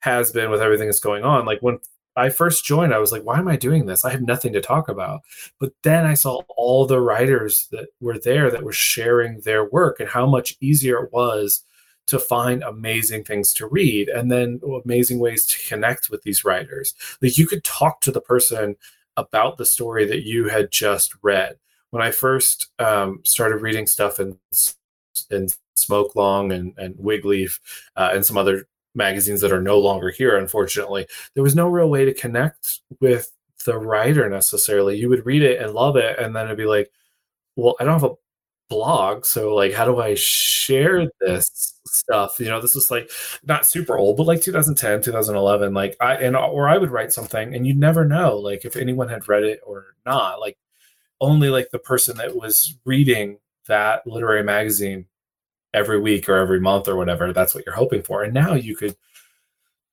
has 0.00 0.30
been 0.32 0.50
with 0.50 0.60
everything 0.60 0.88
that's 0.88 1.00
going 1.00 1.24
on. 1.24 1.44
Like 1.44 1.60
when 1.60 1.78
I 2.16 2.30
first 2.30 2.64
joined, 2.64 2.94
I 2.94 2.98
was 2.98 3.12
like, 3.12 3.24
why 3.24 3.38
am 3.38 3.48
I 3.48 3.56
doing 3.56 3.86
this? 3.86 4.04
I 4.04 4.10
have 4.10 4.22
nothing 4.22 4.52
to 4.54 4.60
talk 4.60 4.88
about. 4.88 5.22
But 5.60 5.72
then 5.82 6.06
I 6.06 6.14
saw 6.14 6.42
all 6.56 6.86
the 6.86 7.00
writers 7.00 7.68
that 7.72 7.88
were 8.00 8.18
there 8.18 8.50
that 8.50 8.62
were 8.62 8.72
sharing 8.72 9.40
their 9.40 9.66
work 9.66 10.00
and 10.00 10.08
how 10.08 10.26
much 10.26 10.56
easier 10.60 11.04
it 11.04 11.12
was 11.12 11.62
to 12.06 12.18
find 12.18 12.62
amazing 12.62 13.24
things 13.24 13.52
to 13.54 13.66
read 13.66 14.08
and 14.08 14.30
then 14.30 14.60
amazing 14.84 15.18
ways 15.18 15.44
to 15.46 15.68
connect 15.68 16.08
with 16.08 16.22
these 16.22 16.44
writers. 16.44 16.94
Like 17.20 17.36
you 17.36 17.46
could 17.46 17.64
talk 17.64 18.00
to 18.02 18.12
the 18.12 18.20
person 18.20 18.76
about 19.16 19.58
the 19.58 19.66
story 19.66 20.04
that 20.06 20.24
you 20.24 20.48
had 20.48 20.70
just 20.70 21.14
read. 21.22 21.56
When 21.90 22.02
I 22.02 22.10
first 22.10 22.68
um, 22.78 23.20
started 23.24 23.62
reading 23.62 23.86
stuff 23.86 24.20
in 24.20 24.38
in 25.30 25.48
Smokelong 25.76 26.54
and 26.54 26.74
and 26.76 26.94
Wigleaf 26.96 27.58
uh, 27.96 28.10
and 28.12 28.24
some 28.24 28.36
other 28.36 28.68
magazines 28.96 29.40
that 29.42 29.52
are 29.52 29.62
no 29.62 29.78
longer 29.78 30.10
here, 30.10 30.36
unfortunately. 30.36 31.06
There 31.34 31.42
was 31.42 31.54
no 31.54 31.68
real 31.68 31.90
way 31.90 32.04
to 32.04 32.14
connect 32.14 32.80
with 33.00 33.30
the 33.64 33.78
writer 33.78 34.28
necessarily. 34.28 34.98
You 34.98 35.08
would 35.08 35.26
read 35.26 35.42
it 35.42 35.60
and 35.60 35.74
love 35.74 35.96
it, 35.96 36.18
and 36.18 36.34
then 36.34 36.46
it'd 36.46 36.58
be 36.58 36.66
like, 36.66 36.90
well, 37.56 37.76
I 37.80 37.84
don't 37.84 38.00
have 38.00 38.10
a 38.10 38.14
blog, 38.68 39.24
so 39.24 39.54
like, 39.54 39.72
how 39.72 39.84
do 39.84 40.00
I 40.00 40.14
share 40.14 41.00
mm-hmm. 41.00 41.26
this 41.26 41.74
stuff? 41.86 42.36
You 42.38 42.46
know, 42.46 42.60
this 42.60 42.74
was 42.74 42.90
like 42.90 43.10
not 43.44 43.66
super 43.66 43.98
old, 43.98 44.16
but 44.16 44.26
like 44.26 44.42
2010, 44.42 45.02
2011. 45.02 45.74
Like 45.74 45.96
I 46.00 46.14
and 46.16 46.36
or 46.36 46.68
I 46.68 46.78
would 46.78 46.90
write 46.90 47.12
something, 47.12 47.54
and 47.54 47.66
you'd 47.66 47.78
never 47.78 48.04
know 48.04 48.36
like 48.36 48.64
if 48.64 48.76
anyone 48.76 49.08
had 49.08 49.28
read 49.28 49.44
it 49.44 49.60
or 49.64 49.96
not. 50.04 50.40
Like 50.40 50.58
only 51.20 51.48
like 51.50 51.70
the 51.70 51.78
person 51.78 52.16
that 52.18 52.36
was 52.36 52.76
reading 52.84 53.38
that 53.68 54.06
literary 54.06 54.42
magazine 54.42 55.06
every 55.76 56.00
week 56.00 56.28
or 56.28 56.36
every 56.36 56.58
month 56.58 56.88
or 56.88 56.96
whatever. 56.96 57.32
That's 57.32 57.54
what 57.54 57.64
you're 57.66 57.74
hoping 57.74 58.02
for. 58.02 58.24
And 58.24 58.34
now 58.34 58.54
you 58.54 58.74
could 58.74 58.96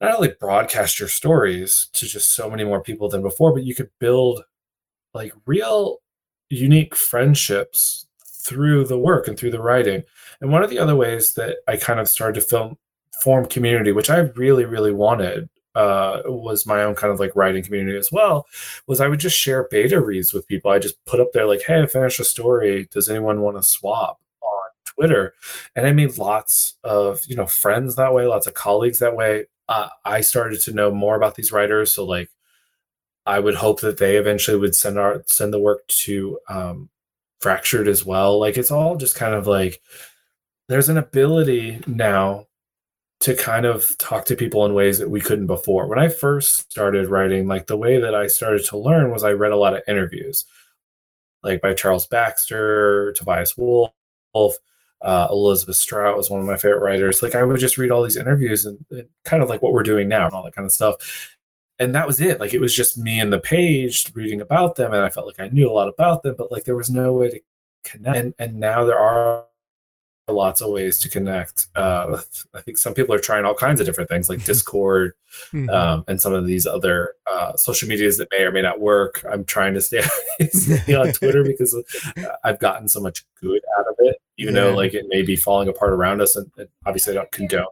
not 0.01 0.15
only 0.15 0.33
broadcast 0.39 0.99
your 0.99 1.09
stories 1.09 1.89
to 1.93 2.07
just 2.07 2.33
so 2.33 2.49
many 2.49 2.63
more 2.63 2.81
people 2.81 3.09
than 3.09 3.21
before, 3.21 3.53
but 3.53 3.63
you 3.63 3.75
could 3.75 3.89
build 3.99 4.43
like 5.13 5.33
real 5.45 5.99
unique 6.49 6.95
friendships 6.95 8.07
through 8.25 8.85
the 8.85 8.97
work 8.97 9.27
and 9.27 9.37
through 9.37 9.51
the 9.51 9.61
writing. 9.61 10.03
And 10.41 10.51
one 10.51 10.63
of 10.63 10.69
the 10.69 10.79
other 10.79 10.95
ways 10.95 11.33
that 11.33 11.57
I 11.67 11.77
kind 11.77 11.99
of 11.99 12.07
started 12.07 12.39
to 12.41 12.47
film 12.47 12.77
form 13.21 13.45
community, 13.45 13.91
which 13.91 14.09
I 14.09 14.19
really, 14.35 14.65
really 14.65 14.91
wanted, 14.91 15.49
uh, 15.75 16.21
was 16.25 16.65
my 16.65 16.83
own 16.83 16.95
kind 16.95 17.11
of 17.11 17.19
like 17.19 17.35
writing 17.35 17.63
community 17.63 17.97
as 17.97 18.11
well, 18.11 18.45
was 18.87 19.01
I 19.01 19.07
would 19.07 19.19
just 19.19 19.37
share 19.37 19.67
beta 19.69 19.99
reads 19.99 20.33
with 20.33 20.47
people. 20.47 20.71
I 20.71 20.79
just 20.79 21.03
put 21.05 21.19
up 21.19 21.31
there 21.33 21.45
like, 21.45 21.63
hey, 21.65 21.81
I 21.81 21.87
finished 21.87 22.19
a 22.19 22.23
story. 22.23 22.87
Does 22.91 23.09
anyone 23.09 23.41
want 23.41 23.57
to 23.57 23.63
swap? 23.63 24.19
Twitter, 24.95 25.33
and 25.75 25.85
I 25.87 25.93
made 25.93 26.17
lots 26.17 26.75
of 26.83 27.21
you 27.27 27.35
know 27.35 27.47
friends 27.47 27.95
that 27.95 28.13
way, 28.13 28.27
lots 28.27 28.47
of 28.47 28.53
colleagues 28.53 28.99
that 28.99 29.15
way. 29.15 29.45
Uh, 29.69 29.89
I 30.05 30.21
started 30.21 30.61
to 30.61 30.73
know 30.73 30.91
more 30.91 31.15
about 31.15 31.35
these 31.35 31.51
writers, 31.51 31.93
so 31.93 32.05
like 32.05 32.29
I 33.25 33.39
would 33.39 33.55
hope 33.55 33.81
that 33.81 33.97
they 33.97 34.17
eventually 34.17 34.57
would 34.57 34.75
send 34.75 34.97
our 34.99 35.23
send 35.27 35.53
the 35.53 35.59
work 35.59 35.87
to 35.87 36.39
um, 36.49 36.89
Fractured 37.41 37.89
as 37.89 38.05
well. 38.05 38.39
Like 38.39 38.57
it's 38.57 38.71
all 38.71 38.95
just 38.95 39.15
kind 39.15 39.33
of 39.33 39.47
like 39.47 39.81
there's 40.69 40.89
an 40.89 40.97
ability 40.97 41.81
now 41.87 42.47
to 43.19 43.35
kind 43.35 43.65
of 43.65 43.97
talk 43.97 44.25
to 44.25 44.35
people 44.35 44.65
in 44.65 44.73
ways 44.73 44.99
that 44.99 45.09
we 45.09 45.21
couldn't 45.21 45.47
before. 45.47 45.87
When 45.87 45.99
I 45.99 46.09
first 46.09 46.71
started 46.71 47.09
writing, 47.09 47.47
like 47.47 47.67
the 47.67 47.77
way 47.77 47.99
that 47.99 48.15
I 48.15 48.27
started 48.27 48.65
to 48.65 48.77
learn 48.77 49.11
was 49.11 49.23
I 49.23 49.31
read 49.31 49.51
a 49.51 49.57
lot 49.57 49.73
of 49.73 49.83
interviews, 49.87 50.45
like 51.41 51.61
by 51.61 51.73
Charles 51.73 52.07
Baxter, 52.07 53.13
Tobias 53.13 53.57
Wolff, 53.57 53.91
uh, 55.03 55.27
Elizabeth 55.29 55.75
Strout 55.75 56.17
was 56.17 56.29
one 56.29 56.39
of 56.39 56.47
my 56.47 56.57
favorite 56.57 56.81
writers. 56.81 57.21
Like 57.21 57.35
I 57.35 57.43
would 57.43 57.59
just 57.59 57.77
read 57.77 57.91
all 57.91 58.03
these 58.03 58.17
interviews 58.17 58.65
and, 58.65 58.83
and, 58.89 59.07
kind 59.25 59.43
of 59.43 59.49
like 59.49 59.61
what 59.61 59.73
we're 59.73 59.83
doing 59.83 60.07
now 60.07 60.25
and 60.25 60.33
all 60.33 60.43
that 60.43 60.55
kind 60.55 60.65
of 60.65 60.71
stuff. 60.71 61.35
And 61.79 61.93
that 61.95 62.07
was 62.07 62.21
it. 62.21 62.39
Like 62.39 62.53
it 62.53 62.61
was 62.61 62.73
just 62.73 62.97
me 62.97 63.19
and 63.19 63.31
the 63.31 63.39
page 63.39 64.11
reading 64.15 64.41
about 64.41 64.75
them, 64.75 64.93
and 64.93 65.03
I 65.03 65.09
felt 65.09 65.27
like 65.27 65.39
I 65.39 65.49
knew 65.49 65.69
a 65.69 65.73
lot 65.73 65.89
about 65.89 66.23
them, 66.23 66.35
but 66.37 66.51
like 66.51 66.63
there 66.63 66.75
was 66.75 66.89
no 66.89 67.13
way 67.13 67.29
to 67.29 67.39
connect. 67.83 68.17
And, 68.17 68.33
and 68.39 68.59
now 68.59 68.85
there 68.85 68.99
are 68.99 69.45
lots 70.31 70.61
of 70.61 70.71
ways 70.71 70.99
to 70.99 71.09
connect. 71.09 71.67
Uh, 71.75 72.21
I 72.53 72.61
think 72.61 72.77
some 72.77 72.93
people 72.93 73.13
are 73.13 73.19
trying 73.19 73.43
all 73.43 73.53
kinds 73.53 73.81
of 73.81 73.85
different 73.85 74.09
things 74.09 74.29
like 74.29 74.45
Discord 74.45 75.13
mm-hmm. 75.51 75.69
um, 75.69 76.05
and 76.07 76.21
some 76.21 76.33
of 76.33 76.45
these 76.45 76.65
other 76.65 77.15
uh, 77.29 77.55
social 77.57 77.89
medias 77.89 78.17
that 78.17 78.29
may 78.31 78.43
or 78.43 78.51
may 78.51 78.61
not 78.61 78.79
work. 78.79 79.23
I'm 79.29 79.43
trying 79.43 79.73
to 79.73 79.81
stay, 79.81 80.01
stay 80.51 80.95
on 80.95 81.11
Twitter 81.11 81.43
because 81.43 81.75
I've 82.43 82.59
gotten 82.59 82.87
so 82.87 83.01
much 83.01 83.25
good 83.41 83.61
out 83.77 83.87
of 83.87 83.95
it, 83.99 84.21
even 84.37 84.55
yeah. 84.55 84.61
though 84.61 84.75
like 84.75 84.93
it 84.93 85.05
may 85.07 85.21
be 85.21 85.35
falling 85.35 85.69
apart 85.69 85.93
around 85.93 86.21
us. 86.21 86.35
And, 86.35 86.49
and, 86.57 86.67
obviously, 86.85 87.11
I 87.11 87.15
don't 87.15 87.31
condone 87.31 87.65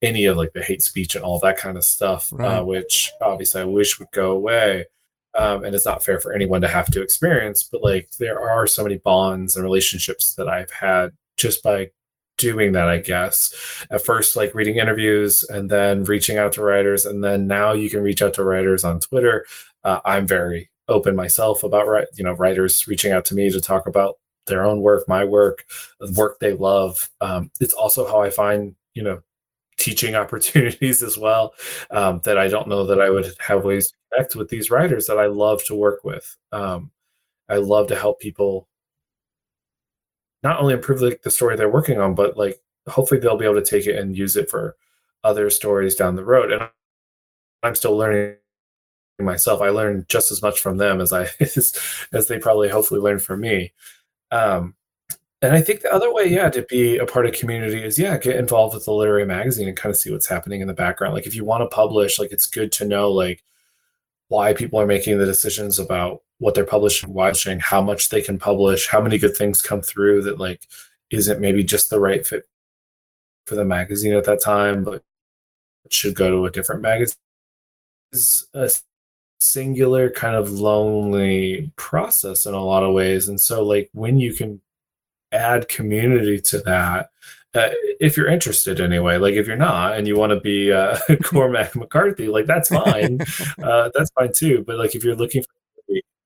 any 0.00 0.26
of 0.26 0.36
like 0.36 0.52
the 0.52 0.62
hate 0.62 0.82
speech 0.82 1.14
and 1.14 1.24
all 1.24 1.40
that 1.40 1.58
kind 1.58 1.76
of 1.76 1.84
stuff, 1.84 2.32
uh, 2.32 2.36
right. 2.36 2.58
uh, 2.58 2.64
which 2.64 3.10
obviously 3.20 3.60
I 3.60 3.64
wish 3.64 3.98
would 3.98 4.10
go 4.12 4.32
away. 4.32 4.86
Um, 5.34 5.64
and 5.64 5.74
it's 5.74 5.86
not 5.86 6.02
fair 6.02 6.20
for 6.20 6.32
anyone 6.32 6.60
to 6.62 6.68
have 6.68 6.90
to 6.92 7.02
experience. 7.02 7.68
But 7.70 7.82
like, 7.82 8.10
there 8.18 8.40
are 8.40 8.66
so 8.66 8.82
many 8.82 8.98
bonds 8.98 9.56
and 9.56 9.64
relationships 9.64 10.34
that 10.34 10.48
I've 10.48 10.70
had 10.70 11.12
just 11.36 11.62
by 11.62 11.90
doing 12.38 12.72
that, 12.72 12.88
I 12.88 12.98
guess. 12.98 13.52
At 13.90 14.04
first, 14.04 14.36
like 14.36 14.54
reading 14.54 14.76
interviews 14.76 15.44
and 15.44 15.70
then 15.70 16.04
reaching 16.04 16.38
out 16.38 16.52
to 16.52 16.62
writers. 16.62 17.04
And 17.04 17.22
then 17.22 17.46
now 17.46 17.72
you 17.72 17.90
can 17.90 18.02
reach 18.02 18.22
out 18.22 18.34
to 18.34 18.44
writers 18.44 18.84
on 18.84 19.00
Twitter. 19.00 19.44
Uh, 19.84 20.00
I'm 20.04 20.26
very 20.26 20.70
open 20.88 21.14
myself 21.14 21.62
about, 21.62 22.06
you 22.16 22.24
know, 22.24 22.32
writers 22.32 22.86
reaching 22.88 23.12
out 23.12 23.24
to 23.26 23.34
me 23.34 23.50
to 23.50 23.60
talk 23.60 23.86
about 23.86 24.16
their 24.48 24.64
own 24.64 24.80
work, 24.80 25.08
my 25.08 25.24
work, 25.24 25.64
the 26.00 26.12
work 26.12 26.38
they 26.40 26.52
love. 26.52 27.08
Um, 27.20 27.50
it's 27.60 27.74
also 27.74 28.06
how 28.06 28.20
I 28.22 28.30
find, 28.30 28.74
you 28.94 29.02
know, 29.02 29.22
teaching 29.78 30.14
opportunities 30.16 31.02
as 31.02 31.16
well 31.18 31.54
um, 31.90 32.20
that 32.24 32.38
I 32.38 32.48
don't 32.48 32.68
know 32.68 32.84
that 32.86 33.00
I 33.00 33.10
would 33.10 33.32
have 33.38 33.64
ways 33.64 33.88
to 33.88 33.94
connect 34.12 34.36
with 34.36 34.48
these 34.48 34.70
writers 34.70 35.06
that 35.06 35.18
I 35.18 35.26
love 35.26 35.64
to 35.64 35.74
work 35.74 36.04
with. 36.04 36.36
Um, 36.52 36.90
I 37.48 37.56
love 37.56 37.88
to 37.88 37.96
help 37.96 38.20
people 38.20 38.68
not 40.42 40.60
only 40.60 40.74
improve 40.74 41.00
like 41.00 41.22
the 41.22 41.30
story 41.30 41.56
they're 41.56 41.68
working 41.68 42.00
on, 42.00 42.14
but 42.14 42.36
like 42.36 42.60
hopefully 42.88 43.20
they'll 43.20 43.36
be 43.36 43.44
able 43.44 43.60
to 43.60 43.64
take 43.64 43.86
it 43.86 43.96
and 43.96 44.16
use 44.16 44.36
it 44.36 44.50
for 44.50 44.76
other 45.24 45.50
stories 45.50 45.94
down 45.94 46.16
the 46.16 46.24
road. 46.24 46.52
And 46.52 46.68
I'm 47.62 47.74
still 47.74 47.96
learning 47.96 48.36
myself. 49.18 49.60
I 49.60 49.70
learn 49.70 50.06
just 50.08 50.30
as 50.30 50.42
much 50.42 50.60
from 50.60 50.76
them 50.76 51.00
as 51.00 51.12
I 51.12 51.28
as, 51.40 51.76
as 52.12 52.28
they 52.28 52.38
probably 52.38 52.68
hopefully 52.68 53.00
learn 53.00 53.18
from 53.18 53.40
me. 53.40 53.72
Um, 54.30 54.74
and 55.40 55.54
I 55.54 55.60
think 55.60 55.82
the 55.82 55.92
other 55.92 56.12
way, 56.12 56.26
yeah, 56.26 56.50
to 56.50 56.62
be 56.62 56.98
a 56.98 57.06
part 57.06 57.26
of 57.26 57.32
community 57.32 57.82
is 57.82 57.98
yeah, 57.98 58.18
get 58.18 58.36
involved 58.36 58.74
with 58.74 58.86
the 58.86 58.92
literary 58.92 59.24
magazine 59.24 59.68
and 59.68 59.76
kind 59.76 59.90
of 59.90 59.96
see 59.96 60.10
what's 60.10 60.26
happening 60.28 60.60
in 60.60 60.66
the 60.66 60.74
background. 60.74 61.14
Like 61.14 61.26
if 61.26 61.34
you 61.34 61.44
want 61.44 61.62
to 61.62 61.74
publish, 61.74 62.18
like 62.18 62.32
it's 62.32 62.46
good 62.46 62.72
to 62.72 62.84
know 62.84 63.10
like 63.10 63.44
why 64.28 64.52
people 64.52 64.80
are 64.80 64.86
making 64.86 65.18
the 65.18 65.26
decisions 65.26 65.78
about 65.78 66.22
what 66.38 66.54
they're 66.54 66.64
publishing, 66.64 67.12
watching, 67.12 67.60
how 67.60 67.80
much 67.80 68.08
they 68.08 68.20
can 68.20 68.38
publish, 68.38 68.88
how 68.88 69.00
many 69.00 69.16
good 69.16 69.36
things 69.36 69.62
come 69.62 69.80
through 69.80 70.22
that 70.22 70.38
like 70.38 70.66
isn't 71.10 71.40
maybe 71.40 71.62
just 71.64 71.88
the 71.88 72.00
right 72.00 72.26
fit 72.26 72.48
for 73.46 73.54
the 73.54 73.64
magazine 73.64 74.14
at 74.14 74.24
that 74.24 74.42
time, 74.42 74.84
but 74.84 75.02
should 75.90 76.14
go 76.14 76.30
to 76.30 76.46
a 76.46 76.50
different 76.50 76.82
magazine. 76.82 77.16
Singular 79.40 80.10
kind 80.10 80.36
of 80.36 80.50
lonely 80.50 81.70
process 81.76 82.46
in 82.46 82.54
a 82.54 82.64
lot 82.64 82.82
of 82.82 82.94
ways. 82.94 83.28
And 83.28 83.40
so 83.40 83.62
like 83.62 83.88
when 83.92 84.18
you 84.18 84.34
can 84.34 84.60
add 85.32 85.68
community 85.68 86.40
to 86.40 86.58
that, 86.60 87.10
uh, 87.54 87.70
if 87.98 88.16
you're 88.16 88.28
interested 88.28 88.78
anyway 88.78 89.16
like 89.16 89.34
if 89.34 89.46
you're 89.46 89.56
not 89.56 89.96
and 89.96 90.06
you 90.06 90.16
want 90.16 90.30
to 90.30 90.40
be 90.40 90.70
uh, 90.70 90.98
cormac 91.24 91.74
mccarthy 91.74 92.28
like 92.28 92.46
that's 92.46 92.68
fine. 92.68 93.18
Uh, 93.62 93.90
that's 93.94 94.10
fine 94.10 94.32
too. 94.32 94.62
But 94.66 94.76
like 94.78 94.94
if 94.94 95.02
you're 95.02 95.16
looking 95.16 95.42
for 95.42 95.48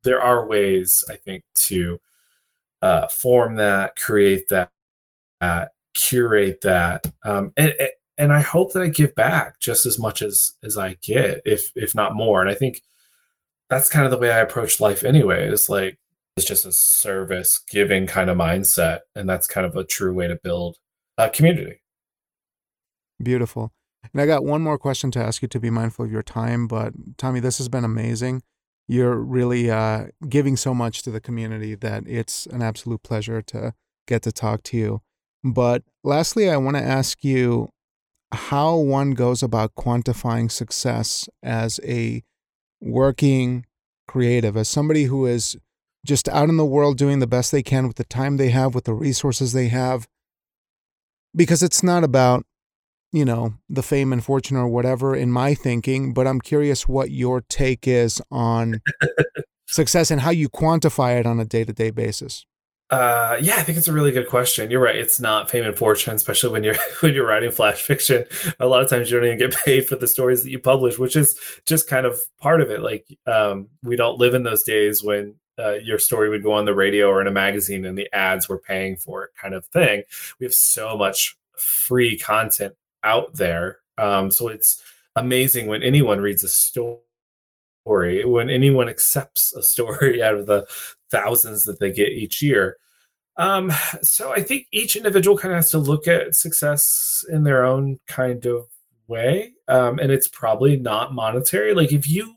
there 0.04 0.20
are 0.20 0.46
ways 0.46 1.04
i 1.08 1.14
think 1.14 1.44
to 1.54 2.00
uh, 2.82 3.06
form 3.06 3.54
that 3.56 3.94
create 3.96 4.48
that 4.48 4.70
uh, 5.40 5.66
curate 5.94 6.60
that. 6.62 7.10
Um, 7.24 7.52
and 7.56 7.74
and 8.18 8.32
i 8.32 8.40
hope 8.40 8.72
that 8.72 8.82
i 8.82 8.88
give 8.88 9.14
back 9.14 9.58
just 9.60 9.86
as 9.86 9.98
much 9.98 10.20
as 10.20 10.52
as 10.62 10.76
i 10.76 10.94
get 11.02 11.40
if 11.44 11.72
if 11.76 11.94
not 11.94 12.14
more. 12.14 12.40
And 12.40 12.50
i 12.50 12.54
think 12.54 12.82
that's 13.72 13.88
kind 13.88 14.04
of 14.04 14.10
the 14.10 14.18
way 14.18 14.30
i 14.30 14.38
approach 14.38 14.80
life 14.80 15.02
anyway 15.04 15.48
it's 15.48 15.68
like 15.68 15.98
it's 16.36 16.46
just 16.46 16.64
a 16.64 16.72
service 16.72 17.60
giving 17.70 18.06
kind 18.06 18.30
of 18.30 18.38
mindset 18.38 19.00
and 19.14 19.28
that's 19.28 19.46
kind 19.46 19.66
of 19.66 19.76
a 19.76 19.84
true 19.84 20.14
way 20.14 20.28
to 20.28 20.36
build 20.36 20.76
a 21.18 21.28
community. 21.28 21.82
Beautiful. 23.22 23.72
And 24.12 24.20
I 24.20 24.26
got 24.26 24.44
one 24.44 24.62
more 24.62 24.78
question 24.78 25.10
to 25.12 25.20
ask 25.20 25.42
you 25.42 25.48
to 25.48 25.60
be 25.60 25.70
mindful 25.70 26.06
of 26.06 26.12
your 26.12 26.22
time. 26.22 26.66
But 26.66 26.94
Tommy, 27.18 27.40
this 27.40 27.58
has 27.58 27.68
been 27.68 27.84
amazing. 27.84 28.42
You're 28.88 29.16
really 29.16 29.70
uh, 29.70 30.06
giving 30.28 30.56
so 30.56 30.74
much 30.74 31.02
to 31.02 31.10
the 31.10 31.20
community 31.20 31.74
that 31.76 32.04
it's 32.06 32.46
an 32.46 32.62
absolute 32.62 33.02
pleasure 33.02 33.42
to 33.42 33.74
get 34.08 34.22
to 34.22 34.32
talk 34.32 34.62
to 34.64 34.76
you. 34.76 35.02
But 35.44 35.82
lastly, 36.02 36.50
I 36.50 36.56
want 36.56 36.76
to 36.76 36.82
ask 36.82 37.22
you 37.22 37.68
how 38.32 38.76
one 38.76 39.12
goes 39.12 39.42
about 39.42 39.74
quantifying 39.74 40.50
success 40.50 41.28
as 41.42 41.78
a 41.84 42.22
working 42.82 43.64
creative, 44.06 44.56
as 44.56 44.68
somebody 44.68 45.04
who 45.04 45.24
is 45.26 45.56
just 46.04 46.28
out 46.28 46.48
in 46.48 46.56
the 46.56 46.66
world 46.66 46.98
doing 46.98 47.20
the 47.20 47.26
best 47.26 47.52
they 47.52 47.62
can 47.62 47.86
with 47.86 47.96
the 47.96 48.04
time 48.04 48.36
they 48.36 48.50
have, 48.50 48.74
with 48.74 48.84
the 48.84 48.94
resources 48.94 49.52
they 49.52 49.68
have 49.68 50.06
because 51.34 51.62
it's 51.62 51.82
not 51.82 52.04
about 52.04 52.44
you 53.12 53.24
know 53.24 53.54
the 53.68 53.82
fame 53.82 54.12
and 54.12 54.24
fortune 54.24 54.56
or 54.56 54.68
whatever 54.68 55.14
in 55.14 55.30
my 55.30 55.54
thinking 55.54 56.12
but 56.12 56.26
i'm 56.26 56.40
curious 56.40 56.88
what 56.88 57.10
your 57.10 57.40
take 57.42 57.86
is 57.86 58.20
on 58.30 58.80
success 59.66 60.10
and 60.10 60.20
how 60.20 60.30
you 60.30 60.48
quantify 60.48 61.18
it 61.18 61.26
on 61.26 61.38
a 61.40 61.44
day-to-day 61.44 61.90
basis 61.90 62.46
uh, 62.92 63.38
yeah, 63.40 63.56
I 63.56 63.62
think 63.62 63.78
it's 63.78 63.88
a 63.88 63.92
really 63.92 64.12
good 64.12 64.28
question. 64.28 64.70
You're 64.70 64.82
right. 64.82 64.94
It's 64.94 65.18
not 65.18 65.50
fame 65.50 65.64
and 65.64 65.76
fortune, 65.76 66.14
especially 66.14 66.50
when 66.50 66.62
you're 66.62 66.76
when 67.00 67.14
you're 67.14 67.26
writing 67.26 67.50
flash 67.50 67.82
fiction. 67.82 68.24
A 68.60 68.66
lot 68.66 68.82
of 68.82 68.90
times 68.90 69.10
you 69.10 69.18
don't 69.18 69.26
even 69.26 69.38
get 69.38 69.56
paid 69.64 69.88
for 69.88 69.96
the 69.96 70.06
stories 70.06 70.44
that 70.44 70.50
you 70.50 70.58
publish, 70.58 70.98
which 70.98 71.16
is 71.16 71.38
just 71.66 71.88
kind 71.88 72.04
of 72.04 72.20
part 72.38 72.60
of 72.60 72.70
it. 72.70 72.82
Like 72.82 73.06
um, 73.26 73.68
we 73.82 73.96
don't 73.96 74.18
live 74.18 74.34
in 74.34 74.42
those 74.42 74.62
days 74.62 75.02
when 75.02 75.34
uh, 75.58 75.74
your 75.82 75.98
story 75.98 76.28
would 76.28 76.42
go 76.42 76.52
on 76.52 76.66
the 76.66 76.74
radio 76.74 77.08
or 77.08 77.20
in 77.20 77.26
a 77.26 77.32
magazine 77.32 77.84
and 77.84 77.96
the 77.96 78.08
ads 78.12 78.48
were 78.48 78.58
paying 78.58 78.96
for 78.96 79.24
it 79.24 79.30
kind 79.40 79.54
of 79.54 79.66
thing 79.66 80.02
we 80.40 80.46
have 80.46 80.54
so 80.54 80.96
much 80.96 81.36
free 81.58 82.16
content 82.16 82.74
out 83.04 83.34
there 83.34 83.78
um, 83.98 84.30
so 84.30 84.48
it's 84.48 84.82
amazing 85.16 85.66
when 85.66 85.82
anyone 85.82 86.20
reads 86.20 86.42
a 86.42 86.48
story 86.48 86.98
when 88.24 88.48
anyone 88.48 88.88
accepts 88.88 89.52
a 89.52 89.62
story 89.62 90.22
out 90.24 90.34
of 90.34 90.46
the 90.46 90.66
thousands 91.10 91.64
that 91.64 91.78
they 91.78 91.92
get 91.92 92.08
each 92.08 92.40
year 92.40 92.78
um, 93.36 93.72
so 94.02 94.32
i 94.32 94.42
think 94.42 94.66
each 94.72 94.96
individual 94.96 95.36
kind 95.36 95.52
of 95.52 95.56
has 95.56 95.70
to 95.70 95.78
look 95.78 96.06
at 96.06 96.34
success 96.34 97.24
in 97.30 97.44
their 97.44 97.64
own 97.64 97.98
kind 98.06 98.46
of 98.46 98.66
way 99.08 99.52
um, 99.72 99.98
and 99.98 100.12
it's 100.12 100.28
probably 100.28 100.76
not 100.76 101.14
monetary. 101.14 101.74
Like 101.74 101.92
if 101.92 102.08
you 102.08 102.34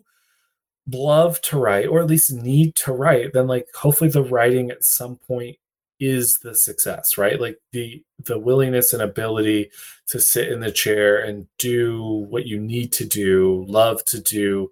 love 0.89 1.41
to 1.41 1.57
write 1.57 1.87
or 1.87 1.99
at 1.99 2.07
least 2.07 2.31
need 2.31 2.75
to 2.75 2.93
write 2.93 3.33
then 3.33 3.47
like 3.47 3.67
hopefully 3.73 4.09
the 4.09 4.23
writing 4.23 4.69
at 4.69 4.83
some 4.83 5.17
point 5.27 5.57
is 5.99 6.39
the 6.39 6.53
success 6.53 7.17
right? 7.17 7.41
Like 7.41 7.57
the 7.71 8.03
the 8.23 8.39
willingness 8.39 8.93
and 8.93 9.01
ability 9.01 9.71
to 10.07 10.19
sit 10.19 10.51
in 10.51 10.59
the 10.59 10.71
chair 10.71 11.17
and 11.23 11.47
do 11.57 12.27
what 12.29 12.45
you 12.45 12.59
need 12.59 12.91
to 12.93 13.05
do 13.05 13.65
love 13.67 14.05
to 14.05 14.21
do 14.21 14.69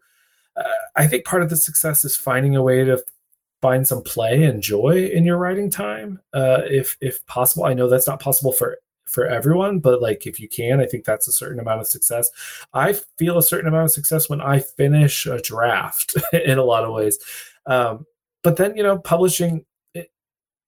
uh, 0.56 0.64
i 0.96 1.08
think 1.08 1.26
part 1.26 1.42
of 1.42 1.50
the 1.50 1.58
success 1.58 2.06
is 2.06 2.16
finding 2.16 2.56
a 2.56 2.62
way 2.62 2.84
to 2.84 3.04
find 3.64 3.88
some 3.88 4.04
play 4.04 4.44
and 4.44 4.62
joy 4.62 5.10
in 5.14 5.24
your 5.24 5.38
writing 5.38 5.70
time 5.70 6.20
uh, 6.34 6.62
if 6.66 6.98
if 7.02 7.26
possible 7.26 7.66
i 7.66 7.74
know 7.74 7.88
that's 7.88 8.08
not 8.08 8.20
possible 8.20 8.52
for 8.52 8.78
for 9.14 9.28
everyone, 9.28 9.80
but 9.80 10.02
like 10.02 10.26
if 10.26 10.40
you 10.40 10.48
can, 10.50 10.80
I 10.80 10.86
think 10.86 11.06
that's 11.06 11.28
a 11.28 11.32
certain 11.32 11.60
amount 11.60 11.82
of 11.82 11.88
success. 11.88 12.30
I 12.74 12.94
feel 13.18 13.38
a 13.38 13.44
certain 13.44 13.68
amount 13.68 13.86
of 13.86 13.92
success 13.92 14.30
when 14.30 14.42
I 14.42 14.60
finish 14.60 15.26
a 15.26 15.40
draft 15.40 16.16
in 16.34 16.58
a 16.58 16.64
lot 16.64 16.84
of 16.84 16.94
ways. 16.94 17.20
Um, 17.66 18.06
but 18.44 18.58
then, 18.58 18.76
you 18.76 18.84
know, 18.84 18.98
publishing, 18.98 19.66
it, 19.94 20.12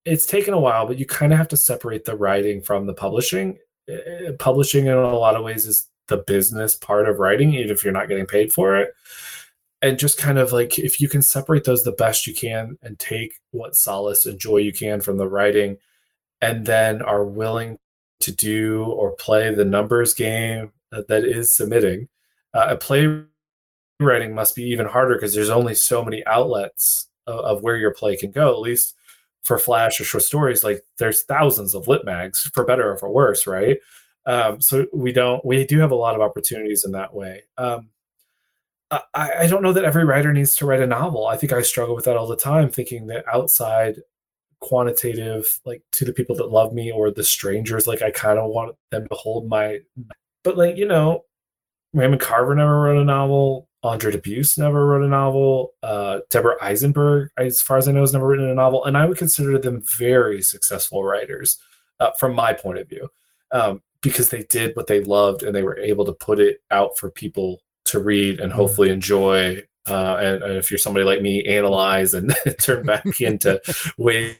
it's 0.06 0.28
taken 0.28 0.54
a 0.54 0.60
while, 0.60 0.86
but 0.86 1.00
you 1.00 1.06
kind 1.06 1.34
of 1.34 1.40
have 1.40 1.48
to 1.50 1.58
separate 1.58 2.06
the 2.06 2.16
writing 2.16 2.62
from 2.62 2.86
the 2.86 2.94
publishing. 2.94 3.58
Uh, 3.92 4.32
publishing 4.40 4.86
in 4.86 4.94
a 4.94 5.18
lot 5.18 5.36
of 5.36 5.44
ways 5.44 5.66
is 5.66 5.88
the 6.08 6.18
business 6.18 6.76
part 6.76 7.10
of 7.10 7.20
writing, 7.20 7.54
even 7.56 7.72
if 7.72 7.84
you're 7.84 7.94
not 7.94 8.08
getting 8.08 8.28
paid 8.28 8.54
for 8.54 8.78
it. 8.78 8.94
And 9.86 10.00
just 10.00 10.18
kind 10.18 10.40
of 10.40 10.52
like 10.52 10.80
if 10.80 11.00
you 11.00 11.08
can 11.08 11.22
separate 11.22 11.64
those 11.64 11.84
the 11.84 11.92
best 11.92 12.26
you 12.26 12.34
can 12.34 12.76
and 12.82 12.98
take 12.98 13.36
what 13.52 13.76
solace 13.76 14.26
and 14.26 14.40
joy 14.40 14.58
you 14.58 14.74
can 14.74 15.00
from 15.00 15.18
the 15.18 15.28
writing, 15.28 15.78
and 16.42 16.66
then 16.66 17.04
are 17.04 17.24
willing 17.24 17.78
to 18.22 18.32
do 18.32 18.84
or 18.86 19.12
play 19.12 19.54
the 19.54 19.64
numbers 19.64 20.16
game 20.16 20.72
that 20.92 21.24
is 21.24 21.54
submitting. 21.54 22.08
Uh, 22.56 22.70
a 22.70 22.78
playwriting 22.78 24.34
must 24.34 24.56
be 24.56 24.64
even 24.64 24.88
harder 24.88 25.14
because 25.14 25.36
there's 25.36 25.52
only 25.52 25.76
so 25.76 26.04
many 26.04 26.26
outlets 26.26 27.08
of, 27.28 27.40
of, 27.42 27.62
where 27.62 27.78
your 27.78 27.94
play 27.94 28.18
can 28.18 28.32
go. 28.32 28.54
At 28.54 28.62
least 28.62 28.96
for 29.44 29.60
flash 29.60 30.02
or 30.02 30.04
short 30.04 30.24
stories, 30.24 30.64
like 30.64 30.84
there's 30.98 31.22
thousands 31.22 31.76
of 31.76 31.88
lit 31.88 32.06
mags, 32.06 32.50
for 32.56 32.66
better 32.66 32.92
or 32.92 32.98
for 32.98 33.12
worse, 33.12 33.46
right? 33.46 33.78
Um, 34.26 34.60
so 34.62 34.88
we 34.92 35.12
don't 35.12 35.46
we 35.46 35.64
do 35.64 35.78
have 35.78 35.92
a 35.92 35.96
lot 35.96 36.16
of 36.16 36.22
opportunities 36.22 36.86
in 36.86 36.92
that 36.94 37.14
way. 37.14 37.44
Um, 37.60 37.90
I, 39.14 39.32
I 39.42 39.48
don't 39.48 39.64
know 39.64 39.74
that 39.74 39.86
every 39.86 40.06
writer 40.06 40.32
needs 40.34 40.56
to 40.58 40.66
write 40.66 40.82
a 40.82 40.88
novel. 40.88 41.28
I 41.28 41.38
think 41.38 41.52
I 41.52 41.62
struggle 41.62 41.96
with 41.96 42.06
that 42.06 42.18
all 42.18 42.28
the 42.28 42.36
time, 42.36 42.70
thinking 42.70 43.08
that 43.08 43.26
outside 43.32 44.02
quantitative, 44.60 45.60
like 45.66 45.82
to 45.92 46.06
the 46.06 46.14
people 46.14 46.36
that 46.36 46.52
love 46.52 46.74
me 46.74 46.92
or 46.92 47.12
the 47.12 47.24
strangers. 47.24 47.88
Like 47.88 48.02
I 48.02 48.12
kind 48.12 48.40
of 48.40 48.50
want 48.50 48.76
them 48.92 49.08
to 49.08 49.16
hold 49.16 49.48
my, 49.48 49.80
but 50.44 50.58
like 50.58 50.78
you 50.78 50.88
know, 50.88 51.26
Raymond 51.94 52.22
Carver 52.22 52.56
never 52.56 52.82
wrote 52.82 53.02
a 53.02 53.06
novel. 53.06 53.70
Andre 53.84 54.12
Dubus 54.12 54.58
never 54.58 54.88
wrote 54.88 55.04
a 55.04 55.08
novel. 55.08 55.74
Uh, 55.84 56.20
Deborah 56.32 56.58
Eisenberg, 56.62 57.30
as 57.38 57.62
far 57.62 57.78
as 57.78 57.88
I 57.88 57.92
know, 57.92 58.02
has 58.02 58.14
never 58.14 58.28
written 58.28 58.50
a 58.50 58.56
novel, 58.56 58.86
and 58.86 58.98
I 58.98 59.06
would 59.06 59.18
consider 59.18 59.58
them 59.60 59.82
very 59.82 60.42
successful 60.42 61.04
writers 61.04 61.60
uh, 62.00 62.12
from 62.12 62.34
my 62.34 62.52
point 62.52 62.80
of 62.80 62.90
view, 62.90 63.10
um, 63.52 63.82
because 64.02 64.30
they 64.30 64.44
did 64.44 64.76
what 64.76 64.88
they 64.88 65.02
loved 65.02 65.44
and 65.44 65.56
they 65.56 65.64
were 65.64 65.78
able 65.78 66.06
to 66.06 66.14
put 66.14 66.40
it 66.40 66.62
out 66.72 66.98
for 66.98 67.12
people 67.12 67.62
to 67.96 68.04
read 68.04 68.40
and 68.40 68.52
hopefully 68.52 68.90
enjoy. 68.90 69.64
Uh, 69.88 70.18
and, 70.20 70.44
and, 70.44 70.54
if 70.58 70.72
you're 70.72 70.78
somebody 70.78 71.06
like 71.06 71.22
me, 71.22 71.44
analyze 71.44 72.14
and 72.14 72.36
turn 72.60 72.86
back 72.86 73.22
into 73.22 73.62
ways 73.98 74.38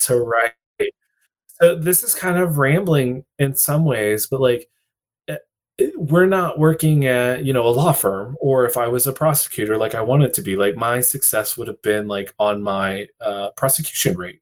to 0.00 0.16
write. 0.16 0.52
So 1.60 1.74
this 1.76 2.02
is 2.02 2.14
kind 2.14 2.38
of 2.38 2.58
rambling 2.58 3.24
in 3.38 3.54
some 3.54 3.84
ways, 3.84 4.26
but 4.26 4.40
like 4.40 4.68
we're 5.94 6.26
not 6.26 6.58
working 6.58 7.06
at 7.06 7.44
you 7.44 7.52
know 7.52 7.66
a 7.66 7.70
law 7.70 7.92
firm 7.92 8.36
or 8.40 8.66
if 8.66 8.76
i 8.76 8.88
was 8.88 9.06
a 9.06 9.12
prosecutor 9.12 9.76
like 9.76 9.94
i 9.94 10.00
wanted 10.00 10.34
to 10.34 10.42
be 10.42 10.56
like 10.56 10.76
my 10.76 11.00
success 11.00 11.56
would 11.56 11.68
have 11.68 11.80
been 11.82 12.08
like 12.08 12.34
on 12.38 12.60
my 12.60 13.06
uh, 13.20 13.50
prosecution 13.56 14.16
rate 14.16 14.40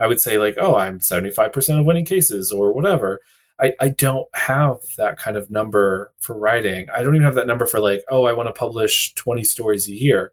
i 0.00 0.06
would 0.06 0.20
say 0.20 0.38
like 0.38 0.56
oh 0.58 0.74
i'm 0.76 0.98
75% 0.98 1.78
of 1.78 1.86
winning 1.86 2.04
cases 2.04 2.50
or 2.50 2.72
whatever 2.72 3.20
I, 3.58 3.74
I 3.80 3.88
don't 3.88 4.28
have 4.34 4.78
that 4.98 5.18
kind 5.18 5.36
of 5.36 5.50
number 5.50 6.12
for 6.20 6.38
writing 6.38 6.88
i 6.94 7.02
don't 7.02 7.14
even 7.14 7.24
have 7.24 7.34
that 7.36 7.46
number 7.46 7.66
for 7.66 7.80
like 7.80 8.04
oh 8.10 8.24
i 8.24 8.32
want 8.32 8.48
to 8.48 8.52
publish 8.52 9.14
20 9.14 9.44
stories 9.44 9.88
a 9.88 9.92
year 9.92 10.32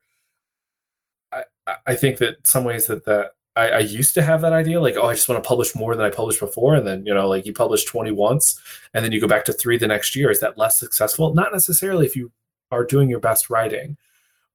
i 1.32 1.44
i 1.88 1.96
think 1.96 2.18
that 2.18 2.46
some 2.46 2.64
ways 2.64 2.88
that 2.88 3.06
that 3.06 3.32
I, 3.56 3.70
I, 3.70 3.80
used 3.80 4.16
to 4.16 4.24
have 4.24 4.42
that 4.42 4.54
idea, 4.54 4.82
like, 4.82 4.96
oh, 4.98 5.06
I 5.06 5.14
just 5.14 5.30
want 5.30 5.44
to 5.44 5.48
publish 5.48 5.76
more 5.76 5.96
than 5.96 6.06
I 6.06 6.10
published 6.10 6.40
before. 6.40 6.74
And 6.74 6.88
then, 6.88 7.06
you 7.06 7.14
know, 7.14 7.28
like 7.28 7.46
you 7.46 7.54
publish 7.54 7.86
20 7.86 8.12
once 8.12 8.60
and 8.94 9.06
then 9.06 9.12
you 9.12 9.22
go 9.22 9.28
back 9.28 9.46
to 9.46 9.54
three 9.54 9.78
the 9.78 9.88
next 9.88 10.16
year. 10.16 10.32
Is 10.32 10.40
that 10.40 10.58
less 10.58 10.80
successful? 10.80 11.36
Not 11.36 11.52
necessarily 11.52 12.06
if 12.06 12.16
you 12.16 12.32
are 12.72 12.84
doing 12.84 13.10
your 13.10 13.20
best 13.20 13.52
writing 13.52 13.98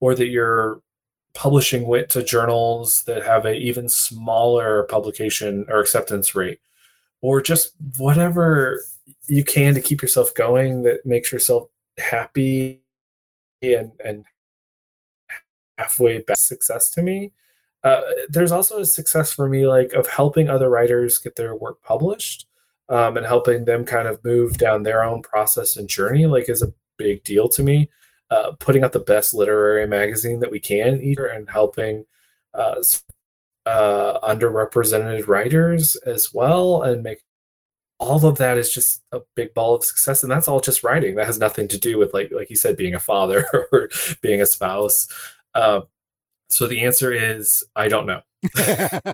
or 0.00 0.14
that 0.16 0.28
you're 0.28 0.82
publishing 1.34 1.86
wit 1.86 2.10
to 2.10 2.24
journals 2.24 3.04
that 3.04 3.24
have 3.24 3.44
an 3.44 3.54
even 3.54 3.88
smaller 3.88 4.84
publication 4.84 5.64
or 5.68 5.78
acceptance 5.78 6.34
rate 6.34 6.58
or 7.20 7.40
just 7.40 7.74
whatever 7.96 8.82
you 9.26 9.44
can 9.44 9.74
to 9.74 9.80
keep 9.80 10.02
yourself 10.02 10.34
going 10.34 10.82
that 10.82 11.04
makes 11.04 11.32
yourself 11.32 11.68
happy 11.98 12.80
and, 13.62 13.92
and 14.04 14.24
halfway 15.76 16.20
best 16.20 16.46
success 16.46 16.90
to 16.90 17.02
me. 17.02 17.32
Uh, 17.84 18.00
there's 18.28 18.52
also 18.52 18.80
a 18.80 18.86
success 18.86 19.32
for 19.32 19.48
me 19.48 19.66
like 19.66 19.92
of 19.92 20.06
helping 20.08 20.48
other 20.48 20.68
writers 20.68 21.18
get 21.18 21.36
their 21.36 21.54
work 21.54 21.80
published 21.82 22.46
um, 22.88 23.16
and 23.16 23.26
helping 23.26 23.64
them 23.64 23.84
kind 23.84 24.08
of 24.08 24.22
move 24.24 24.58
down 24.58 24.82
their 24.82 25.04
own 25.04 25.22
process 25.22 25.76
and 25.76 25.88
journey 25.88 26.26
like 26.26 26.48
is 26.48 26.62
a 26.62 26.72
big 26.96 27.22
deal 27.24 27.48
to 27.48 27.62
me. 27.62 27.88
Uh, 28.30 28.52
putting 28.58 28.84
out 28.84 28.92
the 28.92 28.98
best 29.00 29.32
literary 29.32 29.86
magazine 29.86 30.38
that 30.40 30.50
we 30.50 30.60
can 30.60 31.00
either 31.00 31.26
and 31.26 31.48
helping 31.48 32.04
uh, 32.52 32.74
uh, 33.68 34.20
underrepresented 34.20 35.26
writers 35.26 35.96
as 35.96 36.32
well 36.32 36.82
and 36.82 37.02
make 37.02 37.18
all 38.00 38.24
of 38.24 38.38
that 38.38 38.56
is 38.56 38.72
just 38.72 39.02
a 39.12 39.20
big 39.34 39.52
ball 39.54 39.74
of 39.74 39.84
success 39.84 40.22
and 40.22 40.30
that's 40.30 40.46
all 40.46 40.60
just 40.60 40.84
writing 40.84 41.16
that 41.16 41.26
has 41.26 41.38
nothing 41.38 41.66
to 41.66 41.78
do 41.78 41.98
with 41.98 42.14
like 42.14 42.30
like 42.30 42.48
you 42.48 42.56
said 42.56 42.76
being 42.76 42.94
a 42.94 43.00
father 43.00 43.44
or 43.72 43.90
being 44.22 44.40
a 44.40 44.46
spouse 44.46 45.08
uh, 45.54 45.80
so 46.48 46.66
the 46.66 46.84
answer 46.84 47.12
is 47.12 47.64
I 47.76 47.88
don't 47.88 48.06
know. 48.06 48.22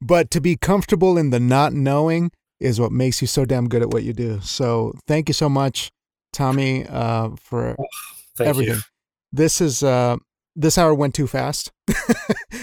but 0.00 0.30
to 0.30 0.40
be 0.40 0.56
comfortable 0.56 1.18
in 1.18 1.30
the 1.30 1.40
not 1.40 1.72
knowing 1.72 2.30
is 2.60 2.80
what 2.80 2.92
makes 2.92 3.20
you 3.20 3.26
so 3.26 3.44
damn 3.44 3.68
good 3.68 3.82
at 3.82 3.90
what 3.90 4.04
you 4.04 4.12
do. 4.12 4.40
So 4.40 4.94
thank 5.06 5.28
you 5.28 5.34
so 5.34 5.48
much, 5.48 5.90
Tommy, 6.32 6.86
uh, 6.86 7.30
for 7.36 7.76
oh, 7.78 7.84
everything. 8.40 8.76
You. 8.76 8.80
This 9.32 9.60
is 9.60 9.82
uh, 9.82 10.16
this 10.54 10.78
hour 10.78 10.94
went 10.94 11.14
too 11.14 11.26
fast. 11.26 11.72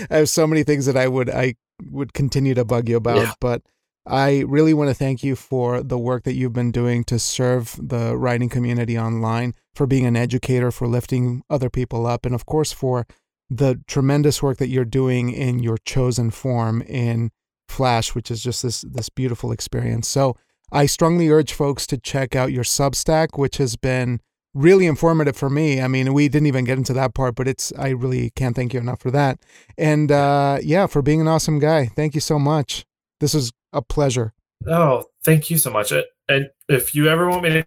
I 0.10 0.18
have 0.18 0.30
so 0.30 0.48
many 0.48 0.64
things 0.64 0.86
that 0.86 0.98
I 0.98 1.08
would 1.08 1.30
I 1.30 1.56
would 1.90 2.14
continue 2.14 2.54
to 2.54 2.66
bug 2.66 2.90
you 2.90 2.98
about, 2.98 3.18
yeah. 3.18 3.34
but 3.40 3.62
I 4.06 4.40
really 4.48 4.74
want 4.74 4.90
to 4.90 4.94
thank 4.94 5.24
you 5.24 5.36
for 5.36 5.84
the 5.84 5.98
work 5.98 6.24
that 6.24 6.34
you've 6.34 6.54
been 6.54 6.72
doing 6.72 7.04
to 7.06 7.20
serve 7.20 7.76
the 7.82 8.18
writing 8.18 8.50
community 8.50 8.98
online, 8.98 9.54
for 9.76 9.86
being 9.86 10.06
an 10.06 10.16
educator, 10.16 10.72
for 10.72 10.88
lifting 10.88 11.44
other 11.50 11.70
people 11.70 12.06
up, 12.06 12.26
and 12.26 12.34
of 12.34 12.46
course 12.46 12.72
for 12.72 13.06
the 13.50 13.82
tremendous 13.88 14.44
work 14.44 14.58
that 14.58 14.70
you're 14.70 14.86
doing 14.86 15.32
in 15.32 15.60
your 15.60 15.78
chosen 15.78 16.32
form 16.32 16.82
in 16.84 17.32
Flash, 17.68 18.16
which 18.16 18.32
is 18.32 18.42
just 18.42 18.64
this 18.64 18.82
this 18.82 19.10
beautiful 19.10 19.52
experience. 19.52 20.08
So 20.08 20.36
I 20.72 20.86
strongly 20.86 21.30
urge 21.30 21.54
folks 21.54 21.88
to 21.88 21.98
check 21.98 22.36
out 22.36 22.52
your 22.52 22.64
Substack, 22.64 23.38
which 23.38 23.58
has 23.58 23.76
been 23.76 24.22
really 24.60 24.86
informative 24.86 25.38
for 25.38 25.50
me. 25.50 25.82
I 25.82 25.88
mean, 25.88 26.14
we 26.14 26.28
didn't 26.28 26.48
even 26.48 26.66
get 26.66 26.78
into 26.78 26.94
that 26.94 27.14
part, 27.14 27.36
but 27.36 27.48
it's 27.48 27.72
I 27.78 27.90
really 27.90 28.32
can't 28.32 28.56
thank 28.56 28.74
you 28.74 28.80
enough 28.80 29.00
for 29.00 29.10
that. 29.12 29.40
And 29.78 30.12
uh, 30.12 30.60
yeah, 30.62 30.86
for 30.88 31.02
being 31.02 31.22
an 31.22 31.28
awesome 31.28 31.60
guy. 31.60 31.86
Thank 31.88 32.14
you 32.14 32.22
so 32.22 32.38
much. 32.38 32.86
This 33.20 33.34
is 33.34 33.52
a 33.72 33.82
pleasure. 33.82 34.34
Oh, 34.68 35.06
thank 35.24 35.50
you 35.50 35.58
so 35.58 35.72
much. 35.72 35.94
And 36.28 36.50
if 36.68 36.94
you 36.94 37.08
ever 37.08 37.30
want 37.30 37.44
me 37.44 37.50
to 37.50 37.66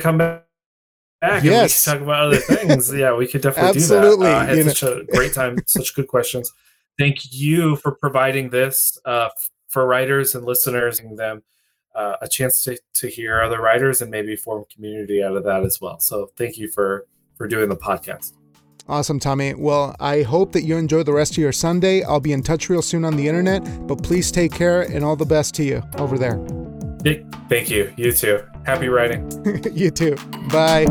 come 0.00 0.18
back, 0.18 0.44
yes. 1.22 1.86
and 1.86 2.00
we 2.00 2.06
talk 2.06 2.08
about 2.08 2.26
other 2.26 2.36
things, 2.38 2.92
yeah, 2.96 3.14
we 3.14 3.28
could 3.28 3.42
definitely 3.42 3.80
Absolutely. 3.80 4.26
do 4.26 4.32
that. 4.32 4.48
Uh, 4.48 4.52
I 4.52 4.56
had 4.56 4.66
such 4.66 4.82
know. 4.82 4.98
a 4.98 5.04
great 5.04 5.32
time, 5.32 5.58
such 5.66 5.94
good 5.94 6.08
questions. 6.08 6.52
Thank 6.98 7.32
you 7.32 7.76
for 7.76 7.92
providing 7.92 8.50
this 8.50 8.98
uh, 9.04 9.28
for 9.68 9.86
writers 9.86 10.34
and 10.34 10.44
listeners 10.44 10.98
and 10.98 11.16
them 11.16 11.42
uh, 11.94 12.16
a 12.20 12.28
chance 12.28 12.64
to, 12.64 12.78
to 12.94 13.08
hear 13.08 13.42
other 13.42 13.60
writers 13.60 14.02
and 14.02 14.10
maybe 14.10 14.36
form 14.36 14.64
community 14.72 15.22
out 15.22 15.36
of 15.36 15.44
that 15.44 15.64
as 15.64 15.80
well. 15.80 16.00
So 16.00 16.30
thank 16.36 16.58
you 16.58 16.68
for 16.68 17.06
for 17.36 17.48
doing 17.48 17.68
the 17.68 17.76
podcast. 17.76 18.32
Awesome, 18.88 19.18
Tommy. 19.18 19.54
Well, 19.54 19.96
I 19.98 20.22
hope 20.22 20.52
that 20.52 20.62
you 20.62 20.76
enjoy 20.76 21.04
the 21.04 21.12
rest 21.12 21.32
of 21.32 21.38
your 21.38 21.52
Sunday. 21.52 22.02
I'll 22.02 22.20
be 22.20 22.32
in 22.32 22.42
touch 22.42 22.68
real 22.68 22.82
soon 22.82 23.04
on 23.04 23.16
the 23.16 23.26
internet, 23.26 23.86
but 23.86 24.02
please 24.02 24.30
take 24.30 24.52
care 24.52 24.82
and 24.82 25.02
all 25.02 25.16
the 25.16 25.24
best 25.24 25.54
to 25.54 25.64
you 25.64 25.82
over 25.98 26.18
there. 26.18 26.38
Thank 27.48 27.70
you. 27.70 27.92
You 27.96 28.12
too. 28.12 28.42
Happy 28.64 28.88
writing. 28.88 29.30
you 29.72 29.90
too. 29.90 30.16
Bye. 30.50 30.84